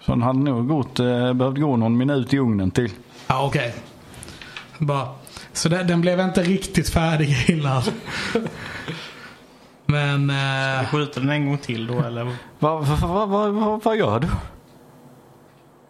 [0.00, 2.90] Så den hade nog gått, eh, behövt gå någon minut i ugnen till.
[3.26, 3.74] Ja, okej.
[4.78, 5.08] Bara.
[5.52, 7.92] Så den, den blev inte riktigt färdiggrillad.
[9.92, 10.30] Men...
[10.30, 12.36] Eh, Skjuter den en gång till då eller?
[12.58, 14.28] Vad va, va, va, va, vad gör du?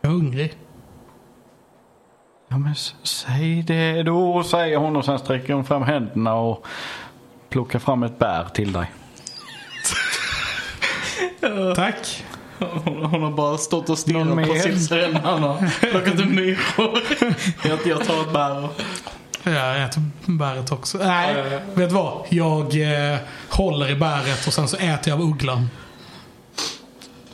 [0.01, 0.55] jag är hungrig.
[2.49, 6.67] Ja men säg det då, säger hon och sen sträcker hon fram händerna och
[7.49, 8.93] plockar fram ett bär till dig.
[11.77, 12.25] Tack.
[12.59, 15.29] Hon, hon har bara stått och stirrat på.
[15.29, 16.99] Han har plockat upp myror.
[17.69, 18.81] Jag, jag tar ett bär och...
[19.43, 20.99] Jag äter bäret också.
[20.99, 21.59] Nej, Ja, ja, ja.
[21.75, 22.27] vet du vad?
[22.29, 23.19] Jag eh,
[23.49, 25.69] håller i bäret och sen så äter jag av ugglan.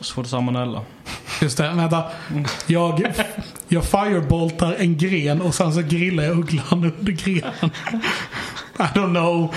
[0.01, 0.81] Så får du salmonella.
[1.41, 2.03] Just det, vänta.
[2.67, 3.13] Jag,
[3.67, 6.65] jag fireboltar en gren och sen så grillar jag ugglan
[6.99, 7.71] under grenen.
[8.79, 9.55] I don't know.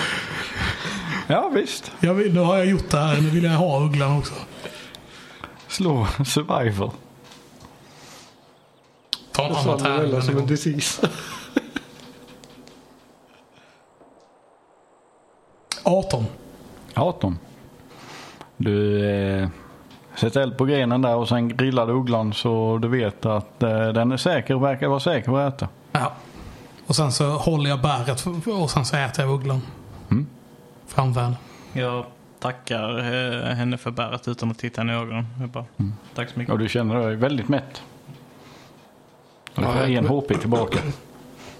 [1.27, 1.93] Ja visst.
[2.01, 4.35] Jag vill, nu har jag gjort det här, nu vill jag ha ugglan också.
[5.69, 6.91] Slå survival.
[9.33, 10.23] Ta en salmonella tärning.
[10.23, 11.09] som en disease.
[15.85, 16.25] 18.
[16.95, 17.39] 18.
[18.57, 19.49] Du eh,
[20.15, 23.89] sätter eld på grenen där och sen grillar du ugglan så du vet att eh,
[23.89, 25.69] den är säker och verkar vara säker att äta.
[25.93, 26.13] Ja.
[26.87, 29.63] Och sen så håller jag bäret och sen så äter jag ugglan.
[30.11, 30.27] Mm.
[30.97, 31.37] Henne.
[31.73, 32.05] Jag
[32.39, 35.27] tackar eh, henne för bäret utan att titta henne i ögonen.
[35.41, 35.65] Jag bara,
[36.15, 36.53] tack så mycket.
[36.53, 37.83] Och du känner dig väldigt mätt.
[39.55, 40.79] Och du får en HP tillbaka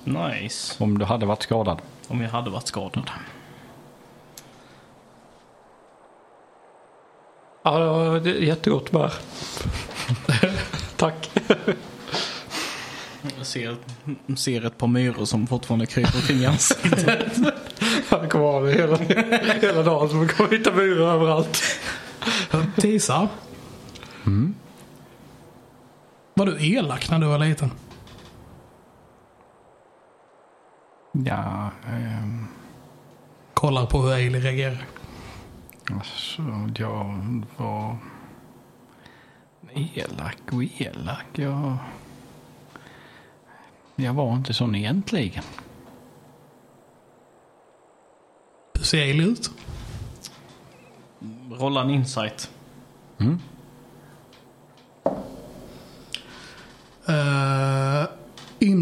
[0.05, 0.85] Nice.
[0.85, 1.79] om du hade varit skadad.
[2.09, 3.11] Om jag hade varit skadad.
[7.63, 9.13] Ja, det är jättegott bär.
[10.97, 11.31] Tack.
[13.37, 13.77] Jag ser,
[14.37, 17.37] ser ett par myror som fortfarande kryper kring ansiktet.
[18.09, 18.97] Han kommer ha det hela,
[19.61, 21.63] hela dagen så man kommer hitta myror överallt.
[22.77, 23.29] Tisa.
[24.27, 24.55] Mm.
[26.35, 27.71] Var du elak när du var liten?
[31.13, 32.47] Ja, ehm,
[33.55, 34.87] Kollar på hur Ailey reagerar.
[35.99, 36.43] Alltså
[36.77, 37.97] jag var
[39.95, 41.27] elak och elak.
[41.33, 41.77] Jag,
[43.97, 45.45] jag var inte sån egentligen.
[48.75, 49.51] Hur ser Ailey ut?
[51.51, 52.51] Rolla en insight.
[53.19, 53.39] Mm.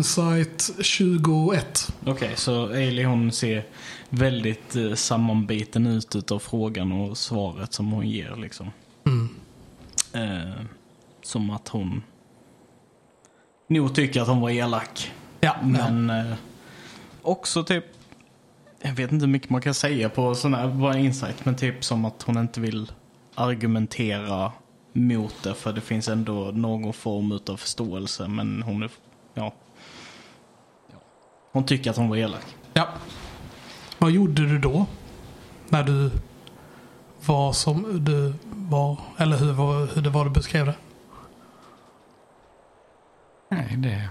[0.01, 1.93] Insight 21.
[2.07, 3.65] Okej, så Ailey hon ser
[4.09, 8.71] väldigt eh, sammanbiten ut utav frågan och svaret som hon ger liksom.
[9.07, 9.29] Mm.
[10.13, 10.63] Eh,
[11.23, 12.03] som att hon
[13.67, 15.13] nog tycker att hon var elak.
[15.41, 16.11] Ja, men...
[16.11, 16.35] Eh,
[17.23, 17.85] också typ,
[18.83, 21.85] jag vet inte hur mycket man kan säga på sån här, bara insight, men typ
[21.85, 22.93] som att hon inte vill
[23.35, 24.53] argumentera
[24.93, 28.91] mot det för det finns ändå någon form utav förståelse men hon är.
[29.35, 29.53] Ja.
[31.53, 32.57] Hon tycker att hon var elak.
[32.73, 32.89] Ja.
[33.99, 34.87] Vad gjorde du då?
[35.69, 36.11] När du
[37.27, 38.99] var som du var?
[39.17, 40.75] Eller hur, var, hur det var du beskrev det?
[43.49, 44.09] Nej, det...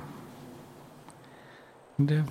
[1.96, 2.24] Det.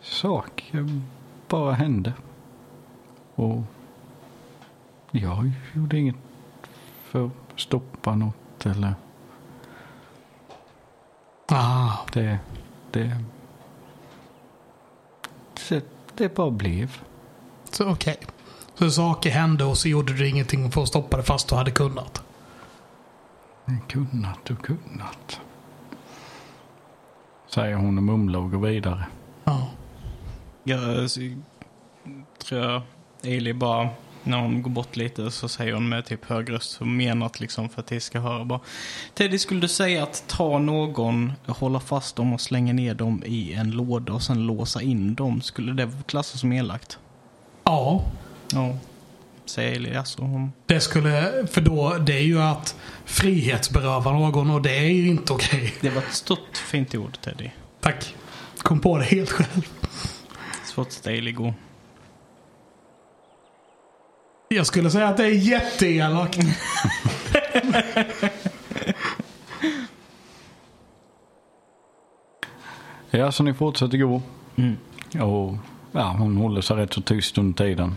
[0.00, 1.00] Saker
[1.48, 2.12] bara hände.
[3.34, 3.62] Och
[5.10, 6.16] jag gjorde inget
[7.04, 8.94] för att stoppa något eller...
[11.46, 12.38] Ah, Det...
[12.90, 13.16] Det...
[15.68, 15.84] Det,
[16.14, 17.00] det bara blev.
[17.70, 18.16] så okej.
[18.74, 21.70] Så saker hände och så gjorde du ingenting för att stoppa det fast du hade
[21.70, 22.22] kunnat?
[23.88, 25.40] Kunnat och kunnat.
[27.48, 29.06] Säger hon och mumlar och går vidare.
[29.44, 29.68] Ja.
[30.64, 31.20] Jag så,
[32.44, 32.82] tror jag
[33.24, 33.88] Ailey bara,
[34.24, 37.68] när hon går bort lite så säger hon med typ hög röst, så menat liksom
[37.68, 38.60] för att det ska höra bara.
[39.14, 43.52] Teddy, skulle du säga att ta någon, hålla fast dem och slänga ner dem i
[43.52, 46.98] en låda och sen låsa in dem, skulle det klassas som elakt?
[47.64, 48.04] Ja,
[48.52, 48.78] Ja.
[49.44, 50.22] Säger Ailey, alltså.
[50.22, 51.46] Hon, det skulle...
[51.50, 55.74] För då, det är ju att frihetsberöva någon och det är ju inte okej.
[55.80, 57.50] det var ett stort fint ord, Teddy.
[57.80, 58.14] Tack.
[58.58, 59.68] Kom på det helt själv.
[60.64, 61.54] Svårt att går.
[64.54, 66.38] Jag skulle säga att det är jätteelakt.
[73.14, 74.22] Ja, så ni fortsätter gå.
[74.56, 74.76] Mm.
[75.22, 75.56] Och
[75.92, 77.94] ja, hon håller sig rätt så tyst under tiden.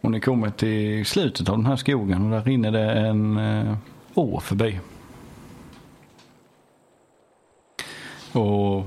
[0.00, 3.76] Och ni kommer till slutet av den här skogen och där rinner det en eh,
[4.14, 4.80] å förbi.
[8.32, 8.86] Och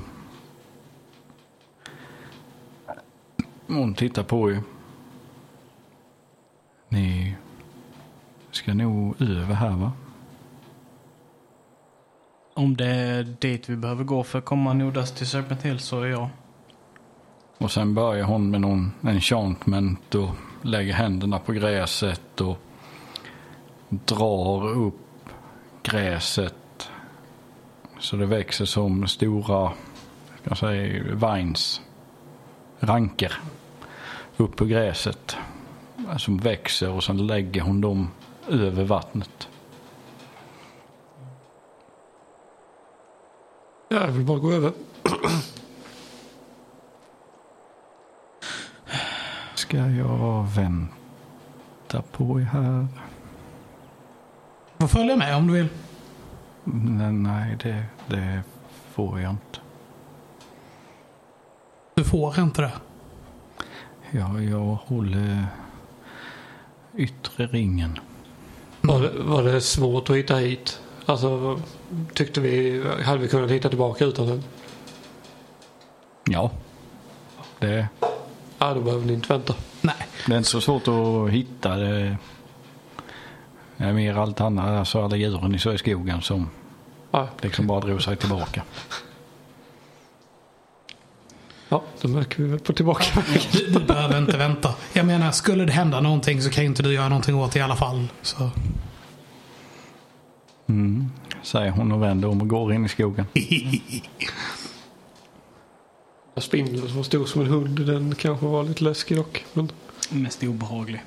[3.67, 4.61] hon tittar på er.
[6.93, 7.35] Ni
[8.51, 9.91] ska nog över här va?
[12.53, 16.01] Om det är dit vi behöver gå för att komma nordast till Serpent Hill så
[16.01, 16.29] är jag.
[17.57, 20.29] Och sen börjar hon med någon enchantment och
[20.61, 22.57] lägger händerna på gräset och
[23.89, 25.29] drar upp
[25.83, 26.89] gräset
[27.99, 29.71] så det växer som stora,
[30.41, 31.81] ska jag säga, vines,
[32.79, 33.33] ranker
[34.37, 35.37] upp på gräset.
[36.17, 38.11] Som växer och sen lägger hon dem
[38.49, 39.49] över vattnet.
[43.89, 44.71] Ja, jag vill bara gå över.
[49.55, 52.87] Ska jag vänta på er här?
[54.79, 55.69] Får följa med om du vill.
[56.63, 58.43] Nej, nej det, det
[58.91, 59.59] får jag inte.
[61.95, 62.73] Du får inte det.
[64.11, 65.45] Ja, jag håller
[66.95, 67.99] yttre ringen.
[68.81, 70.79] Var det, var det svårt att hitta hit?
[71.05, 71.59] Alltså,
[72.13, 74.43] tyckte vi, hade vi kunnat hitta tillbaka utan den?
[76.23, 76.51] Ja,
[77.59, 77.87] det,
[78.63, 79.53] Ja, då behöver ni inte vänta.
[79.81, 79.95] Nej.
[80.27, 81.75] det är inte så svårt att hitta.
[81.75, 82.17] Det
[83.77, 86.49] är mer allt annat, alltså alla djuren i skogen som
[87.11, 88.63] Ja, liksom bara drog sig tillbaka.
[91.73, 93.23] Ja då märker vi väl på tillbaka.
[93.51, 94.73] Du, du behöver inte vänta.
[94.93, 97.59] Jag menar, skulle det hända någonting så kan ju inte du göra någonting åt det
[97.59, 98.07] i alla fall.
[98.21, 98.49] Så.
[100.69, 101.11] Mm,
[101.43, 103.25] säger hon och vänder om och går in i skogen.
[106.37, 109.45] Spindeln som var stor som en hund, den kanske var lite läskig dock.
[109.53, 109.71] Men
[110.09, 111.03] Mest obehaglig.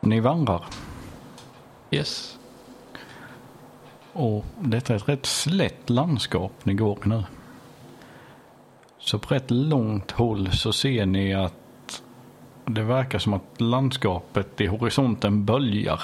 [0.00, 0.64] Ni vandrar
[1.90, 2.38] yes.
[4.12, 7.24] Och detta är ett rätt slätt landskap ni går nu.
[8.98, 12.02] Så på rätt långt håll så ser ni att
[12.64, 16.02] det verkar som att landskapet i horisonten böljar.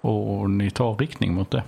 [0.00, 1.62] Och ni tar riktning mot det.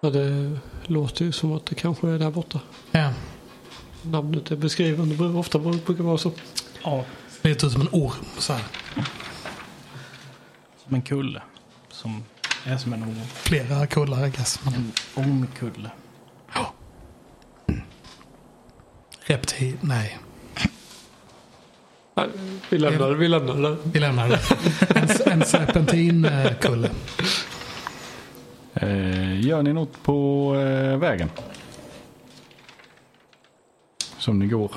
[0.00, 2.60] Ja, det låter ju som att det kanske är där borta.
[2.90, 3.12] Ja.
[4.02, 6.32] Namnet är beskrivande, det ofta brukar vara så.
[6.82, 7.04] Ja,
[7.44, 8.24] Det ser ut som en orm.
[8.38, 8.62] Så här.
[10.84, 11.42] som en kulle.
[11.90, 12.24] Som
[12.64, 13.20] är som en orm.
[13.34, 14.60] Flera kullar, I guess.
[14.64, 15.90] Men En ormkulle.
[19.26, 19.76] reptil...
[19.80, 20.18] Nej.
[22.14, 22.28] Nej,
[22.70, 23.76] vi lämnar det, vi lämnar det.
[23.84, 24.40] Vi lämnar det.
[25.00, 26.90] En, en serpentinkulle.
[28.74, 31.30] Eh, gör ni något på eh, vägen?
[34.18, 34.70] Som ni går.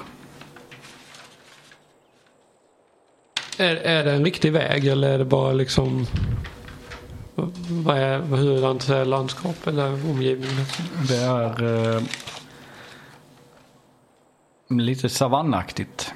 [3.57, 6.05] Är, är det en riktig väg eller är det bara liksom
[7.69, 10.49] vad är, hurdant är landskap eller omgivning
[11.07, 11.63] Det är
[11.95, 12.01] eh,
[14.69, 16.13] lite savannaktigt.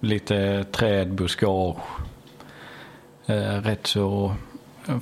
[0.00, 1.76] Lite träd, buskage.
[3.26, 4.34] Eh, rätt så...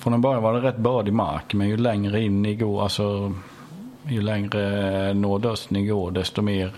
[0.01, 3.35] Från en början var det rätt bördig mark men ju längre in ni går, alltså
[4.09, 6.73] ju längre nordöst ni går desto mer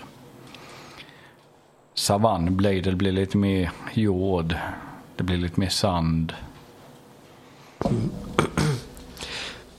[1.99, 2.89] savann blir det.
[2.89, 4.55] Det blir lite mer jord.
[5.15, 6.33] Det blir lite mer sand.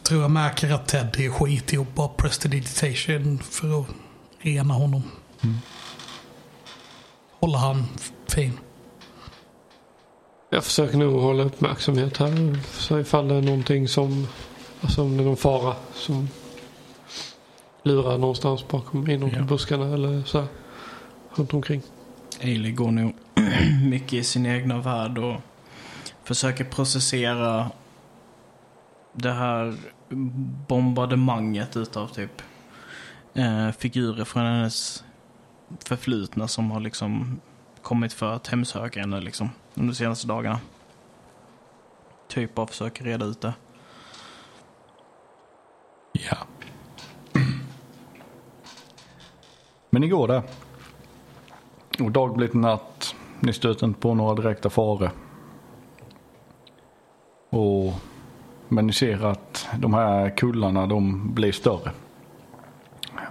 [0.02, 3.86] Tror jag märker att Ted är skitig och bara prestidigitation för att
[4.38, 5.02] rena honom.
[7.40, 7.84] Håller han
[8.28, 8.58] fin.
[10.50, 12.58] Jag försöker nog hålla uppmärksamhet här.
[12.72, 14.26] Så ifall det är någonting som,
[14.80, 16.28] alltså om det är någon fara som
[17.82, 19.42] lurar någonstans bakom inom Ja.
[19.42, 20.48] buskarna eller så här,
[21.34, 21.82] runt omkring.
[22.42, 23.14] Ailey går nog
[23.90, 25.40] mycket i sin egna värld och
[26.24, 27.70] försöker processera
[29.12, 29.76] det här
[30.68, 32.42] bombardemanget utav typ
[33.34, 35.04] eh, figurer från hennes
[35.84, 37.40] förflutna som har liksom
[37.82, 40.60] kommit för att hemsöka henne liksom under de senaste dagarna.
[42.28, 43.54] Typ av försöker reda ut det.
[46.12, 46.36] Ja.
[49.90, 50.42] Men ni går där.
[52.00, 53.14] Och dag blir till natt.
[53.40, 55.10] Ni stöter inte på några direkta faror.
[57.50, 57.92] Och
[58.72, 61.92] Men ni ser att de här kullarna de blir större.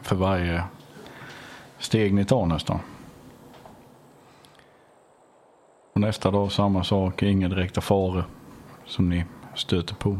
[0.02, 0.64] För varje
[1.78, 2.80] steg ni tar nästan.
[5.94, 8.24] Och nästa dag samma sak, inga direkta faror
[8.86, 10.18] som ni stöter på.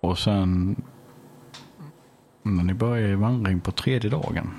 [0.00, 0.76] Och sen
[2.42, 4.50] när ni börjar er vandring på tredje dagen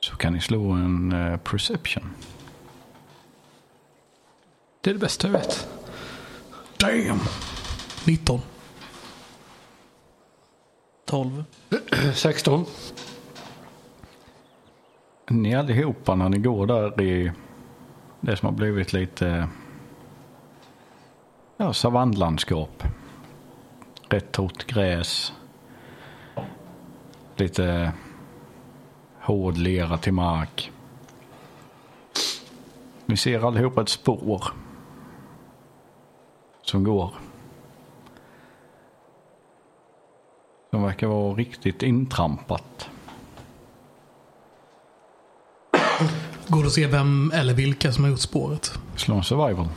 [0.00, 2.10] så kan ni slå en eh, perception.
[4.80, 5.68] Det är det bästa jag vet.
[6.76, 7.20] Damn!
[8.06, 8.40] 19.
[11.04, 11.44] 12.
[12.14, 12.64] 16.
[15.30, 17.32] Ni allihopa när ni går där i
[18.20, 19.48] det som har blivit lite
[21.56, 22.82] ja, savannlandskap.
[24.12, 25.32] Rätt torrt gräs.
[27.36, 27.92] Lite
[29.20, 30.72] hård lera till mark.
[33.06, 34.44] Ni ser allihopa ett spår
[36.62, 37.14] som går.
[40.70, 42.90] Som verkar vara riktigt intrampat.
[46.48, 48.78] Går det att se vem eller vilka som har gjort spåret?
[48.96, 49.68] Slå en survival.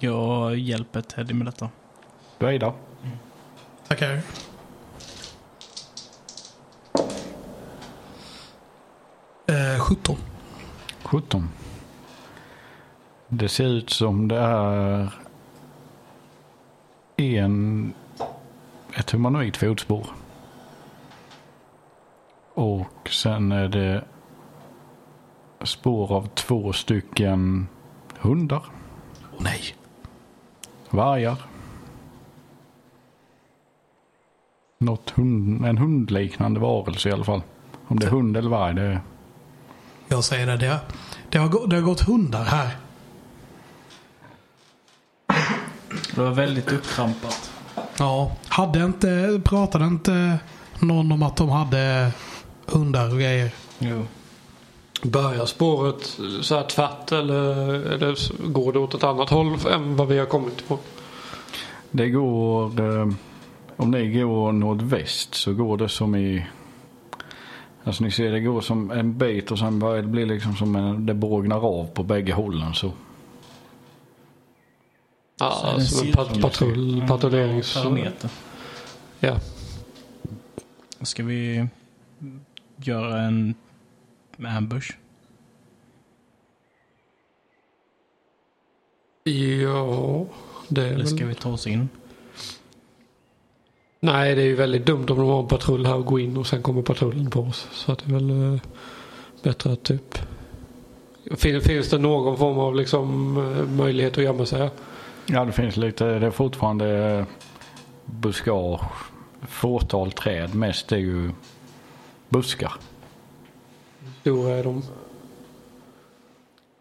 [0.00, 1.70] Jag hjälper Teddy med detta.
[2.38, 2.72] Du är Ida.
[3.88, 4.20] Tackar.
[9.46, 10.16] Eh, 17.
[11.04, 11.48] 17.
[13.28, 15.10] Det ser ut som det är
[17.16, 17.92] en,
[18.94, 20.06] ett humanoid fotspår.
[22.54, 24.04] Och sen är det
[25.64, 27.68] spår av två stycken
[28.18, 28.62] hundar,
[29.36, 29.60] Åh nej.
[30.90, 31.36] vargar.
[34.78, 37.42] Något hund, en hundliknande varelse i alla fall.
[37.88, 39.00] Om det är hund eller varg, det.
[40.08, 40.56] Jag säger det.
[40.56, 40.78] Det har,
[41.30, 42.76] det har, det har gått hundar här.
[46.14, 47.50] Det var väldigt upptrampat.
[47.98, 48.32] Ja.
[48.48, 50.38] Hade inte, pratade inte
[50.80, 52.10] någon om att de hade
[52.66, 53.50] hundar och grejer?
[53.78, 54.06] Jo.
[55.02, 57.54] Börjar spåret så här tvärt eller,
[57.92, 60.78] eller går det åt ett annat håll än vad vi har kommit ifrån?
[61.90, 63.06] Det går, eh,
[63.76, 66.46] om ni går nordväst så går det som i,
[67.84, 70.76] alltså ni ser det går som en bit och sen börjar det bli liksom som
[70.76, 72.92] en, det bågnar av på bägge hållen så.
[75.38, 76.14] Ja, Så cirkel.
[76.14, 77.74] pat patrull, patrullerings...
[77.74, 78.30] Parameter.
[79.20, 79.36] Ja.
[81.00, 81.68] Ska vi
[82.76, 83.54] göra en
[84.38, 84.90] ambush?
[89.24, 90.26] Ja,
[90.68, 91.06] det är Eller väl...
[91.06, 91.88] ska vi ta oss in?
[94.06, 96.36] Nej, det är ju väldigt dumt om de har en patrull här och går in
[96.36, 97.68] och sen kommer patrullen på oss.
[97.72, 98.60] Så att det är väl eh,
[99.42, 100.18] bättre att typ...
[101.36, 104.70] Fin, finns det någon form av liksom eh, möjlighet att gömma sig?
[105.26, 107.24] Ja det finns lite, det är fortfarande eh,
[108.04, 108.80] buskage,
[109.48, 111.30] fåtal träd, mest är ju
[112.28, 112.72] buskar.
[114.20, 114.82] Stora är de.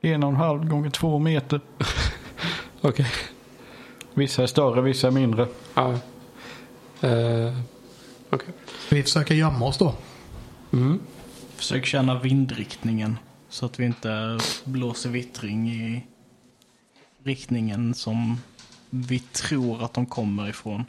[0.01, 1.59] En och en halv gånger två meter.
[2.81, 3.07] Okej.
[4.13, 5.47] Vissa är större, vissa är mindre.
[5.73, 5.93] Ja.
[7.01, 7.57] Eh,
[8.29, 8.53] Okej.
[8.91, 9.95] Vi försöker gömma oss då.
[10.73, 10.99] Mm.
[11.55, 13.17] Försök känna vindriktningen.
[13.49, 16.05] Så att vi inte blåser vittring i
[17.23, 18.37] riktningen som
[18.89, 20.85] vi tror att de kommer ifrån.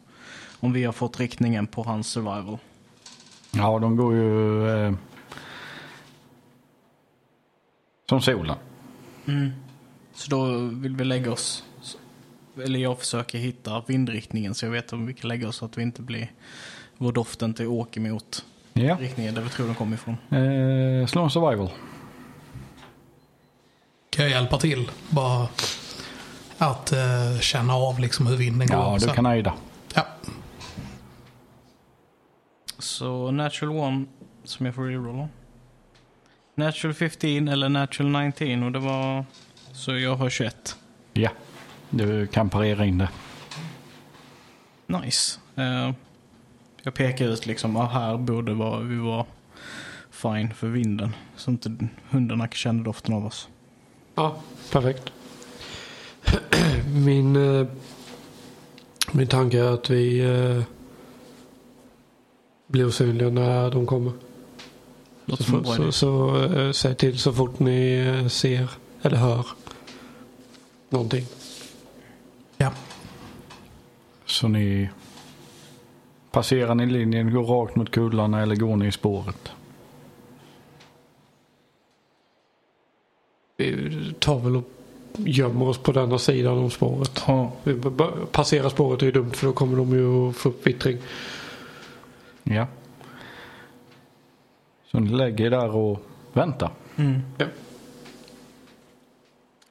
[0.61, 2.59] Om vi har fått riktningen på hans survival.
[3.51, 4.95] Ja de går ju eh,
[8.09, 8.57] som solen.
[10.15, 11.65] Så då vill vi lägga oss,
[12.65, 15.78] eller jag försöker hitta vindriktningen så jag vet om vi kan lägga oss så att
[15.78, 16.33] vi inte blir,
[16.97, 18.97] vår doft inte åker mot Ja.
[19.01, 20.16] riktningen där vi tror den kommer ifrån.
[20.31, 21.70] Eh, slå en survival.
[24.11, 24.91] Kan jag hjälpa till?
[25.11, 25.49] Bara
[26.59, 28.77] att eh, känna av liksom hur vinden går.
[28.77, 29.55] Ja du Så- kan hejda.
[29.95, 30.07] Ja.
[32.78, 34.05] Så natural one
[34.45, 35.28] som jag får rerolla.
[36.55, 39.24] Natural 15 eller natural 19 och det var,
[39.73, 40.77] så jag har 21.
[41.12, 41.31] Ja.
[41.97, 43.09] Du kan parera in det.
[44.86, 45.40] Nice.
[45.55, 45.93] Eh,
[46.82, 49.27] jag pekar ut liksom, ah, här borde vara, vi vara
[50.10, 51.14] fine för vinden.
[51.36, 53.48] Så inte hundarna känner doften av oss.
[54.14, 54.36] Ja,
[54.73, 55.12] perfekt.
[56.94, 57.66] Min, eh,
[59.12, 60.62] min tanke är att vi eh,
[62.66, 64.12] blir osynliga när de kommer.
[65.24, 68.70] Låter Så, så, så eh, säg till så fort ni ser
[69.02, 69.47] eller hör
[70.89, 71.27] någonting.
[74.27, 74.31] Ja.
[74.31, 74.89] Så ni
[76.31, 79.53] passerar ni linjen, går rakt mot kullarna eller går ni i spåret?
[83.57, 84.65] vi tar väl och
[85.16, 87.23] gömmer oss på denna sidan om spåret.
[87.27, 87.53] Ja.
[87.65, 87.81] Vi
[88.32, 90.98] passerar spåret är ju dumt för då kommer de ju att få upp vittring.
[92.43, 92.66] Ja.
[94.90, 96.70] Så ni lägger er där och väntar.
[96.97, 97.20] Mm.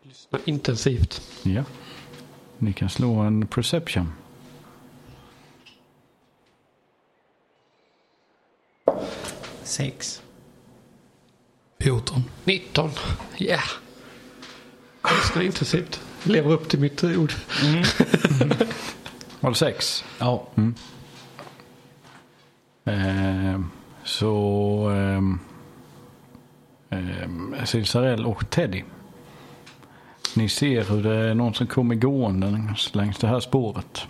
[0.04, 1.22] Lyssna intensivt.
[1.44, 1.64] Ja.
[2.58, 4.12] Ni kan slå en perception.
[9.66, 10.22] Sex.
[11.80, 12.24] 14.
[12.44, 12.90] 19.
[13.38, 13.46] Ja.
[13.46, 13.64] Yeah.
[15.04, 16.02] Lyssna intensivt.
[16.24, 17.34] Lever upp till mitt ord.
[19.40, 20.06] Var det sex?
[20.20, 20.48] Ja.
[22.86, 23.72] Ehm,
[24.04, 25.40] så ehm,
[26.90, 28.84] ehm, Silsarell och Teddy.
[30.36, 34.08] Ni ser hur det är någon som kommer gående längs det här spåret.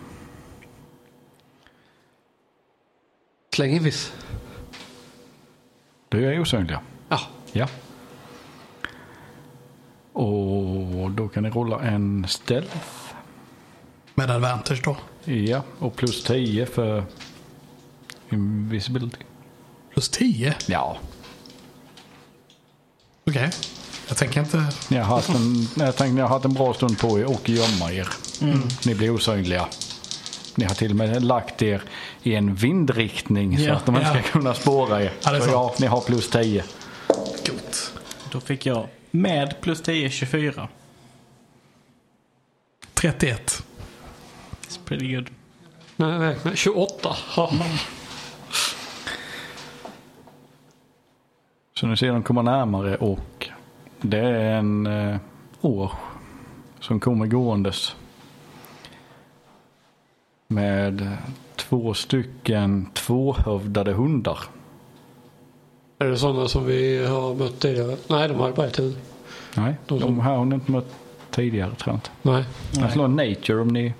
[3.56, 4.14] Släng in viss.
[6.10, 6.80] Du är osynliga.
[7.10, 7.20] Ja.
[7.52, 7.68] Ja.
[10.14, 12.78] Och då kan ni rolla en stealth.
[14.16, 14.98] Med advantage då.
[15.34, 17.04] Ja, och plus 10 för
[18.30, 19.18] invisibility.
[19.94, 20.56] Plus 10.
[20.68, 20.98] Ja,
[23.28, 23.50] Okej.
[24.08, 24.66] Jag tänker inte...
[24.90, 27.50] ni har haft en, jag tänkte ni har haft en bra stund på er och
[27.50, 28.08] gömma er.
[28.86, 29.66] Ni blir osynliga.
[30.56, 31.82] Ni har till och med lagt er
[32.26, 33.76] i en vindriktning så Ja.
[33.76, 35.12] att de inte ska kunna spåra er.
[35.24, 36.64] Ja, Så ja, ni har plus 10.
[37.48, 37.94] Gott.
[38.32, 40.68] Då fick jag med plus 10, 24.
[42.94, 43.64] 31.
[44.68, 45.30] It's pretty good.
[45.96, 46.56] Nej, räkna.
[46.56, 47.16] 28.
[47.38, 47.52] Ja.
[51.80, 53.50] Så ni ser dem komma närmare och
[54.02, 55.18] det är en eh,
[55.62, 55.92] år
[56.80, 57.96] som kommer gåendes.
[60.48, 61.18] Med
[61.70, 64.40] två stycken tvåhövdade hundar.
[66.00, 67.98] Är det sådana som vi har mött tidigare?
[68.10, 68.98] Nej, de har bara ett huvud.
[69.58, 70.96] Nej, De de som- här har ni inte mött
[71.32, 72.10] tidigare tror jag inte.
[72.22, 72.46] Nej.
[72.84, 73.94] Jag slår nature om ni...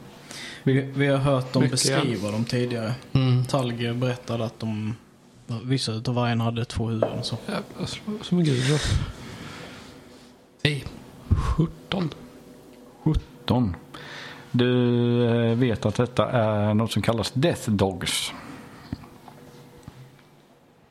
[0.64, 1.96] Vi, vi har hört dem Mycket, ja.
[1.98, 2.94] beskriva dem tidigare.
[3.14, 3.46] Mm.
[3.46, 4.96] Talge berättade att de,
[5.64, 7.24] vissa av vargen hade två huvuden.
[7.24, 7.38] Så.
[7.86, 8.64] Slå som en gud.
[8.70, 8.78] ja.
[10.64, 10.86] Nej.
[11.58, 12.10] 17.
[13.04, 13.76] 17.
[14.56, 18.34] Du eh, vet att detta är något som kallas death dogs.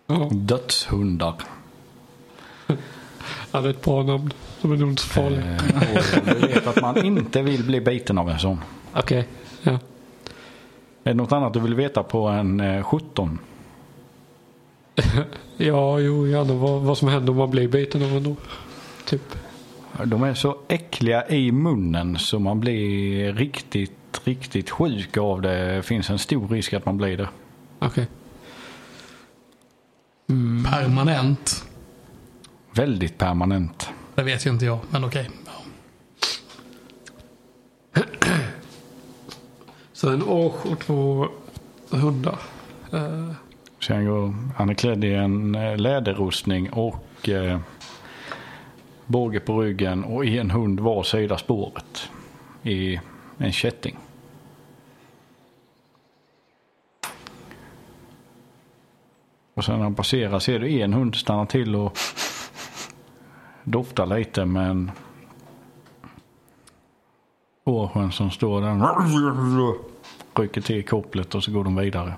[0.07, 1.35] Ja, Dödshundar.
[3.53, 4.33] ja, det är ett bra namn.
[4.63, 5.55] De är nog inte så farliga.
[5.55, 8.61] Eh, du vet att man inte vill bli biten av en sån.
[8.95, 9.29] Okej.
[9.63, 9.73] Ja.
[9.73, 9.79] Är
[11.11, 13.39] det något annat du vill veta på en eh, 17?
[15.57, 18.37] ja, jo, gärna vad, vad som händer om man blir biten av en då.
[19.05, 19.35] Typ.
[20.05, 25.77] De är så äckliga i munnen så man blir riktigt, riktigt sjuk av det.
[25.77, 27.29] Det finns en stor risk att man blir det.
[27.79, 28.07] Okej.
[30.73, 31.65] Permanent.
[32.73, 33.91] Väldigt permanent.
[34.15, 35.31] Det vet ju inte jag, men okej.
[37.95, 38.03] Ja.
[39.93, 41.29] Så en orch och två
[41.91, 42.39] hundar.
[42.93, 43.31] Eh,
[43.87, 47.61] Sen går, han är klädd i en eh, läderrustning och eh,
[49.07, 52.11] båge på ryggen och en hund var sida spåret.
[52.63, 53.01] I
[53.39, 53.97] en kätting.
[59.55, 61.99] Och sen när han passerar ser du en hund stanna till och
[63.65, 64.91] dofta lite men
[67.65, 68.75] Årsjön som står där
[70.41, 72.15] rycker till kopplet och så går de vidare.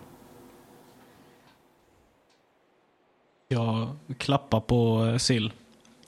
[3.49, 3.89] Jag
[4.19, 5.53] klappar på sill.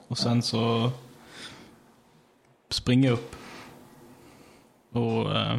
[0.08, 0.90] Och sen så
[2.70, 3.36] springer jag upp.
[4.92, 5.56] Och eh,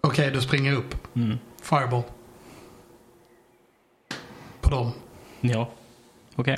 [0.00, 1.16] Okej, du springer upp.
[1.16, 2.02] mm, Fireball.
[4.60, 4.92] På dem.
[5.40, 5.68] ja,
[6.36, 6.56] okej.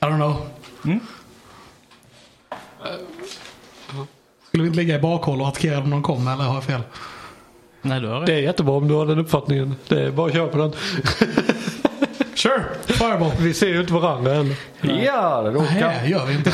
[0.00, 0.48] I don't know.
[0.84, 1.00] Mm.
[4.46, 6.80] Skulle vi inte ligga i bakhåll och attackera när de kommer, eller har jag fel?
[7.82, 8.26] Nej, du har rätt.
[8.26, 9.74] det är jättebra om du har den uppfattningen.
[9.88, 10.72] Det är bara att köra på den.
[12.38, 12.64] Sure!
[12.86, 13.32] Fireball!
[13.38, 14.54] Vi ser ju inte varandra än.
[14.80, 16.52] Ja, då Nej, kan, gör vi inte.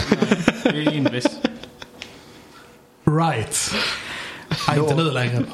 [0.73, 1.27] Vi är invis.
[3.05, 3.75] Right.
[4.69, 5.45] Nej, inte nu längre.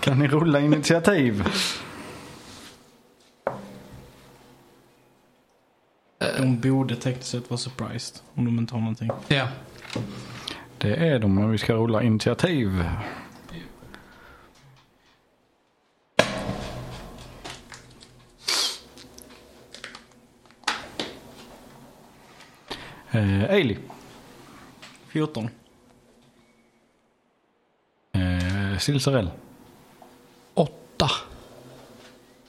[0.00, 1.44] kan ni rulla initiativ.
[6.38, 8.16] De borde tekniskt sett vara surprised.
[8.34, 9.10] Om de inte har någonting.
[9.28, 9.48] Ja.
[10.78, 12.84] Det är de, men vi ska rulla initiativ.
[23.14, 23.76] Eh, Ailey.
[25.08, 25.48] 14.
[28.12, 29.30] Eh, Silsarell.
[30.54, 31.10] Åtta.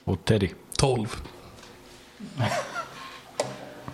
[0.04, 0.48] Och Teddy.
[0.78, 1.16] 12.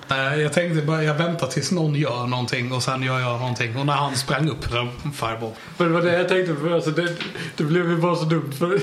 [0.09, 3.77] Nej, jag tänkte bara, jag väntar tills någon gör någonting och sen gör jag någonting.
[3.77, 5.53] Och när han sprang upp, då fireball.
[5.79, 6.75] Men det var det jag tänkte på.
[6.75, 7.17] Alltså det,
[7.57, 8.53] det blev ju bara så dumt.
[8.53, 8.81] För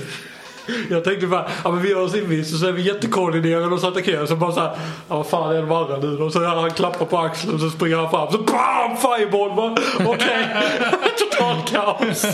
[0.90, 3.80] jag tänkte bara, ja men vi gör oss invis och så är vi jättekoordinerade och
[3.80, 4.26] så attackerar.
[4.26, 4.72] Så bara såhär,
[5.08, 6.30] ja vad fan är det med andra nu då?
[6.30, 8.32] Så han klappar på axeln och så springer han fram.
[8.32, 8.98] Så BAM!
[8.98, 9.72] Fireball bara.
[10.10, 10.48] Okej.
[11.32, 12.26] Total kaos.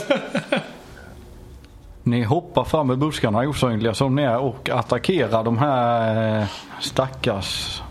[2.03, 6.47] Ni hoppar fram i buskarna osynliga som ni är och attackerar de här eh,
[6.79, 7.81] stackars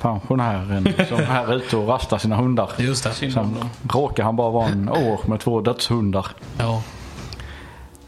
[0.00, 2.70] pensionären som är ute och rastar sina hundar.
[2.78, 3.32] Just det.
[3.32, 3.56] Sen
[3.92, 6.26] råkar han bara vara en år med två dödshundar.
[6.58, 6.82] Ja.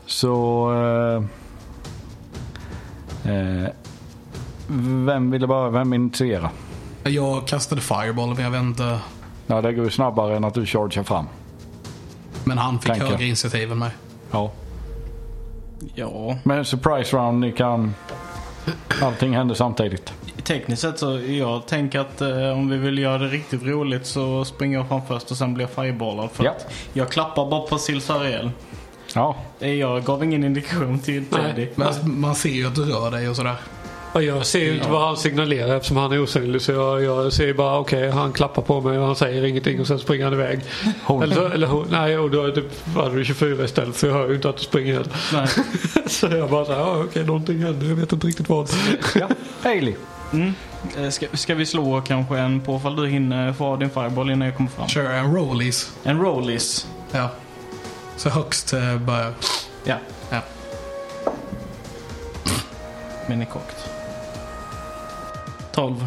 [0.06, 0.72] Så...
[0.72, 1.43] Eh,
[3.24, 3.68] eh,
[5.06, 6.50] vem ville bara, vem initierar?
[7.04, 8.98] Jag kastade fireball men jag vet inte.
[9.46, 11.26] Ja, det går ju snabbare än att du chargear fram.
[12.44, 13.06] Men han fick Tänker.
[13.06, 13.90] högre initiativ än mig.
[14.30, 14.50] Ja.
[15.94, 17.94] Ja, Men surprise round, ni kan...
[19.02, 20.12] Allting händer samtidigt.
[20.42, 24.44] tekniskt sett så jag tänker att eh, om vi vill göra det riktigt roligt så
[24.44, 26.30] springer jag fram först och sen blir jag fireballad.
[26.30, 26.50] För Ja.
[26.50, 28.50] att jag klappar bara på Silsariel.
[29.14, 31.68] Ja, Jag gav ingen indikation till Teddy.
[31.74, 33.56] Men alltså, man ser ju att du rör dig och sådär.
[34.12, 36.62] Och jag ser ju inte vad han signalerar eftersom han är osynlig.
[36.62, 39.80] Så jag, jag ser ju bara okej, han klappar på mig och han säger ingenting
[39.80, 40.60] och sen springer han iväg.
[41.04, 41.22] hon.
[41.22, 42.62] Eller, så, eller hon, nej, och då är det,
[43.00, 45.04] hade du 24 istället för jag hör ju inte att du springer.
[45.32, 45.46] Nej.
[46.06, 48.68] Så jag bara såhär, ja okej någonting händer, jag vet inte riktigt vad.
[49.14, 49.28] ja.
[49.62, 49.94] Hailey.
[50.32, 50.52] Mm.
[50.98, 54.30] Eh, Ska, ska vi slå kanske en på ifall du hinner få av din fireball
[54.30, 54.88] innan jag kommer fram?
[54.88, 55.92] Kör en rollies.
[56.04, 56.86] En rollies.
[57.12, 57.28] Ja.
[58.16, 59.34] Så högst eh, börjar.
[59.84, 59.96] Ja.
[60.30, 60.40] Ja.
[63.28, 63.88] Minikokt.
[65.72, 66.06] 12.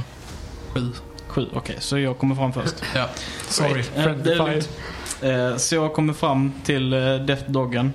[0.73, 0.91] Sju.
[1.27, 1.75] 7, okej.
[1.79, 2.75] så jag kommer fram först.
[2.95, 3.09] Ja.
[3.49, 3.84] Sorry.
[3.95, 4.69] Eh, är lugnt.
[5.21, 7.93] Eh, Så jag kommer fram till eh, Death Doggen.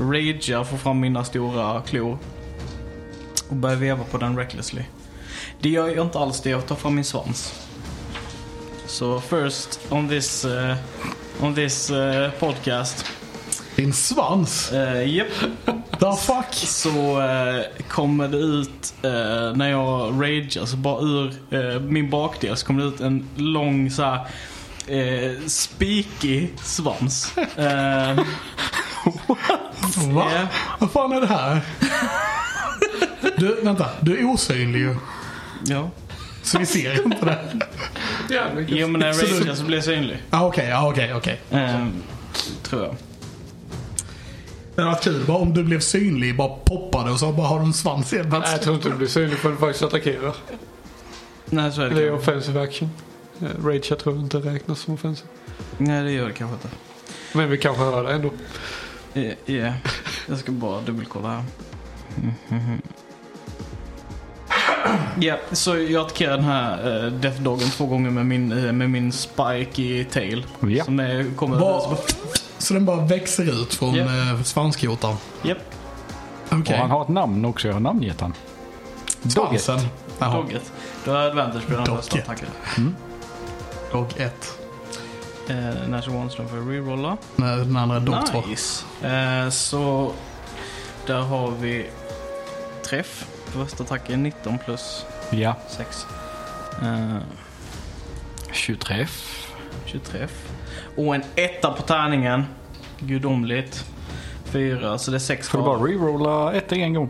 [0.00, 2.18] Ragear, får fram mina stora klor.
[3.48, 4.82] Och börjar veva på den recklessly.
[5.60, 7.54] Det gör jag inte alls det, jag tar fram min svans.
[8.86, 10.76] Så first on this, eh,
[11.40, 13.04] on this eh, podcast.
[13.76, 14.72] Din svans?
[14.72, 15.28] Uh, Japp.
[16.00, 16.52] The fuck?
[16.54, 22.56] Så eh, kommer det ut, eh, när jag ragear, så bara ur eh, min bakdel
[22.56, 24.20] så kommer det ut en lång så här
[24.86, 27.38] eh, spikig svans.
[27.38, 27.44] Eh,
[30.12, 30.26] Va?
[30.34, 30.46] ja.
[30.78, 31.60] Vad fan är det här?
[33.36, 33.88] Du, vänta.
[34.00, 34.96] Du är osynlig ju.
[35.66, 35.90] ja.
[36.42, 37.38] Så vi ser inte det.
[38.68, 40.16] Jo men när jag ragear så blir jag synlig.
[40.30, 41.40] Ah, okej, ja, okej, okej.
[41.50, 41.86] Eh,
[42.62, 42.96] tror jag.
[44.74, 47.58] Det hade varit kul bara om du blev synlig, bara poppade och så bara har
[47.60, 48.62] du en svans helt Nej, jag plötsligt.
[48.62, 50.34] tror inte du blir synlig förrän du faktiskt attackerar.
[51.46, 52.30] Nej så är det Det är kanske.
[52.32, 52.90] offensive action.
[53.40, 55.28] Eh, Rage jag tror inte räknas som offensive.
[55.78, 56.68] Nej det gör det kanske inte.
[57.32, 58.30] Men vi kanske hör det ändå.
[59.12, 59.72] Ja, ja.
[60.28, 61.44] jag ska bara dubbelkolla här.
[65.20, 68.90] Ja, så jag attackerar den här uh, Death Doggen två gånger med min, eh, med
[68.90, 70.46] min spike i tail.
[70.84, 71.58] Som är, kommer...
[71.60, 71.96] Bara,
[72.64, 74.42] så den bara växer ut från yeah.
[74.42, 75.16] svanskotan.
[75.42, 75.58] Japp,
[76.50, 76.74] Okej.
[76.74, 78.34] Och han har ett namn också, jag har namngett han.
[79.28, 79.80] Svansen.
[80.18, 80.36] Jaha.
[80.36, 80.72] Dogget.
[81.04, 82.28] Du har advantage på den första Dogget.
[82.28, 82.96] attacken.
[83.92, 84.58] Dog 1.
[85.50, 87.16] Uh, Natural one för att rerolla.
[87.36, 88.42] Den andra är dog 2.
[88.46, 88.84] Nice.
[89.02, 90.12] Eh, så
[91.06, 91.90] där har vi
[92.84, 94.22] träff första attacken.
[94.22, 95.56] 19 plus Ja.
[95.68, 96.06] 6.
[96.82, 97.18] Uh,
[98.52, 99.06] 23.
[99.86, 100.28] 23.
[100.96, 102.44] Och en etta på tärningen.
[102.98, 103.84] Gudomligt.
[104.44, 107.08] Fyra, så det är sex Får du bara rerolla ett en gång?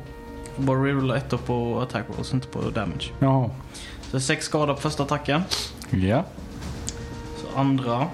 [0.57, 3.13] Bara rerolla ettor på attack rolls, inte på damage.
[3.19, 3.51] Jaha.
[4.03, 5.43] Så det är sex skador på första attacken.
[5.91, 6.25] Ja.
[7.37, 8.07] Så andra.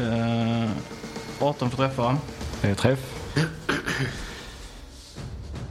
[0.00, 0.70] Eh,
[1.40, 2.16] 18 för träffa.
[2.62, 3.14] Det är träff.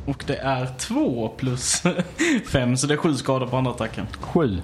[0.05, 1.83] Och det är 2 plus
[2.47, 4.07] 5, så det är 7 skador på andra attacken.
[4.21, 4.61] Sju.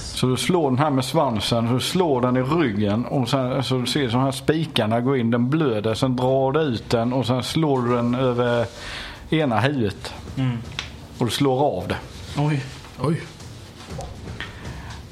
[0.00, 3.64] Så du slår den här med svansen, så du slår den i ryggen och sen
[3.64, 7.12] så du ser de här spikarna gå in, den blöder, sen drar du ut den
[7.12, 8.66] och sen slår du den över
[9.30, 10.14] ena huvudet.
[10.36, 10.58] Mm.
[11.18, 11.96] Och du slår av det.
[12.38, 12.64] Oj.
[13.00, 13.20] Oj.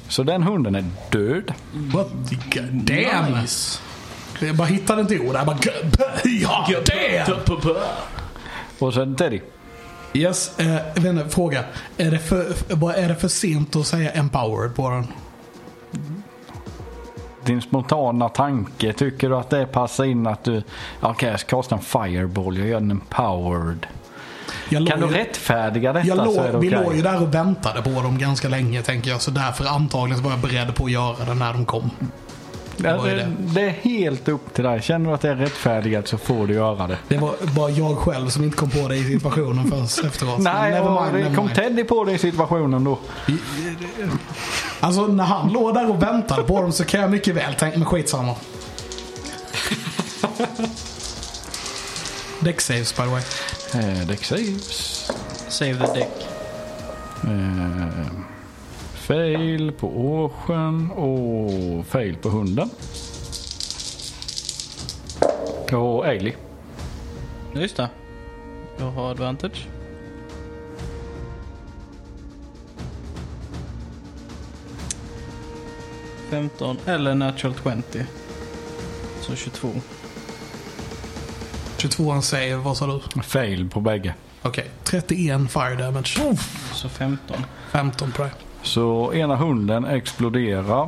[0.07, 1.53] Så den hunden är död.
[1.73, 3.41] What the god damn.
[3.41, 3.79] Nice.
[4.41, 5.35] Jag bara hittade inte ord.
[5.35, 5.57] Jag bara
[6.41, 6.65] ja,
[7.25, 7.37] damn.
[8.79, 9.41] Och sen Teddy.
[10.13, 11.63] Yes, eh, jag vet inte, fråga.
[11.97, 15.07] Är det, för, vad är det för sent att säga empowered på den?
[17.45, 20.63] Din spontana tanke, tycker du att det passar in att du...
[21.01, 23.87] Okej, jag ska kasta en fireball, jag gör den empowered.
[24.69, 27.01] Jag Kan du låg ju- rättfärdiga detta jag så är det låg, Vi låg ju
[27.01, 29.21] där och väntade på dem ganska länge tänker jag.
[29.21, 31.89] Så därför antagligen var jag beredd på att göra det när de kom.
[32.79, 33.61] Det var det, det.
[33.61, 34.81] är helt upp till dig.
[34.81, 36.97] Känner du att det är rättfärdigat så får du göra det.
[37.07, 40.39] Det var bara jag själv som inte kom på det i situationen först efteråt.
[40.39, 41.55] Nej, Never mind, never kom mind.
[41.57, 42.99] Teddy på det i situationen då.
[44.79, 47.77] Alltså när han låg där och väntade på dem så kan jag mycket väl tänka
[47.77, 48.35] mig skitsamma.
[52.39, 53.21] Deck saves by the way.
[53.73, 55.11] Eh, Deck saves.
[55.47, 56.27] Save the deck.
[57.23, 58.05] Eh,
[59.09, 62.69] fail på årsken och fail på hunden.
[65.73, 66.33] Och Ailey.
[67.55, 67.89] Just det.
[68.77, 69.67] Jag har advantage.
[76.29, 77.55] Femton eller natural
[77.91, 78.05] 20.
[79.21, 79.71] Så 22.
[81.77, 83.21] 22 save, vad sa du?
[83.21, 84.13] Fail på bägge.
[84.41, 86.19] Okej, 31 fire damage.
[86.73, 87.45] Så 15.
[87.71, 88.31] 15 på det.
[88.63, 90.87] Så ena hunden exploderar.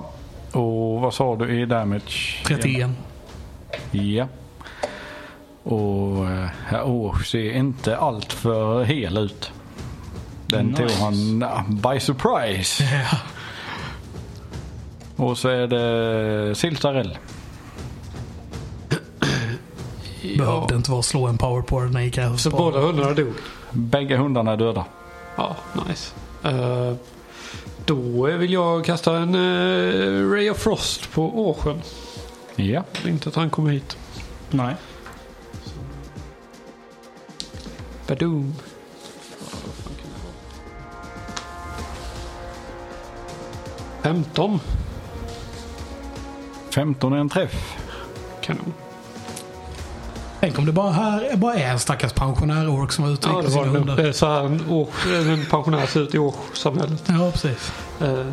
[0.51, 2.43] Och vad sa du i damage?
[2.45, 2.89] 31.
[3.91, 4.27] Ja.
[5.63, 9.51] Och eh, herr Års ser inte allt för hel ut.
[10.47, 10.81] Den Nice.
[10.81, 12.83] tog han by surprise.
[13.11, 13.17] Ja.
[15.25, 17.17] Och så är det Siltarell.
[20.37, 23.33] Behövde inte vara slå en power på den när jag gick Så båda hundarna dog?
[23.71, 24.85] Bägge hundarna är döda.
[25.35, 25.55] Ja,
[25.87, 26.13] nice.
[26.43, 26.93] Eh,
[27.85, 31.81] då vill jag kasta en eh, Ray of Frost på Åsjön.
[32.55, 32.83] Ja.
[33.05, 33.97] Inte att han kommer hit.
[34.49, 34.75] Nej.
[38.07, 38.55] Badoom.
[44.01, 44.59] 15.
[46.69, 47.77] 15 är en träff.
[48.41, 48.73] Kanon.
[50.41, 53.41] Tänk om det bara, här, bara är en stackars pensionär-ork som var ute och Ja,
[53.41, 53.85] det var det nog.
[53.85, 54.03] Det hundar.
[54.03, 57.03] är så här en, års, en pensionär ser ut i årssamhället.
[57.07, 57.71] Ja, precis.
[58.01, 58.25] Eh,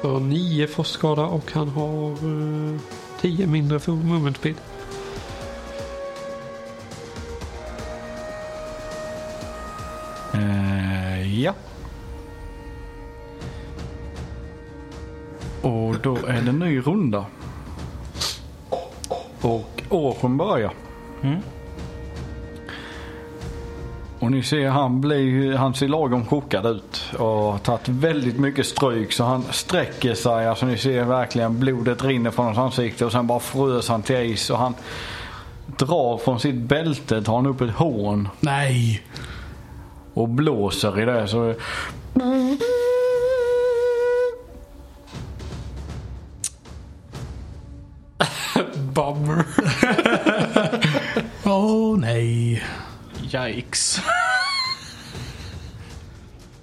[0.00, 2.80] För nio frostskada och han har eh,
[3.20, 4.54] 10 mindre för movement speed.
[10.34, 11.54] Eh, ja.
[15.62, 17.26] Och då är det en ny runda.
[19.44, 20.72] Och Åsjön börjar.
[21.22, 21.40] Mm.
[24.18, 28.66] Och ni ser han, blir, han ser lagom chockad ut och har tagit väldigt mycket
[28.66, 30.48] stryk så han sträcker sig.
[30.48, 34.16] Alltså ni ser verkligen blodet rinner från hans ansikte och sen bara frös han till
[34.16, 34.74] is och han
[35.66, 39.02] drar från sitt bälte, tar han upp ett hån Nej.
[40.14, 41.28] och blåser i det.
[41.28, 41.54] Så
[48.94, 49.44] Bummer.
[51.44, 52.64] Åh nej.
[53.32, 54.00] Yikes.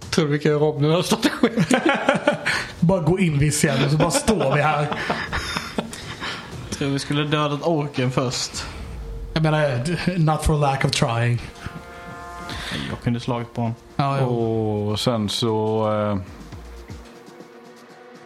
[0.10, 1.64] Tror du vi kan göra om den här strategin?
[2.80, 4.88] Bara gå in vid scenen och så bara står vi här.
[6.70, 8.66] Tror vi skulle dödat orken först.
[9.34, 9.84] Jag menar,
[10.20, 11.42] not for lack of trying.
[12.90, 13.76] Jag kunde slagit på honom.
[13.96, 14.26] Ja, ja.
[14.26, 16.18] Och sen så eh,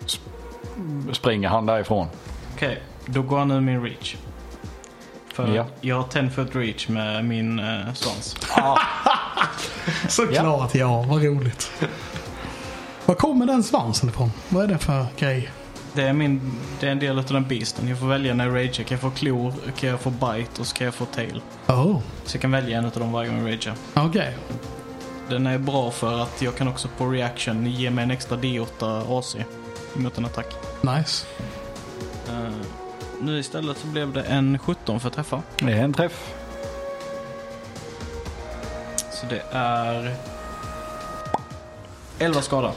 [0.06, 2.08] sp- springer han därifrån.
[2.56, 4.16] Okej, då går han ur min reach.
[5.34, 5.66] För Ja.
[5.82, 8.36] jag har 10 foot reach med min eh, svans.
[10.10, 11.02] Såklart ja.
[11.02, 11.72] Vad roligt.
[13.06, 14.32] Var kommer den svansen ifrån?
[14.50, 15.50] Vad är det för grej?
[15.94, 17.88] Det är, min, det är en del av den beasten.
[17.88, 18.74] Jag får välja när jag ragear.
[18.74, 21.42] Kan jag få klor, kan jag få bite och så kan jag få tail.
[21.68, 23.76] Oh, Så jag kan välja en av dem varje gång jag ragear.
[23.94, 24.38] okej.
[25.30, 29.20] Den är bra för att jag kan också på reaction ge mig en extra D8
[29.20, 29.36] AC
[29.94, 30.46] mot en attack.
[30.82, 31.26] Nice.
[32.30, 32.50] Eh,
[33.26, 35.42] nu istället så blev det en 17 för att träffa.
[35.58, 36.34] Det är en träff.
[39.12, 40.16] Så det är
[42.20, 42.72] 11 skada.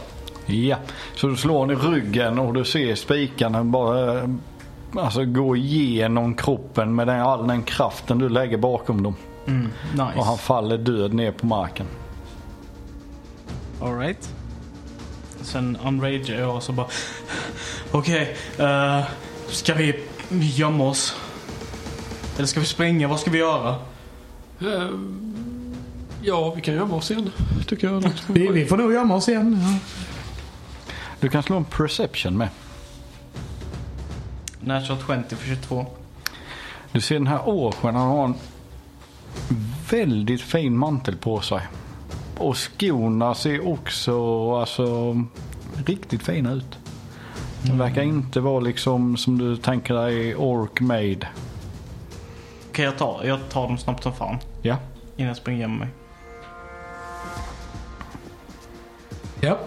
[0.47, 0.77] Ja,
[1.15, 4.29] så du slår han i ryggen och du ser spikarna bara
[4.97, 9.16] alltså, gå igenom kroppen med den, all den kraften du lägger bakom dem.
[9.47, 10.12] Mm, nice.
[10.16, 11.87] Och han faller död ner på marken.
[13.83, 14.35] Alright.
[15.41, 16.87] Sen unrager jag och så bara...
[17.91, 19.03] Okej, eh,
[19.49, 21.16] ska vi gömma oss?
[22.36, 23.09] Eller ska vi springa?
[23.09, 23.76] Vad ska vi göra?
[24.60, 24.90] Eh,
[26.22, 27.30] ja, vi kan gömma oss igen.
[27.66, 28.12] Tycker jag.
[28.26, 29.59] Vi, vi får nog gömma oss igen.
[29.62, 29.78] Ja.
[31.20, 32.48] Du kan slå en perception med.
[34.60, 35.86] Natural 20 för 22.
[36.92, 37.40] Du ser den här
[37.82, 38.34] han har en
[39.90, 41.60] väldigt fin mantel på sig.
[42.38, 45.16] Och skorna ser också alltså,
[45.86, 46.78] riktigt fina ut.
[47.62, 51.28] Det verkar inte vara liksom som du tänker dig ork made.
[52.70, 54.39] Okej, jag tar, jag tar dem snabbt som fan.
[54.62, 54.76] Ja.
[55.16, 55.89] Innan jag springer gömmer mig.
[59.40, 59.59] ja.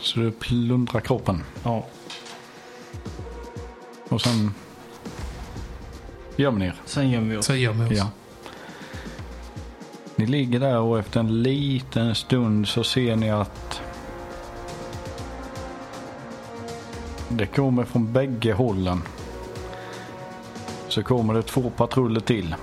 [0.00, 1.44] Så du plundrar kroppen.
[1.62, 1.86] Ja.
[4.08, 4.54] Och sen
[6.36, 6.74] gömmer ni er.
[6.84, 7.46] Sen gömmer vi oss.
[7.46, 7.98] Så gömmer vi oss.
[7.98, 8.10] Ja.
[10.16, 13.80] Ni ligger där och efter en liten stund så ser ni att
[17.30, 19.02] det kommer från bägge hållen.
[20.88, 22.54] Så kommer det två patruller till.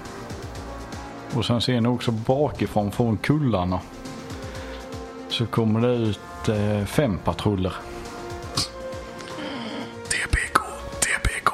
[1.35, 3.79] Och sen ser ni också bakifrån från kullarna.
[5.29, 7.73] Så kommer det ut eh, fem patruller.
[10.09, 10.59] TBK,
[10.99, 11.51] TBK.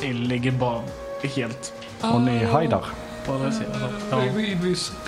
[0.00, 0.80] Det ligger bara
[1.36, 2.84] helt Och ni hajdar.
[3.26, 3.80] på andra sidan.
[4.10, 4.24] Ja.
[4.40, 4.92] invis.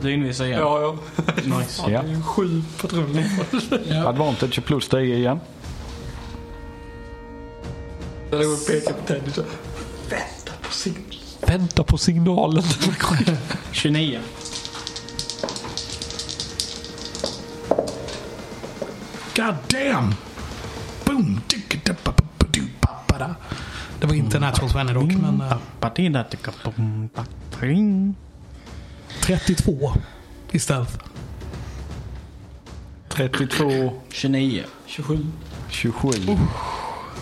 [0.00, 0.58] Du invisar igen.
[0.60, 0.96] Ja, ja.
[1.58, 1.82] Nice.
[1.82, 1.90] ja.
[1.90, 2.02] Ja.
[2.02, 3.26] Det är ju sju patruller.
[4.06, 5.40] Advantage plus 10 igen.
[8.30, 9.42] Där går och pekar på Teddy så.
[10.10, 11.12] Vänta på signalen.
[11.46, 12.62] Vänta på signalen.
[13.72, 14.20] 29.
[19.36, 20.14] God damn!
[21.04, 21.40] Boom!
[24.00, 25.42] Det var inte Natural 20 dock, men
[29.26, 29.92] 32
[30.52, 30.98] istället.
[33.08, 34.64] 32, 29.
[34.86, 35.26] 27.
[35.68, 36.08] 27.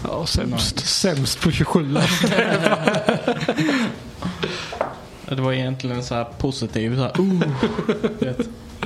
[0.04, 0.86] Ja, sämst.
[0.86, 1.94] Sämst på 27.
[5.28, 7.40] Det var egentligen så här positiv så här, uh.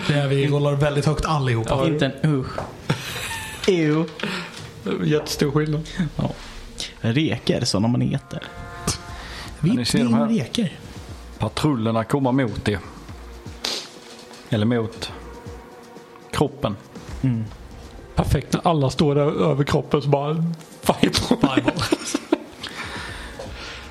[0.08, 1.70] Det är vi rollar väldigt högt allihopa.
[1.70, 1.86] Ja.
[1.86, 2.46] Inte en uh.
[3.66, 4.04] Ew.
[5.04, 5.88] Jättestor skillnad.
[6.16, 6.30] Ja.
[7.00, 8.42] Reker sådana man äter.
[9.60, 10.28] ni Vitt ser de här.
[10.28, 10.78] reker.
[11.38, 12.78] Patrullerna kommer mot er.
[14.50, 15.12] Eller mot
[16.30, 16.76] kroppen.
[18.14, 20.44] Perfekt när alla står där över kroppen så bara
[20.80, 21.38] fireball.
[21.40, 21.82] Fireball.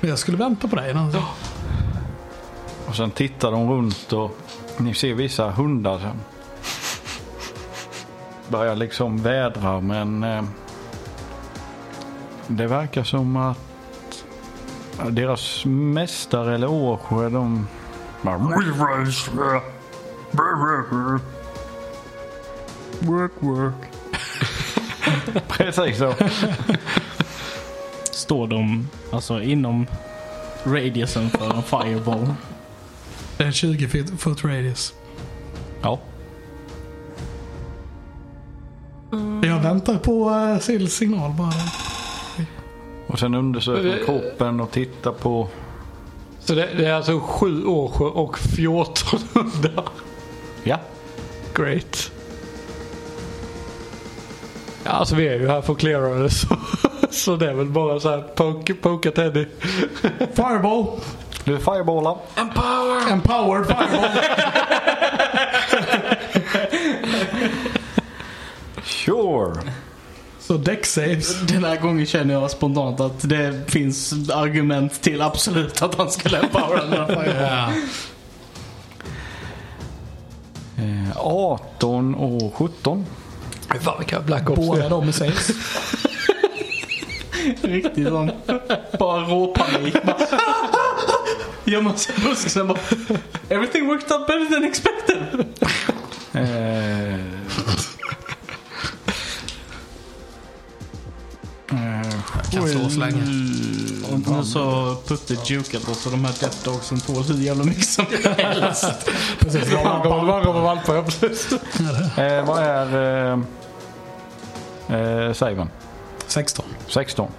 [0.00, 0.92] Men jag skulle vänta på dig.
[0.92, 1.22] Alltså.
[2.88, 4.38] Och sen tittar de runt och
[4.76, 6.20] ni ser vissa hundar som
[8.48, 10.44] börjar liksom vädra men eh,
[12.46, 13.58] det verkar som att
[15.10, 17.68] deras mästare eller årsjö de
[18.22, 18.38] bara,
[23.00, 23.74] Work, work.
[25.48, 26.14] Precis så.
[28.10, 29.86] Står de alltså inom
[30.64, 32.34] radiusen för en fireball.
[33.36, 34.94] Det är en 20 foot, foot radius.
[35.82, 35.98] Ja.
[39.42, 41.52] Jag väntar på uh, Sills signal bara.
[43.06, 45.48] Och sen undersöker de kroppen och tittar på
[46.40, 49.88] Så det, det är alltså sju årsjö och 14 hundar.
[50.64, 50.78] Ja.
[51.54, 52.10] Great.
[54.84, 56.46] Ja, alltså vi är ju här för att cleara det så,
[57.10, 59.46] så det är väl bara så här poke, poka Teddy.
[60.34, 60.86] Fireball!
[61.44, 62.16] Du fireballar.
[63.10, 64.10] Empowered fireball!
[68.84, 69.52] Sure.
[70.40, 71.40] Så deck saves.
[71.40, 76.38] Den här gången känner jag spontant att det finns argument till absolut att han skulle
[76.38, 77.72] empowera den här fireball.
[81.16, 83.06] 18 och 17.
[83.80, 85.50] Fan vilka Black Ops Båda de är saves.
[87.62, 88.30] Riktigt sån.
[88.98, 89.96] Bara råpanik.
[91.64, 92.78] Gömma sig i busken sen bara.
[93.48, 95.46] Everything worked out better than expected.
[102.50, 103.22] Kan slå så länge.
[104.38, 108.06] Och så Putte jukat oss och de här Death Dogsen tål hur jävla mycket som
[108.36, 108.84] helst.
[109.38, 109.72] Precis.
[109.72, 110.96] Man kommer valpar
[112.38, 113.38] eh, vad är
[114.88, 115.68] eh, eh, saven?
[116.26, 116.64] 16.
[116.86, 117.30] 16.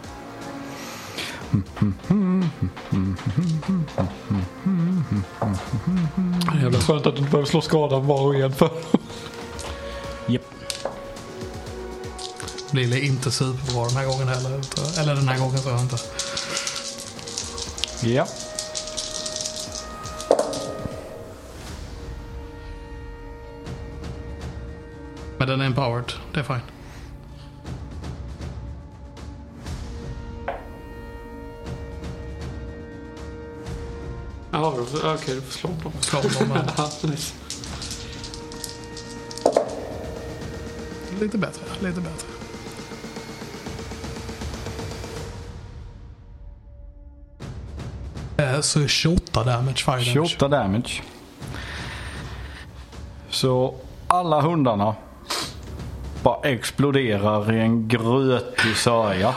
[6.62, 8.70] Jävla skönt att du inte behöver slå skadan var och en för.
[10.28, 10.59] Japp.
[12.72, 14.62] Blir inte superbra den här gången heller.
[15.00, 15.98] Eller den här gången så jag inte.
[18.02, 18.28] Ja.
[25.38, 26.14] Men den är empowered.
[26.34, 26.62] Det är fine.
[34.52, 35.92] Ja, okej du får slå på.
[36.02, 37.34] Slå dem men Ja, nice.
[41.20, 41.62] lite bättre.
[41.80, 42.39] Lite bättre.
[48.40, 50.14] Eh, så 28 damage, fire damage.
[50.14, 51.02] 28 damage.
[53.30, 53.76] Så
[54.08, 54.96] alla hundarna
[56.24, 59.36] bara exploderar i en grötig sörja.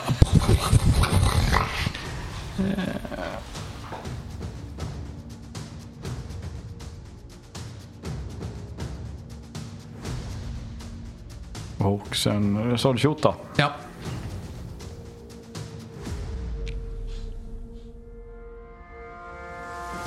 [11.78, 13.34] Och sen eh, sa du 28?
[13.56, 13.72] Ja.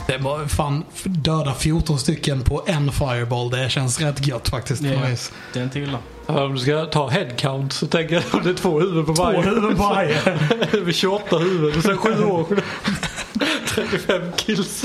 [0.07, 3.49] Det var fan döda 14 stycken på en fireball.
[3.49, 4.81] Det känns rätt gött faktiskt.
[4.81, 5.31] något vis.
[5.53, 5.97] Det är inte illa.
[6.25, 9.23] Om du ska ta headcount så tänker jag att det är två huvuden på Två
[9.23, 9.41] varje.
[9.41, 10.21] huvuden på varje.
[10.71, 12.45] Det blir 28 huvuden sen 7 år.
[13.67, 14.83] 35 kills.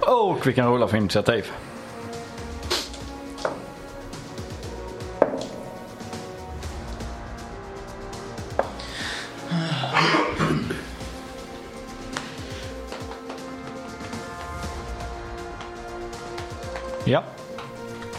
[0.00, 1.44] Och vi kan rulla för initiativ.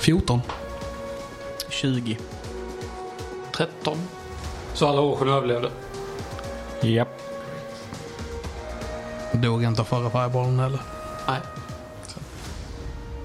[0.01, 0.41] 14.
[1.69, 2.17] 20.
[3.51, 3.97] 13.
[4.73, 5.71] Så alla åren överlevde.
[6.81, 7.05] ja.
[9.33, 10.79] Dog inte av förra fireballen heller.
[11.27, 11.39] Nej.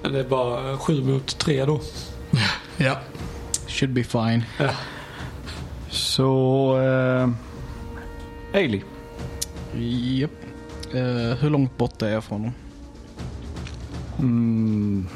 [0.03, 1.81] Men det är bara 7 mot 3 då.
[2.77, 2.97] Ja.
[3.69, 4.45] Should be fine.
[5.91, 6.79] Så...
[6.81, 7.29] Eh,
[8.55, 8.83] Ailey.
[10.19, 10.31] Japp.
[10.93, 12.53] Eh, hur långt bort är jag från dem?
[14.19, 15.09] Mm.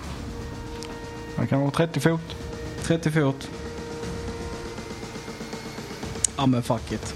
[1.40, 2.36] Det kan vara 30 fot.
[2.82, 3.50] 30 fot.
[6.36, 7.14] Ja men fuck it.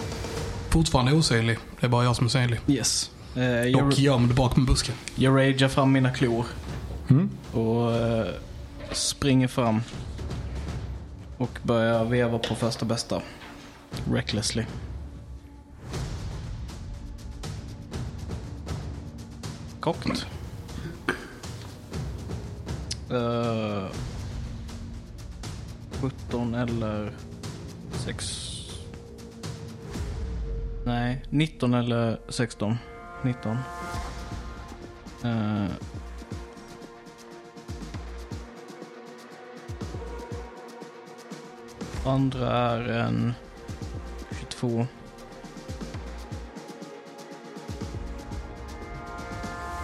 [0.68, 1.58] Fortfarande osynlig.
[1.80, 2.60] Det är bara jag som är synlig.
[2.66, 3.10] Yes.
[3.36, 4.94] Eh, jag, Och gömd bakom busken.
[5.14, 6.46] jag ragear fram mina klor.
[7.10, 7.30] Mm.
[7.52, 8.26] Och eh,
[8.92, 9.80] springer fram.
[11.38, 13.22] Och börjar veva på första bästa.
[14.12, 14.64] Recklessly.
[19.80, 20.26] Kokt.
[23.10, 23.86] Uh,
[26.04, 27.12] 17 eller
[27.92, 28.50] 6.
[30.86, 32.76] Nej, 19 eller 16.
[33.22, 33.56] 19.
[35.24, 35.66] Uh,
[42.06, 43.34] Andra är en
[44.40, 44.86] 22.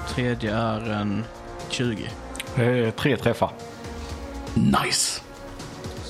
[0.09, 1.25] Tredje är en
[1.69, 2.11] 20.
[2.57, 3.53] Det är tre träffar.
[4.55, 5.30] Nice.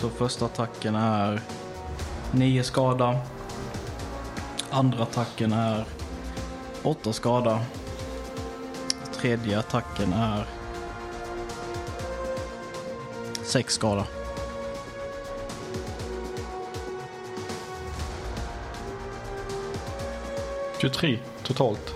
[0.00, 1.40] Så första attacken är
[2.32, 3.18] 9 skada.
[4.70, 5.84] Andra attacken är
[6.82, 7.60] 8 skada.
[9.14, 10.46] Tredje attacken är
[13.42, 14.04] 6 skada.
[20.78, 21.94] 23 totalt.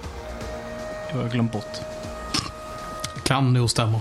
[1.13, 1.81] Jag har glömt bort.
[3.23, 4.01] Kan nog stämma.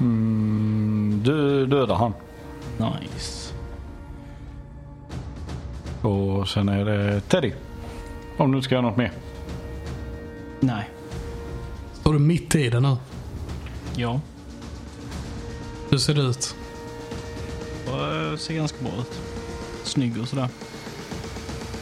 [0.00, 2.12] Mm, du dödar han.
[2.90, 3.54] Nice.
[6.02, 7.52] Och sen är det Teddy.
[8.36, 9.12] Om du ska göra något mer.
[10.60, 10.90] Nej.
[12.00, 12.96] Står du mitt i det nu?
[13.96, 14.20] Ja.
[15.90, 16.54] Hur ser det ut?
[18.30, 19.20] Det ser ganska bra ut.
[19.84, 20.48] Snygg och sådär.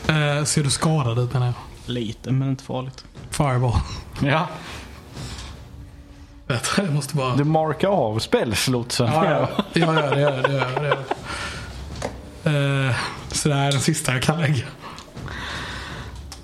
[0.09, 1.55] Eh, ser du skadad ut menar jag?
[1.87, 3.05] Lite, men inte farligt.
[3.31, 3.81] Fireball.
[4.23, 4.49] Ja.
[6.87, 7.37] Jag måste bara...
[7.37, 9.07] Du markar av spelslotsen.
[9.07, 10.43] Ja, ja, ja, ja, det gör jag.
[10.43, 10.97] Det gör jag, det gör
[12.45, 12.89] jag.
[12.89, 12.95] Eh,
[13.33, 14.65] så det här är den sista jag kan lägga.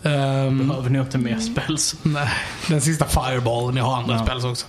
[0.03, 1.95] Ehm, Behöver ni inte mer spells?
[2.03, 2.29] nej,
[2.69, 3.77] den sista fireballen.
[3.77, 4.25] Jag har andra Ja.
[4.25, 4.67] spells också.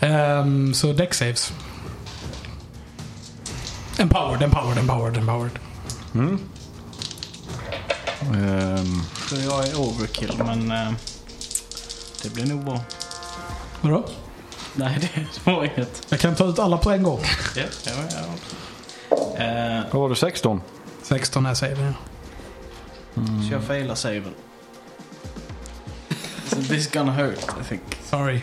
[0.00, 1.52] Um, så deck saves.
[3.98, 5.58] Empowered, empowered, empowered, empowered.
[8.34, 10.92] Ehm, Så jag är overkill, men eh,
[12.22, 12.80] det blir nog bra.
[13.80, 14.04] Vadå?
[14.76, 15.10] Nej,
[15.44, 16.06] det var inget.
[16.08, 17.20] Jag kan ta ut alla på en gång.
[17.56, 19.44] Ja, ja, ja.
[19.44, 20.16] Eh, vad var det?
[20.16, 20.60] 16?
[21.02, 21.94] 16 är saven.
[23.14, 24.34] Så jag failar saven.
[26.46, 27.82] So this gonna hurt, I think.
[28.10, 28.40] Sorry.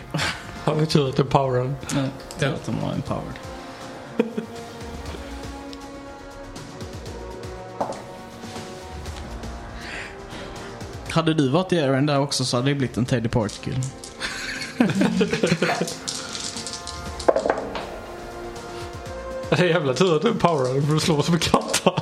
[0.63, 1.75] Har vi tur att det är powern.
[1.95, 2.47] Nej, Ja.
[2.47, 3.33] att de var empowered.
[11.09, 13.79] Hade du varit i Aaron där också så hade det blivit en Teddy Park-kill.
[19.49, 21.93] Det är jävla tur att du är powern för du slår som en katta.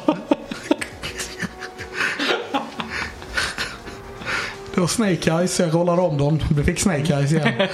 [4.75, 5.59] Det var Snake Eyes.
[5.59, 6.39] Jag rollade om dem.
[6.55, 7.67] Vi fick Snake Eyes igen.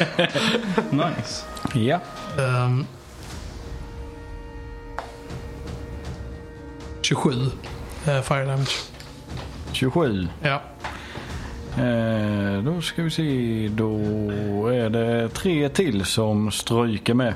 [0.91, 1.45] Nice.
[1.73, 1.99] Ja.
[2.39, 2.85] Ehm.
[7.01, 7.31] 27
[8.07, 8.71] eh, fire damage.
[9.71, 10.27] 27.
[10.41, 10.61] Ja.
[11.83, 13.69] Eh, då ska vi se.
[13.71, 17.33] Då är det tre till som stryker med.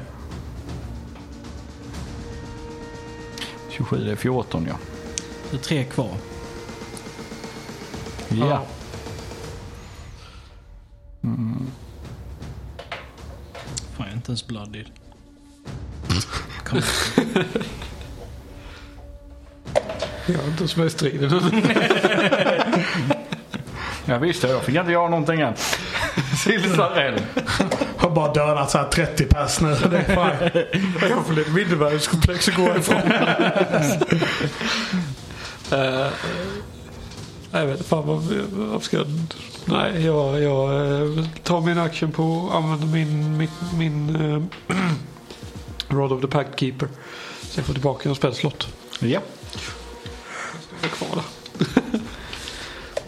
[3.77, 4.77] 27 det är 14 ja.
[5.51, 6.11] Det är tre kvar.
[8.29, 8.65] Ja.
[11.21, 11.71] Fan,
[13.97, 14.89] jag är inte ens bloodied.
[16.63, 16.81] Kom.
[20.29, 21.41] Jag är inte med i striden.
[24.05, 25.53] Jag visste, jag fick inte göra någonting än.
[26.38, 27.22] Silsarell.
[27.98, 29.68] Har bara dödat så här 30 pers nu.
[29.68, 30.81] Det är fine.
[31.10, 33.02] jag får lite mindervärdeskomplex och gå ifrån.
[35.73, 36.07] uh,
[37.52, 39.07] jag vet inte fan vad, vad ska jag...
[39.65, 44.44] Nej, jag, jag eh, tar min action på att använda min, min, min uh,
[45.88, 46.89] Rod of the Pact Keeper.
[47.41, 48.68] Så jag får tillbaka en spelslott.
[48.99, 49.19] Ja.
[50.81, 51.23] Jag kvar där.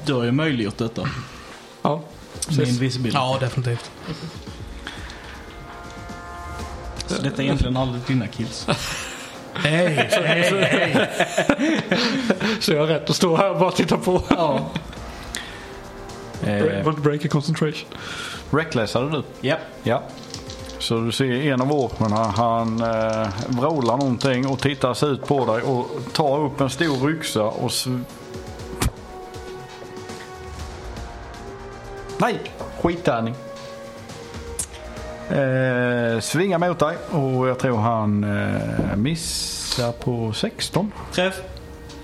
[0.05, 1.09] Du har ju möjliggjort detta.
[1.81, 2.03] Ja,
[2.49, 2.75] Med precis.
[2.75, 3.17] invisibility.
[3.17, 3.91] Ja, definitivt.
[7.05, 8.67] Så detta är egentligen aldrig dina kills.
[9.53, 11.09] Hej, hej, hej.
[12.59, 14.23] Så jag har rätt att stå här och bara titta på.
[14.29, 14.71] Ja.
[16.43, 17.89] Eh, break a concentration.
[18.51, 19.23] reckless hade du?
[19.41, 19.59] Japp.
[19.83, 20.03] Ja.
[20.79, 25.45] Så du ser en av åkern han eh, vrålar någonting och tittar sig ut på
[25.45, 27.71] dig och tar upp en stor ryxa och
[32.21, 32.39] Nej,
[32.81, 33.35] skittärning.
[35.29, 40.91] Eh, svingar mot dig och jag tror han eh, missar på 16.
[41.11, 41.41] Träff.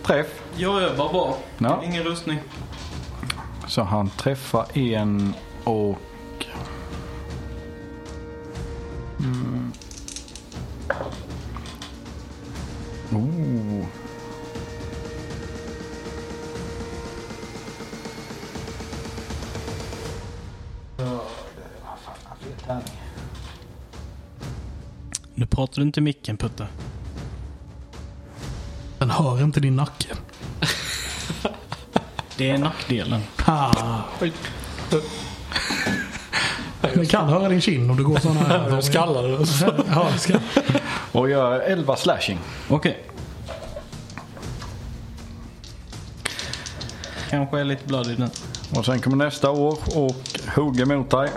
[0.04, 0.42] Träff.
[0.56, 1.34] Jag övar bara.
[1.58, 1.82] Ja.
[1.86, 2.40] Ingen rustning.
[3.68, 5.34] Så han träffar en
[5.64, 5.98] och...
[9.20, 9.72] Mm.
[13.12, 13.86] Oh.
[25.34, 26.68] Nu pratar du inte i micken Putte.
[28.98, 30.08] Den hör inte din nacke.
[32.38, 33.22] Det är nackdelen.
[33.46, 34.02] Ah,
[36.82, 38.70] den kan höra din kind om du går sådana här.
[38.74, 39.46] Jag skallade.
[39.90, 40.40] Ja, det ska.
[41.12, 42.40] Och gör 11 slashing.
[42.68, 43.04] Okej.
[47.30, 48.30] Kanske är lite bloody nu.
[48.76, 50.16] Och sen kommer nästa år och
[50.56, 51.30] hugger mot dig.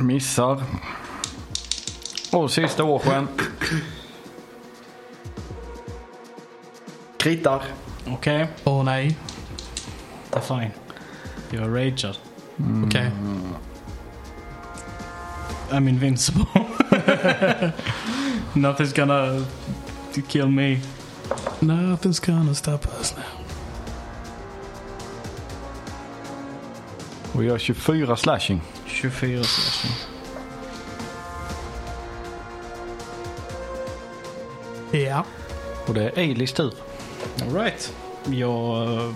[0.00, 0.62] Missar.
[2.32, 3.28] Och sista årsken.
[7.16, 7.62] Kritar.
[8.06, 8.48] Okej.
[8.64, 9.18] Åh nej.
[10.30, 10.70] Det är fine.
[11.50, 12.16] Jag är ragead.
[12.86, 13.10] Okej.
[15.70, 16.46] I'm invincible.
[18.54, 19.46] Nothing's gonna
[20.28, 20.80] kill me.
[21.60, 23.41] Nothing's gonna stop us now.
[27.34, 28.60] Och gör 24 slashing.
[28.86, 30.12] 24 slashing.
[34.92, 35.24] Ja.
[35.86, 36.74] Och det är Eilis tur.
[37.42, 37.94] Alright.
[38.24, 39.12] Jag uh,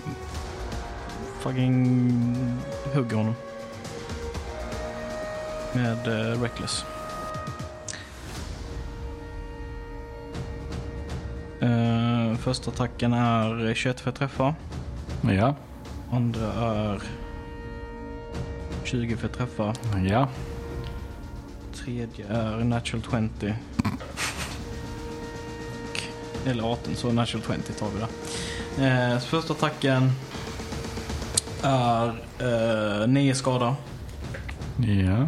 [1.39, 2.35] fucking
[2.93, 3.35] hugger honom.
[5.73, 6.85] Med uh, Reckless.
[11.61, 14.55] Uh, första attacken är 21 för att träffa.
[15.21, 15.55] Ja.
[16.11, 17.01] Andra är
[18.87, 19.73] 20 för att träffa.
[20.09, 20.27] Ja.
[21.75, 23.55] Tredje är natural 20.
[25.91, 26.01] Och-
[26.47, 29.13] Eller 18, så natural 20 tar vi där.
[29.13, 30.11] Eh, första attacken
[31.63, 32.07] är
[33.01, 33.75] eh, 9 skada.
[34.77, 35.27] Ja.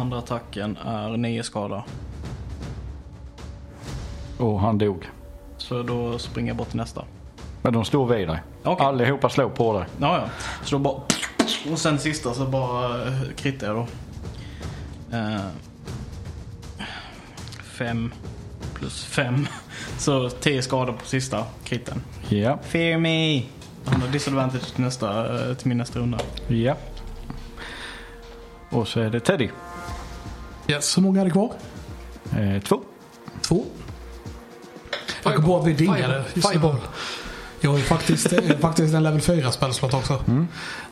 [0.00, 1.84] Andra attacken är 9 skada.
[4.38, 5.10] Och han dog.
[5.56, 7.04] Så då springer jag bort till nästa.
[7.62, 8.42] Men de står vid dig.
[8.64, 8.86] Okej.
[8.86, 9.86] Allihopa slår på dig.
[10.00, 10.28] Ja, ja.
[10.64, 11.00] Så då bara...
[11.72, 13.86] Och sen sista så bara eh, krittar jag då.
[15.16, 15.40] Eh,
[17.62, 18.12] fem
[18.74, 19.46] plus fem.
[19.98, 22.02] Så 10 skador på sista kritten.
[22.28, 22.58] Ja.
[22.62, 23.42] Fear me!
[23.84, 26.18] Han har disadvantage till, nästa, eh, till min nästa runda.
[26.48, 26.76] Ja.
[28.70, 29.48] Och så är det Teddy.
[30.68, 31.52] Yes, hur många är det kvar?
[32.38, 32.82] Eh, två.
[33.42, 33.64] Två.
[35.22, 36.24] Jag kom på att vi dingade.
[36.24, 36.76] Fireball.
[37.60, 40.24] Jag har ju faktiskt, faktiskt en level 4 spelslott också.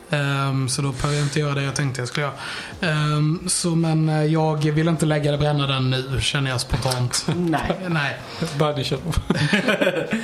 [0.09, 2.35] Ehm, så då behöver jag inte göra det jag tänkte jag skulle göra.
[2.81, 7.25] Ehm, så men eh, jag vill inte lägga det bränna den nu känner jag spontant.
[7.35, 7.75] Nej.
[7.89, 8.17] Nej.
[8.59, 8.97] Badger.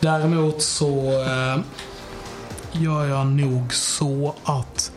[0.00, 1.58] Däremot så eh,
[2.72, 4.92] gör jag nog så att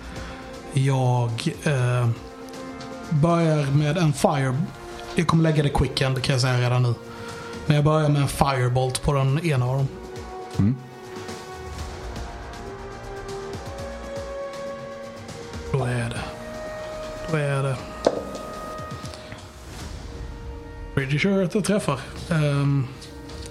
[0.73, 2.09] jag eh,
[3.09, 4.57] börjar med en fire...
[5.15, 6.93] Jag kommer lägga det quickend kan jag säga redan nu.
[7.65, 9.87] Men jag börjar med en firebolt på den ena av dem.
[10.57, 10.75] Mm.
[15.71, 16.21] Då är det...
[17.31, 17.75] Då är det...
[20.95, 21.99] Pretty sure att det träffar.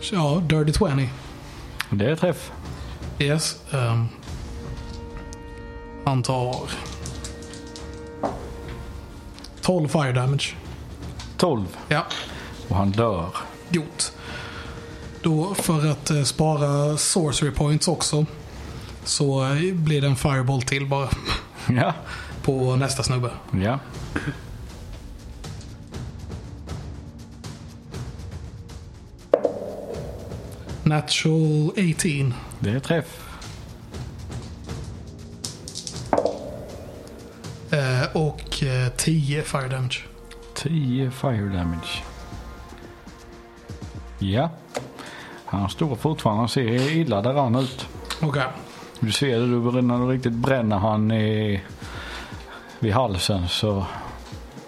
[0.00, 1.08] Så ja, Dirty 20.
[1.90, 2.52] Det är träff.
[3.18, 3.56] Yes.
[3.70, 4.08] ehm,
[6.04, 6.70] han tar
[9.60, 10.56] 12 fire damage.
[11.36, 11.66] 12.
[11.88, 12.06] Ja.
[12.68, 13.26] Och han dör.
[13.68, 14.04] Gjort.
[15.22, 18.26] Då för att eh, spara sorcery points också.
[19.04, 21.08] Så eh, blir det en fireball till bara.
[21.68, 21.94] Ja.
[22.42, 23.30] På nästa snubbe.
[23.50, 23.78] Ja.
[30.82, 32.34] Natural 18.
[32.58, 33.24] Det är träff.
[37.70, 40.04] Eh, och eh, 10 fire damage.
[40.54, 42.02] 10 fire damage.
[44.18, 44.50] Ja.
[45.44, 47.86] Han står fortfarande och ser illa däran ut.
[48.22, 48.42] Okej.
[49.00, 51.62] Du ser det, du, när du riktigt bränner han i,
[52.78, 53.86] vid halsen så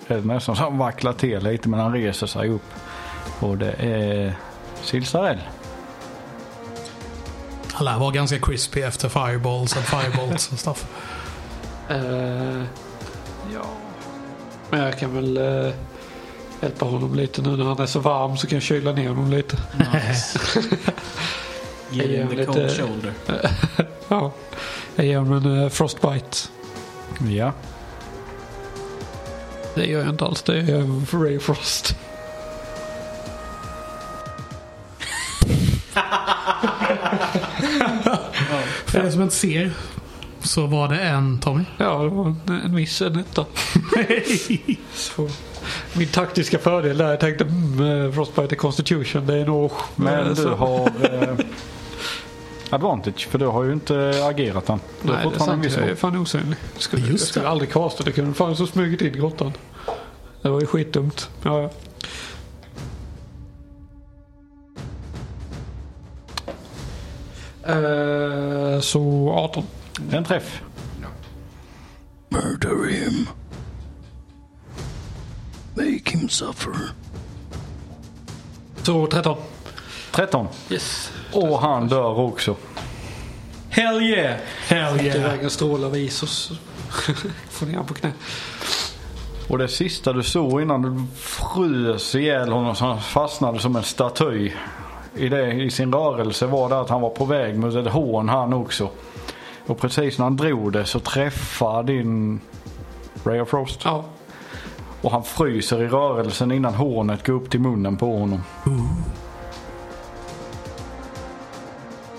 [0.06, 2.72] är det nästan så han vacklar till lite men han reser sig upp.
[3.40, 4.34] Och det är
[4.82, 5.40] Silsarell.
[7.72, 10.86] Han lär vara ganska crispy efter fireballs och fireballs och stuff.
[11.88, 12.62] Eh,
[13.54, 13.64] ja.
[14.70, 15.72] Men jag kan väl eh,
[16.60, 19.30] hjälpa honom lite nu när han är så varm så kan jag kyla ner honom
[19.30, 19.56] lite.
[19.92, 20.38] Nice.
[21.90, 23.12] Ge the lite- cold shoulder.
[24.10, 24.32] Ja.
[24.96, 26.36] Jag ger honom en eh, frostbite.
[27.28, 27.52] Ja.
[29.74, 30.42] Det gör jag inte alls.
[30.42, 31.94] Det är Ray Frost.
[38.84, 39.72] För er som inte ser
[40.42, 41.64] så var det en Tommy.
[41.76, 43.44] Ja, det var en, en miss, en etta.
[45.92, 49.72] Min taktiska fördel där, jag tänkte mm, eh, Frostbite Constitution, det är nog...
[49.96, 51.34] Men du har eh,
[52.70, 54.80] advantage för du har ju inte agerat än.
[55.02, 55.64] Du har Nej, det är sant.
[55.76, 56.56] Jag är fan osynlig.
[56.78, 57.50] Skulle, Just jag skulle det.
[57.50, 58.12] aldrig kasta det.
[58.12, 59.52] kunde fan så smugit in i grottan.
[60.42, 61.30] Det var ju skitdumt.
[61.42, 61.70] Ja, ja.
[67.66, 69.64] Eh, så 18.
[70.12, 70.62] En träff.
[72.28, 73.26] Murder him.
[75.74, 76.72] Make him suffer.
[78.82, 79.36] Så 13.
[80.12, 80.46] 13.
[80.70, 81.12] Yes.
[81.32, 82.56] Och han dör också.
[83.70, 84.36] Hell yeah!
[84.68, 85.06] Hell Yeah.
[85.06, 85.16] yeah.
[85.16, 86.28] Iväg en stråle av is och
[87.50, 88.12] får ner på knä.
[89.48, 93.82] Och det sista du såg innan du frös ihjäl honom så han fastnade som en
[93.82, 94.52] staty.
[95.14, 98.28] I, det, I sin rörelse var det att han var på väg mot ett hån
[98.28, 98.90] han också.
[99.66, 102.40] Och precis när han drog det så träffar din
[103.24, 103.80] Ray of Frost.
[103.84, 104.04] Ja.
[105.00, 108.42] Och han fryser i rörelsen innan hånet går upp till munnen på honom.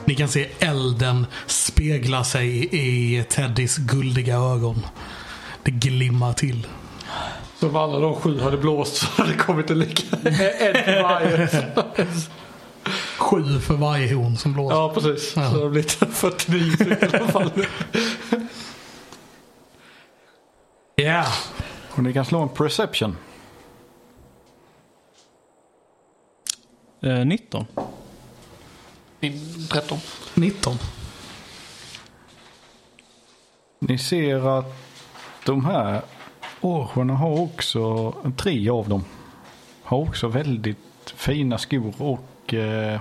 [0.06, 4.86] Ni kan se elden spegla sig i Teddys guldiga ögon.
[5.64, 6.68] Det glimmar till.
[7.60, 10.18] Så om alla de sju hade blåst så hade det kommit en lika.
[10.23, 11.48] en för varje.
[13.18, 14.76] Sju för varje horn som blåser.
[14.76, 15.34] Ja, precis.
[15.36, 15.49] Ja.
[15.49, 17.52] Så det har blivit 49 stycken i alla fall.
[20.95, 21.26] Ja.
[21.91, 23.18] Och ni kan slå en perception.
[27.03, 27.65] Eh, 19.
[29.22, 29.98] Min 13.
[30.34, 30.76] 19.
[33.80, 34.76] Ni ser att
[35.45, 36.02] de här
[36.61, 39.03] orcherna har också, tre av dem,
[39.84, 40.77] har också väldigt
[41.15, 42.93] fina skor och eh,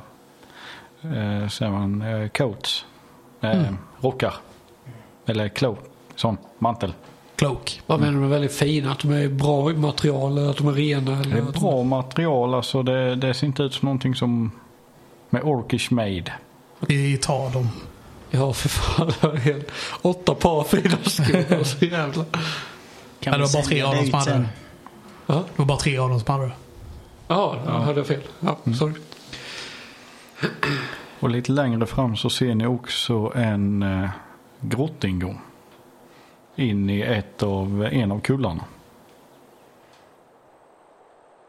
[1.02, 2.84] eh, säger man, eh, coats.
[3.40, 3.62] Eh,
[4.00, 4.34] Rockar.
[5.26, 5.78] Eller cloak,
[6.16, 6.92] sån mantel.
[7.36, 7.80] Cloak.
[7.86, 8.92] Vad menar du med väldigt fina?
[8.92, 11.20] Att de är bra material eller att de är rena?
[11.20, 14.50] Eller Det är bra material, alltså det, det ser inte ut som någonting som
[15.30, 16.32] med orkish made.
[16.80, 17.68] Vi tar dem.
[18.30, 19.12] Ja, för fan.
[19.20, 19.70] Det är helt
[20.02, 21.56] åtta par fina skor.
[21.58, 22.24] Alltså, jävla.
[22.32, 22.38] Ja,
[23.20, 24.48] Kan det vi var bara tre av dem som hade det.
[25.26, 26.52] Ja, Det var bara tre av dem som hade det.
[27.28, 28.22] ja, då hade jag fel.
[28.40, 28.94] Ja, sorry.
[31.20, 34.10] Och lite längre fram så ser ni också en eh,
[34.60, 35.40] grottingång.
[36.56, 38.64] In i ett av, en av kullarna.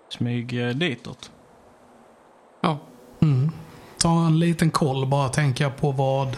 [0.09, 1.31] Smyg eh, ditåt.
[2.61, 2.77] Ja.
[3.19, 3.51] Mm.
[4.01, 6.37] Ta en liten koll bara tänka på vad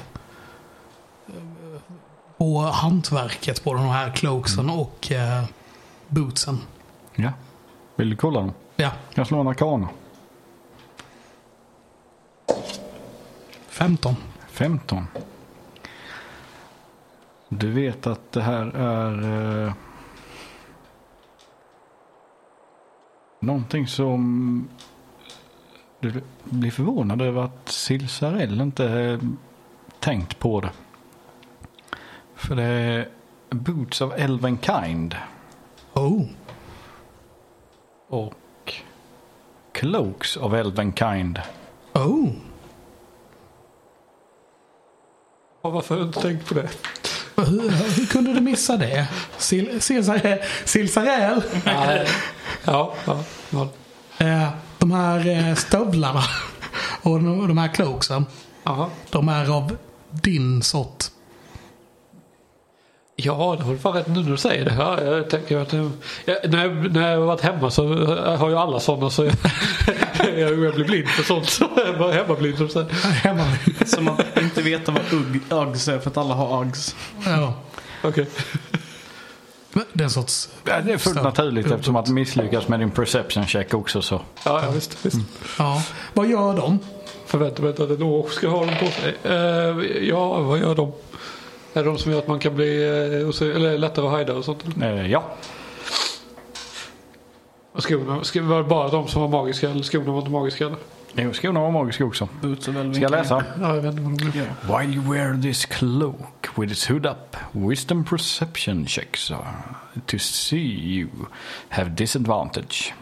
[2.38, 5.44] på hantverket på de här cloaksen och eh,
[6.08, 6.58] bootsen.
[7.16, 7.32] Ja.
[7.96, 8.52] Vill du kolla dem?
[8.76, 9.90] Ja, Jag slår en arkana.
[13.68, 14.16] 15.
[14.48, 15.08] 15.
[17.50, 19.74] Du vet att det här är eh,
[23.40, 24.68] någonting som
[26.44, 29.20] blir förvånad över att Silsarell inte
[30.00, 30.70] tänkt på det.
[32.36, 33.08] För det är
[33.50, 35.16] Boots of Elvenkind
[35.94, 36.26] Oh.
[38.10, 38.74] och
[39.72, 41.42] Cloaks of Elvenkind.
[41.94, 42.30] Oh.
[45.62, 46.70] Och varför har jag inte tänkt på det?
[47.38, 49.08] Hur, hur kunde du missa det?
[49.48, 50.40] Sil- Silsarell?
[50.66, 51.44] Silsarell?
[51.66, 52.08] Nej.
[52.66, 53.24] Ja, ja.
[53.50, 53.70] ja.
[55.18, 56.24] Eh, här eh, stövlarna
[57.02, 58.26] och de, här cloaksen.
[59.10, 59.78] De är av
[60.12, 61.04] din sort.
[63.16, 64.76] Ja, det var fan rätt nu när du säger det.
[64.80, 65.92] Ja, jag tänker att det,
[66.26, 68.06] ja, när, jag, när jag har varit hemma så
[68.38, 69.26] har jag alla sådana så
[70.18, 71.50] jag, jag, jag blir blind för sånt.
[71.50, 72.90] Så jag var hemmablind som säger.
[73.14, 73.44] Hemma.
[73.86, 76.96] Som att inte veta vad Ugg, Uggs är för att alla har Uggs.
[77.26, 77.54] Ja.
[78.04, 78.28] Okej.
[78.72, 78.73] Men
[79.74, 80.50] Det är en sorts...
[80.66, 81.24] Ja, det är fullt Stöd.
[81.24, 84.22] naturligt eftersom att misslyckas med din perception check också så.
[84.46, 85.06] Ja, ja, visst.
[85.06, 85.18] visst.
[85.60, 85.84] Ja.
[86.14, 86.80] Vad gör de?
[87.26, 89.16] Förväntar mig inte att en ork ska ha dem på sig.
[89.24, 90.92] Eh, ja, vad gör de?
[91.74, 92.66] Är det de som gör att man kan bli
[93.26, 94.64] osy- eller lättare att hajda och sånt?
[94.82, 95.24] Eh, ja,
[97.74, 100.66] Och skorna, var det bara de som var magiska eller skorna var inte magiska?
[100.66, 100.78] Eller?
[101.16, 102.28] Jo, skorna var magiska också.
[102.42, 103.46] Boots och väl Ska jag läsa?
[103.62, 104.80] Ja, jag vet inte vad de är.
[104.80, 109.64] While you wear this cloak with its hood up, wisdom perception checks are
[110.06, 110.58] to see
[110.98, 111.10] you
[111.70, 112.94] have disadvantage.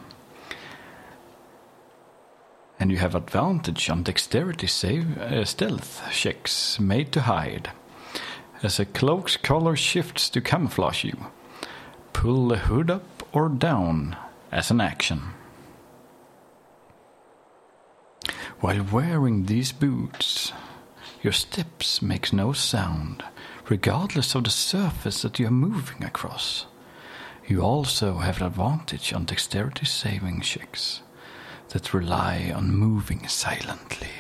[2.80, 7.70] And you have advantage on dexterity save uh, stealth checks made to hide.
[8.64, 11.18] As a cloak's color shifts to camouflage you,
[12.14, 14.16] pull the hood up or down
[14.52, 15.22] as an action.
[18.62, 20.54] While wearing these boots,
[21.24, 23.24] your steps make no sound,
[23.68, 26.68] regardless of the surface that you are moving across.
[27.48, 31.02] You also have an advantage on dexterity saving checks
[31.70, 34.12] that rely on moving silently.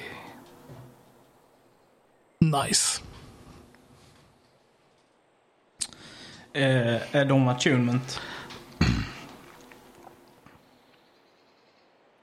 [2.39, 2.99] Nice.
[6.53, 8.19] Eh, är de attunement?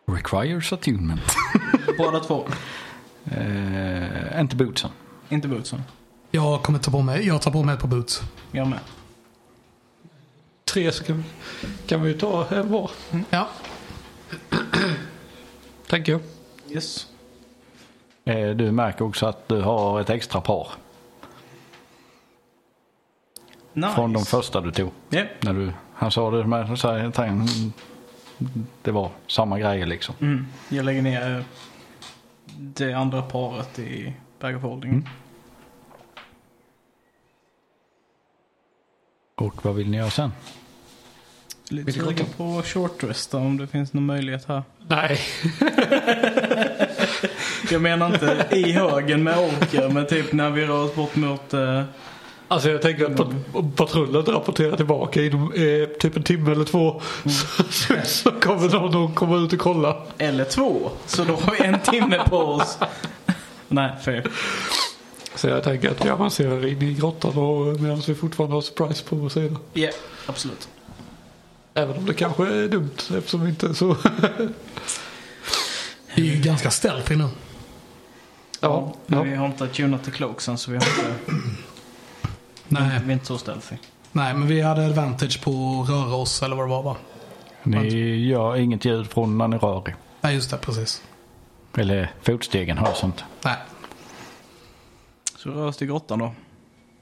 [0.08, 1.36] Requires attunement.
[1.98, 2.46] Båda två.
[3.30, 4.90] Eh, inte bootsen.
[5.28, 5.82] Inte bootsen.
[6.30, 8.22] Jag kommer ta på mig, jag tar på mig ett par boots.
[8.52, 8.78] Jag med.
[10.64, 11.24] Tre så kan,
[11.86, 12.90] kan vi ta en var.
[13.30, 13.48] Ja.
[15.86, 16.20] Tänker jag.
[16.70, 17.06] Yes.
[18.24, 20.68] Eh, du märker också att du har ett extra par
[23.72, 23.94] Nice.
[23.94, 24.90] från de första du tog.
[25.08, 25.22] Ja.
[25.40, 27.46] När du, han sa det med så här, mm,
[28.82, 30.14] det var samma grejer liksom.
[30.20, 30.46] Mm.
[30.68, 31.44] Jag lägger ner eh,
[32.58, 34.90] det andra paret i bag of holding.
[34.90, 35.04] Mm.
[39.34, 40.32] Och vad vill ni göra sen?
[41.70, 44.62] Lite sugen på short rest då, om det finns någon möjlighet här.
[44.88, 45.20] Nej.
[47.70, 51.54] Jag menar inte i högen med orker, men typ när vi rör oss bort mot...
[51.54, 51.82] Eh,
[52.48, 57.02] Alltså jag tänker att patrullen rapporterar tillbaka inom eh, typ en timme eller två.
[57.24, 59.96] Så, så, så kommer någon att komma ut och kolla.
[60.18, 60.90] eller två.
[61.06, 62.78] Så då har vi en timme på oss.
[63.68, 64.28] Nej, fel.
[65.34, 69.04] Så jag tänker att vi avancerar in i grottan och medan vi fortfarande har surprise
[69.04, 69.56] på vår sida.
[69.72, 69.90] Ja,
[70.26, 70.68] absolut.
[71.74, 73.96] Även om det kanske är dumt eftersom vi inte är så...
[76.14, 77.28] Vi är ju ganska stealthy nu.
[78.60, 79.24] ja, Men ja.
[79.24, 81.32] vi har inte tunat till cloaksen så vi, har inte,
[82.68, 83.76] Nej, vi är inte så stealthy.
[84.12, 86.96] nej, men vi hade advantage på att röra oss eller vad det var va?
[87.62, 89.96] Ni gör inget ljud från när ni rör er.
[90.20, 91.02] Nej, just det, precis.
[91.76, 93.22] Eller fotstegen hörs inte.
[93.44, 93.56] Nej.
[95.36, 96.32] Så rör oss till grottan då.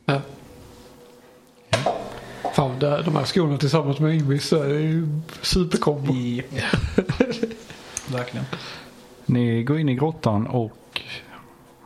[0.04, 0.20] ja.
[2.54, 5.08] Fan, det, de här skorna tillsammans med Ingvis är ju
[5.42, 6.12] superkombo.
[6.12, 6.42] I...
[8.12, 8.46] Verkligen.
[9.26, 11.00] Ni går in i grottan och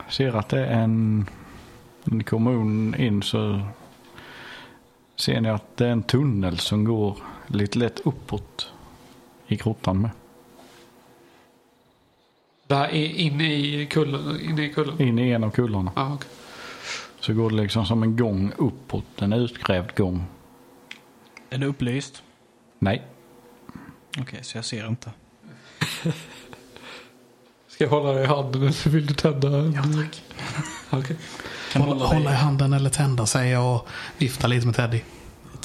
[0.09, 1.29] ser att det är en...
[2.03, 2.51] När ni kommer
[3.01, 3.61] in så
[5.15, 7.17] ser ni att det är en tunnel som går
[7.47, 8.69] lite lätt uppåt
[9.47, 10.09] i grottan med.
[12.67, 14.41] Det här är inne i kullen.
[14.41, 15.01] Inne i kullen.
[15.01, 16.29] In i en av kullarna Ja, okej.
[17.19, 19.21] så går det liksom som en gång uppåt.
[19.21, 20.23] En utgrävd gång.
[21.49, 22.23] Är det upplyst?
[22.79, 23.01] Nej.
[24.19, 25.11] Okej, så jag ser inte.
[27.67, 29.49] Ska jag hålla dig i handen eller vill du tända?
[29.65, 30.23] Ja, tack.
[30.89, 31.17] Okej.
[31.71, 33.87] Kan Hålla, hålla, hålla i handen eller tända jag och
[34.17, 35.01] vifta lite med Teddy.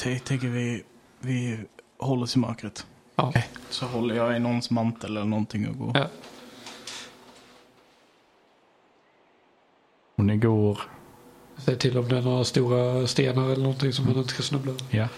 [0.04, 0.82] Jag tänker vi,
[1.20, 1.58] vi
[1.98, 2.86] håller oss i mörkret.
[3.16, 3.28] Ja.
[3.28, 3.48] Okej.
[3.70, 5.90] Så håller jag i någons mantel eller någonting och går.
[5.94, 6.06] Ja.
[10.16, 10.80] Och ni går...
[11.56, 14.72] Säg till om det är några stora stenar eller någonting som man inte ska snubbla
[14.72, 14.84] över.
[14.90, 15.08] Ja.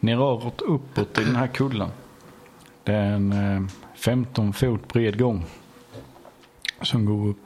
[0.00, 1.90] Ni rör åt uppåt i den här kullen.
[2.84, 5.44] Det är en eh, 15 fot bred gång.
[6.82, 7.45] Som går upp.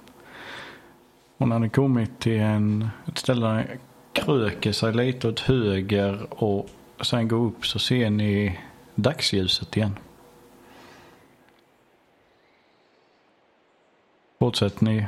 [1.40, 3.78] Hon när ni kommit till en, ett ställe där den
[4.12, 6.68] kröker sig lite åt höger och
[7.02, 8.58] sen går upp så ser ni
[8.94, 9.98] dagsljuset igen.
[14.38, 15.06] Fortsätter ni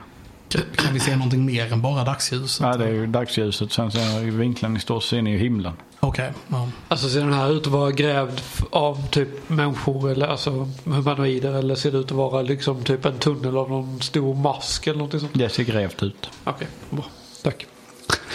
[0.76, 2.66] kan vi se någonting mer än bara dagsljuset?
[2.66, 3.72] Ja, det är ju dagsljuset.
[3.72, 5.72] Sen ser i vinkeln ni står så ser ni ju himlen.
[6.00, 6.32] Okej.
[6.48, 6.68] ja.
[6.88, 11.74] Alltså ser den här ut att vara grävd av typ människor eller alltså humanoider eller
[11.74, 15.20] ser det ut att vara liksom typ en tunnel av någon stor mask eller någonting
[15.20, 15.32] sånt?
[15.34, 16.30] Det ser grävt ut.
[16.44, 17.04] Okej, bra.
[17.42, 17.66] Tack.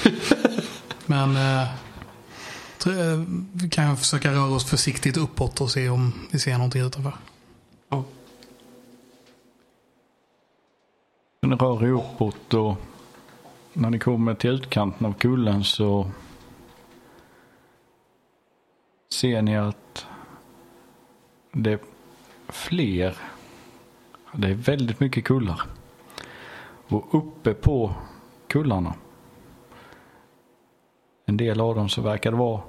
[1.06, 1.68] Men eh,
[2.86, 7.14] jag, vi kan försöka röra oss försiktigt uppåt och se om vi ser någonting utanför.
[7.90, 8.04] Ja.
[11.48, 12.76] Den rör er uppåt och
[13.74, 16.12] när ni kommer till utkanten av kullen så
[19.10, 20.08] ser ni att
[21.52, 21.80] det är
[22.48, 23.18] fler.
[24.34, 25.62] Det är väldigt mycket kullar.
[26.88, 27.96] Och uppe på
[28.48, 28.94] kullarna.
[31.26, 32.62] En del av dem så verkar det vara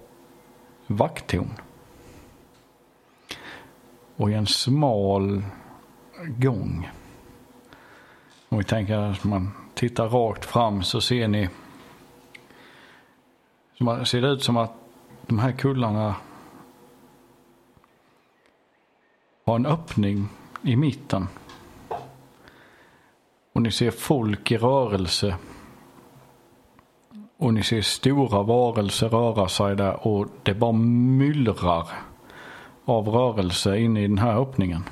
[0.86, 1.50] vakttorn.
[4.16, 5.42] Och i en smal
[6.26, 6.88] gång
[8.48, 11.48] om vi tänker att man tittar rakt fram så ser ni.
[13.78, 14.72] Så ser det ut som att
[15.26, 16.14] de här kullarna
[19.44, 20.28] har en öppning
[20.62, 21.28] i mitten.
[23.52, 25.36] Och ni ser folk i rörelse.
[27.36, 31.88] Och ni ser stora varelser röra sig där och det bara myllrar
[32.84, 34.84] av rörelse inne i den här öppningen.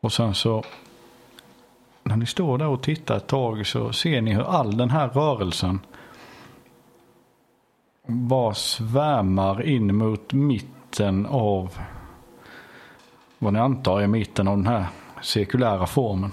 [0.00, 0.64] Och sen så
[2.02, 5.08] när ni står där och tittar ett tag så ser ni hur all den här
[5.08, 5.80] rörelsen
[8.06, 11.78] bara svärmar in mot mitten av
[13.38, 14.86] vad ni antar är mitten av den här
[15.22, 16.32] cirkulära formen.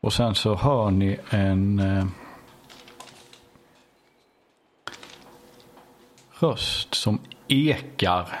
[0.00, 2.04] Och sen så hör ni en eh,
[6.40, 7.18] röst som
[7.48, 8.40] ekar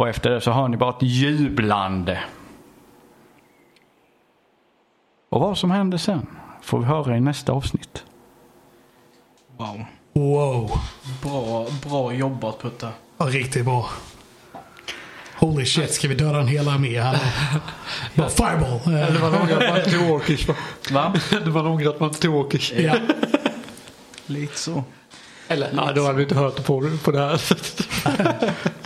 [0.00, 2.18] Och efter det så hör ni bara ett jublande.
[5.28, 6.26] Och vad som händer sen
[6.62, 8.04] får vi höra i nästa avsnitt.
[9.56, 9.84] Wow.
[10.12, 10.70] Wow.
[11.22, 12.88] Bra, bra jobbat Putte.
[13.18, 13.88] Ja, riktigt bra.
[15.38, 17.60] Holy shit, ska vi döda en hel armé här nu?
[18.22, 18.80] Bara fireball.
[18.84, 20.54] Det var nog att man inte tog åkers va?
[20.90, 21.14] Va?
[21.44, 22.72] Det var nog att man inte tog åkers.
[22.72, 22.96] Ja.
[24.26, 24.84] Lite så.
[25.48, 27.88] Eller nej, då hade vi inte hört på, på det här sättet.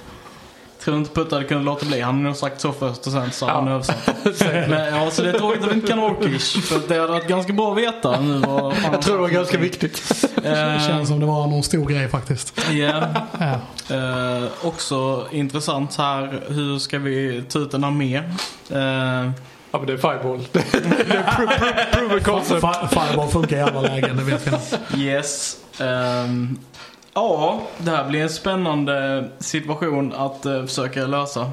[0.85, 2.01] Tror inte Putte hade kunnat låta bli.
[2.01, 3.62] Han hade nog sagt så först och sen så hade Ja.
[3.62, 4.11] han översatt.
[4.69, 6.62] Men ja, så det är tråkigt att vi inte kan Orkish.
[6.62, 9.59] För det hade varit ganska bra att veta nu vad Jag tror det var ganska
[9.59, 10.24] viktigt.
[10.43, 12.61] Det Eh, känns som det var någon stor grej faktiskt.
[12.70, 13.02] Ja.
[13.39, 13.61] Ja.
[13.97, 16.40] Eh, också intressant här.
[16.48, 18.16] Hur ska vi ta ut en armé?
[18.70, 19.31] Eh,
[19.70, 20.40] Ja men det är fireball.
[20.52, 22.61] Det är pro- pro- proven concept.
[22.61, 24.47] Fi- Fireball funkar i alla lägen, det vet
[24.94, 25.02] vi.
[25.05, 25.56] yes.
[25.81, 26.59] Ehm,
[27.15, 31.51] ja, det här blir en spännande situation att eh, försöka lösa.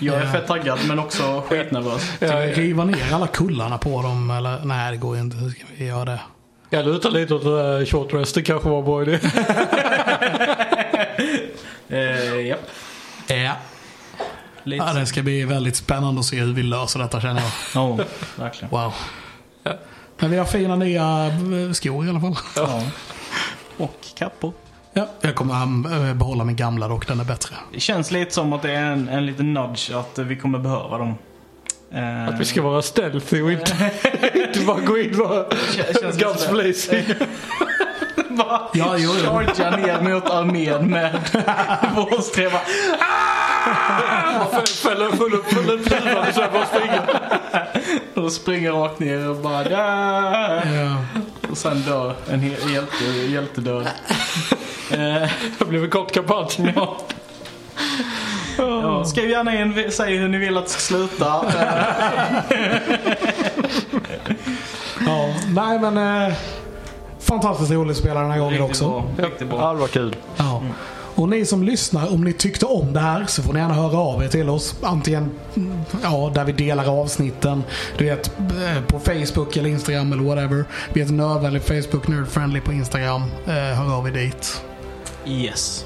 [0.00, 0.32] Jag är Ja.
[0.32, 2.02] fett taggad men också skitnervös.
[2.16, 4.64] Ska vi riva ner alla kullarna på dem eller?
[4.64, 5.36] Nej, det går ju inte.
[5.36, 6.20] Hur ska vi göra det?
[6.70, 8.34] Jag lutar lite åt uh, short rest.
[8.34, 9.18] Det kanske var en bra idé.
[11.90, 12.56] Eh, ja.
[13.26, 13.52] Ja.
[14.64, 14.84] Lite.
[14.84, 14.92] ja.
[14.92, 17.50] Det ska bli väldigt spännande att se hur vi löser detta känner jag.
[17.74, 18.04] Ja,
[18.36, 18.70] verkligen.
[18.70, 18.92] Wow.
[20.18, 22.36] Men vi har fina nya eh, skor i alla fall.
[22.56, 22.82] Ja.
[23.84, 24.52] Och kappor.
[24.98, 25.54] Ja, jag kommer
[26.08, 27.54] eh, behålla min gamla dock, den är bättre.
[27.72, 30.58] Det känns lite som att det är en, en liten nudge att eh, vi kommer
[30.58, 31.14] behöva dem.
[31.92, 33.90] Eh, Att vi ska vara stealthy och inte,
[34.34, 35.44] inte bara gå in och bara
[36.12, 37.04] guns blazing.
[38.30, 39.30] bara Ja, jo, jo.
[39.30, 41.18] chargea ner mot armén med
[41.96, 42.58] vår streva.
[44.82, 45.78] Fälla full upp, huvan
[46.28, 47.02] och sen bara springa.
[48.24, 50.62] Och springer rakt ner och bara "Ja!"
[51.50, 52.42] Och sen dör en
[52.72, 53.86] hjälte, hjältedöd.
[54.90, 56.48] Eh, Det blev en kort kampanj.
[56.76, 56.96] ja.
[58.58, 61.26] Ja, skriv gärna in, säg hur ni vill att det ska sluta.
[61.26, 62.76] Eh,
[65.06, 65.34] ja.
[65.48, 66.34] Nej, men eh,
[67.20, 68.88] fantastiskt roligt att spela den här gången riktigt också.
[69.16, 69.58] bra, riktigt bra.
[69.60, 70.16] Ja, det var kul.
[70.36, 70.62] Ja.
[71.14, 73.98] Och ni som lyssnar, om ni tyckte om det här så får ni gärna höra
[73.98, 74.74] av er till oss.
[74.82, 75.30] Antingen
[76.02, 77.64] ja, där vi delar avsnitten.
[77.98, 80.64] Du vet, eh, på Facebook eller Instagram eller whatever.
[80.92, 83.22] Vi heter Nördvänlig Facebook, Nerdfriendly på Instagram.
[83.46, 84.62] Eh, hör av er dit.
[85.28, 85.84] Yes.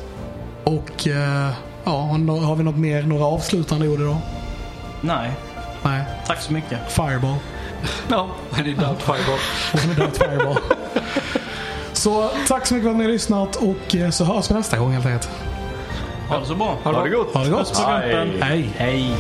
[0.65, 1.51] Och eh,
[1.85, 1.91] ja,
[2.27, 4.17] har vi något mer, några avslutande ord idag?
[5.01, 5.31] Nej,
[5.83, 6.05] Nej.
[6.27, 6.93] tack så mycket.
[6.93, 7.37] Fireball.
[8.11, 8.29] Ja,
[8.65, 9.97] det är Doubt Fireball.
[9.97, 10.59] Dött Fireball.
[11.93, 14.79] Så tack så mycket för att ni har lyssnat och eh, så hörs vi nästa
[14.79, 15.31] gång helt enkelt.
[16.29, 16.77] Ha det så bra.
[16.85, 17.19] Ha det Ha det bra.
[17.19, 17.35] gott.
[17.35, 17.79] Ha det gott.
[17.79, 18.39] Hej.
[18.41, 18.71] Hej.
[18.77, 19.15] Hej.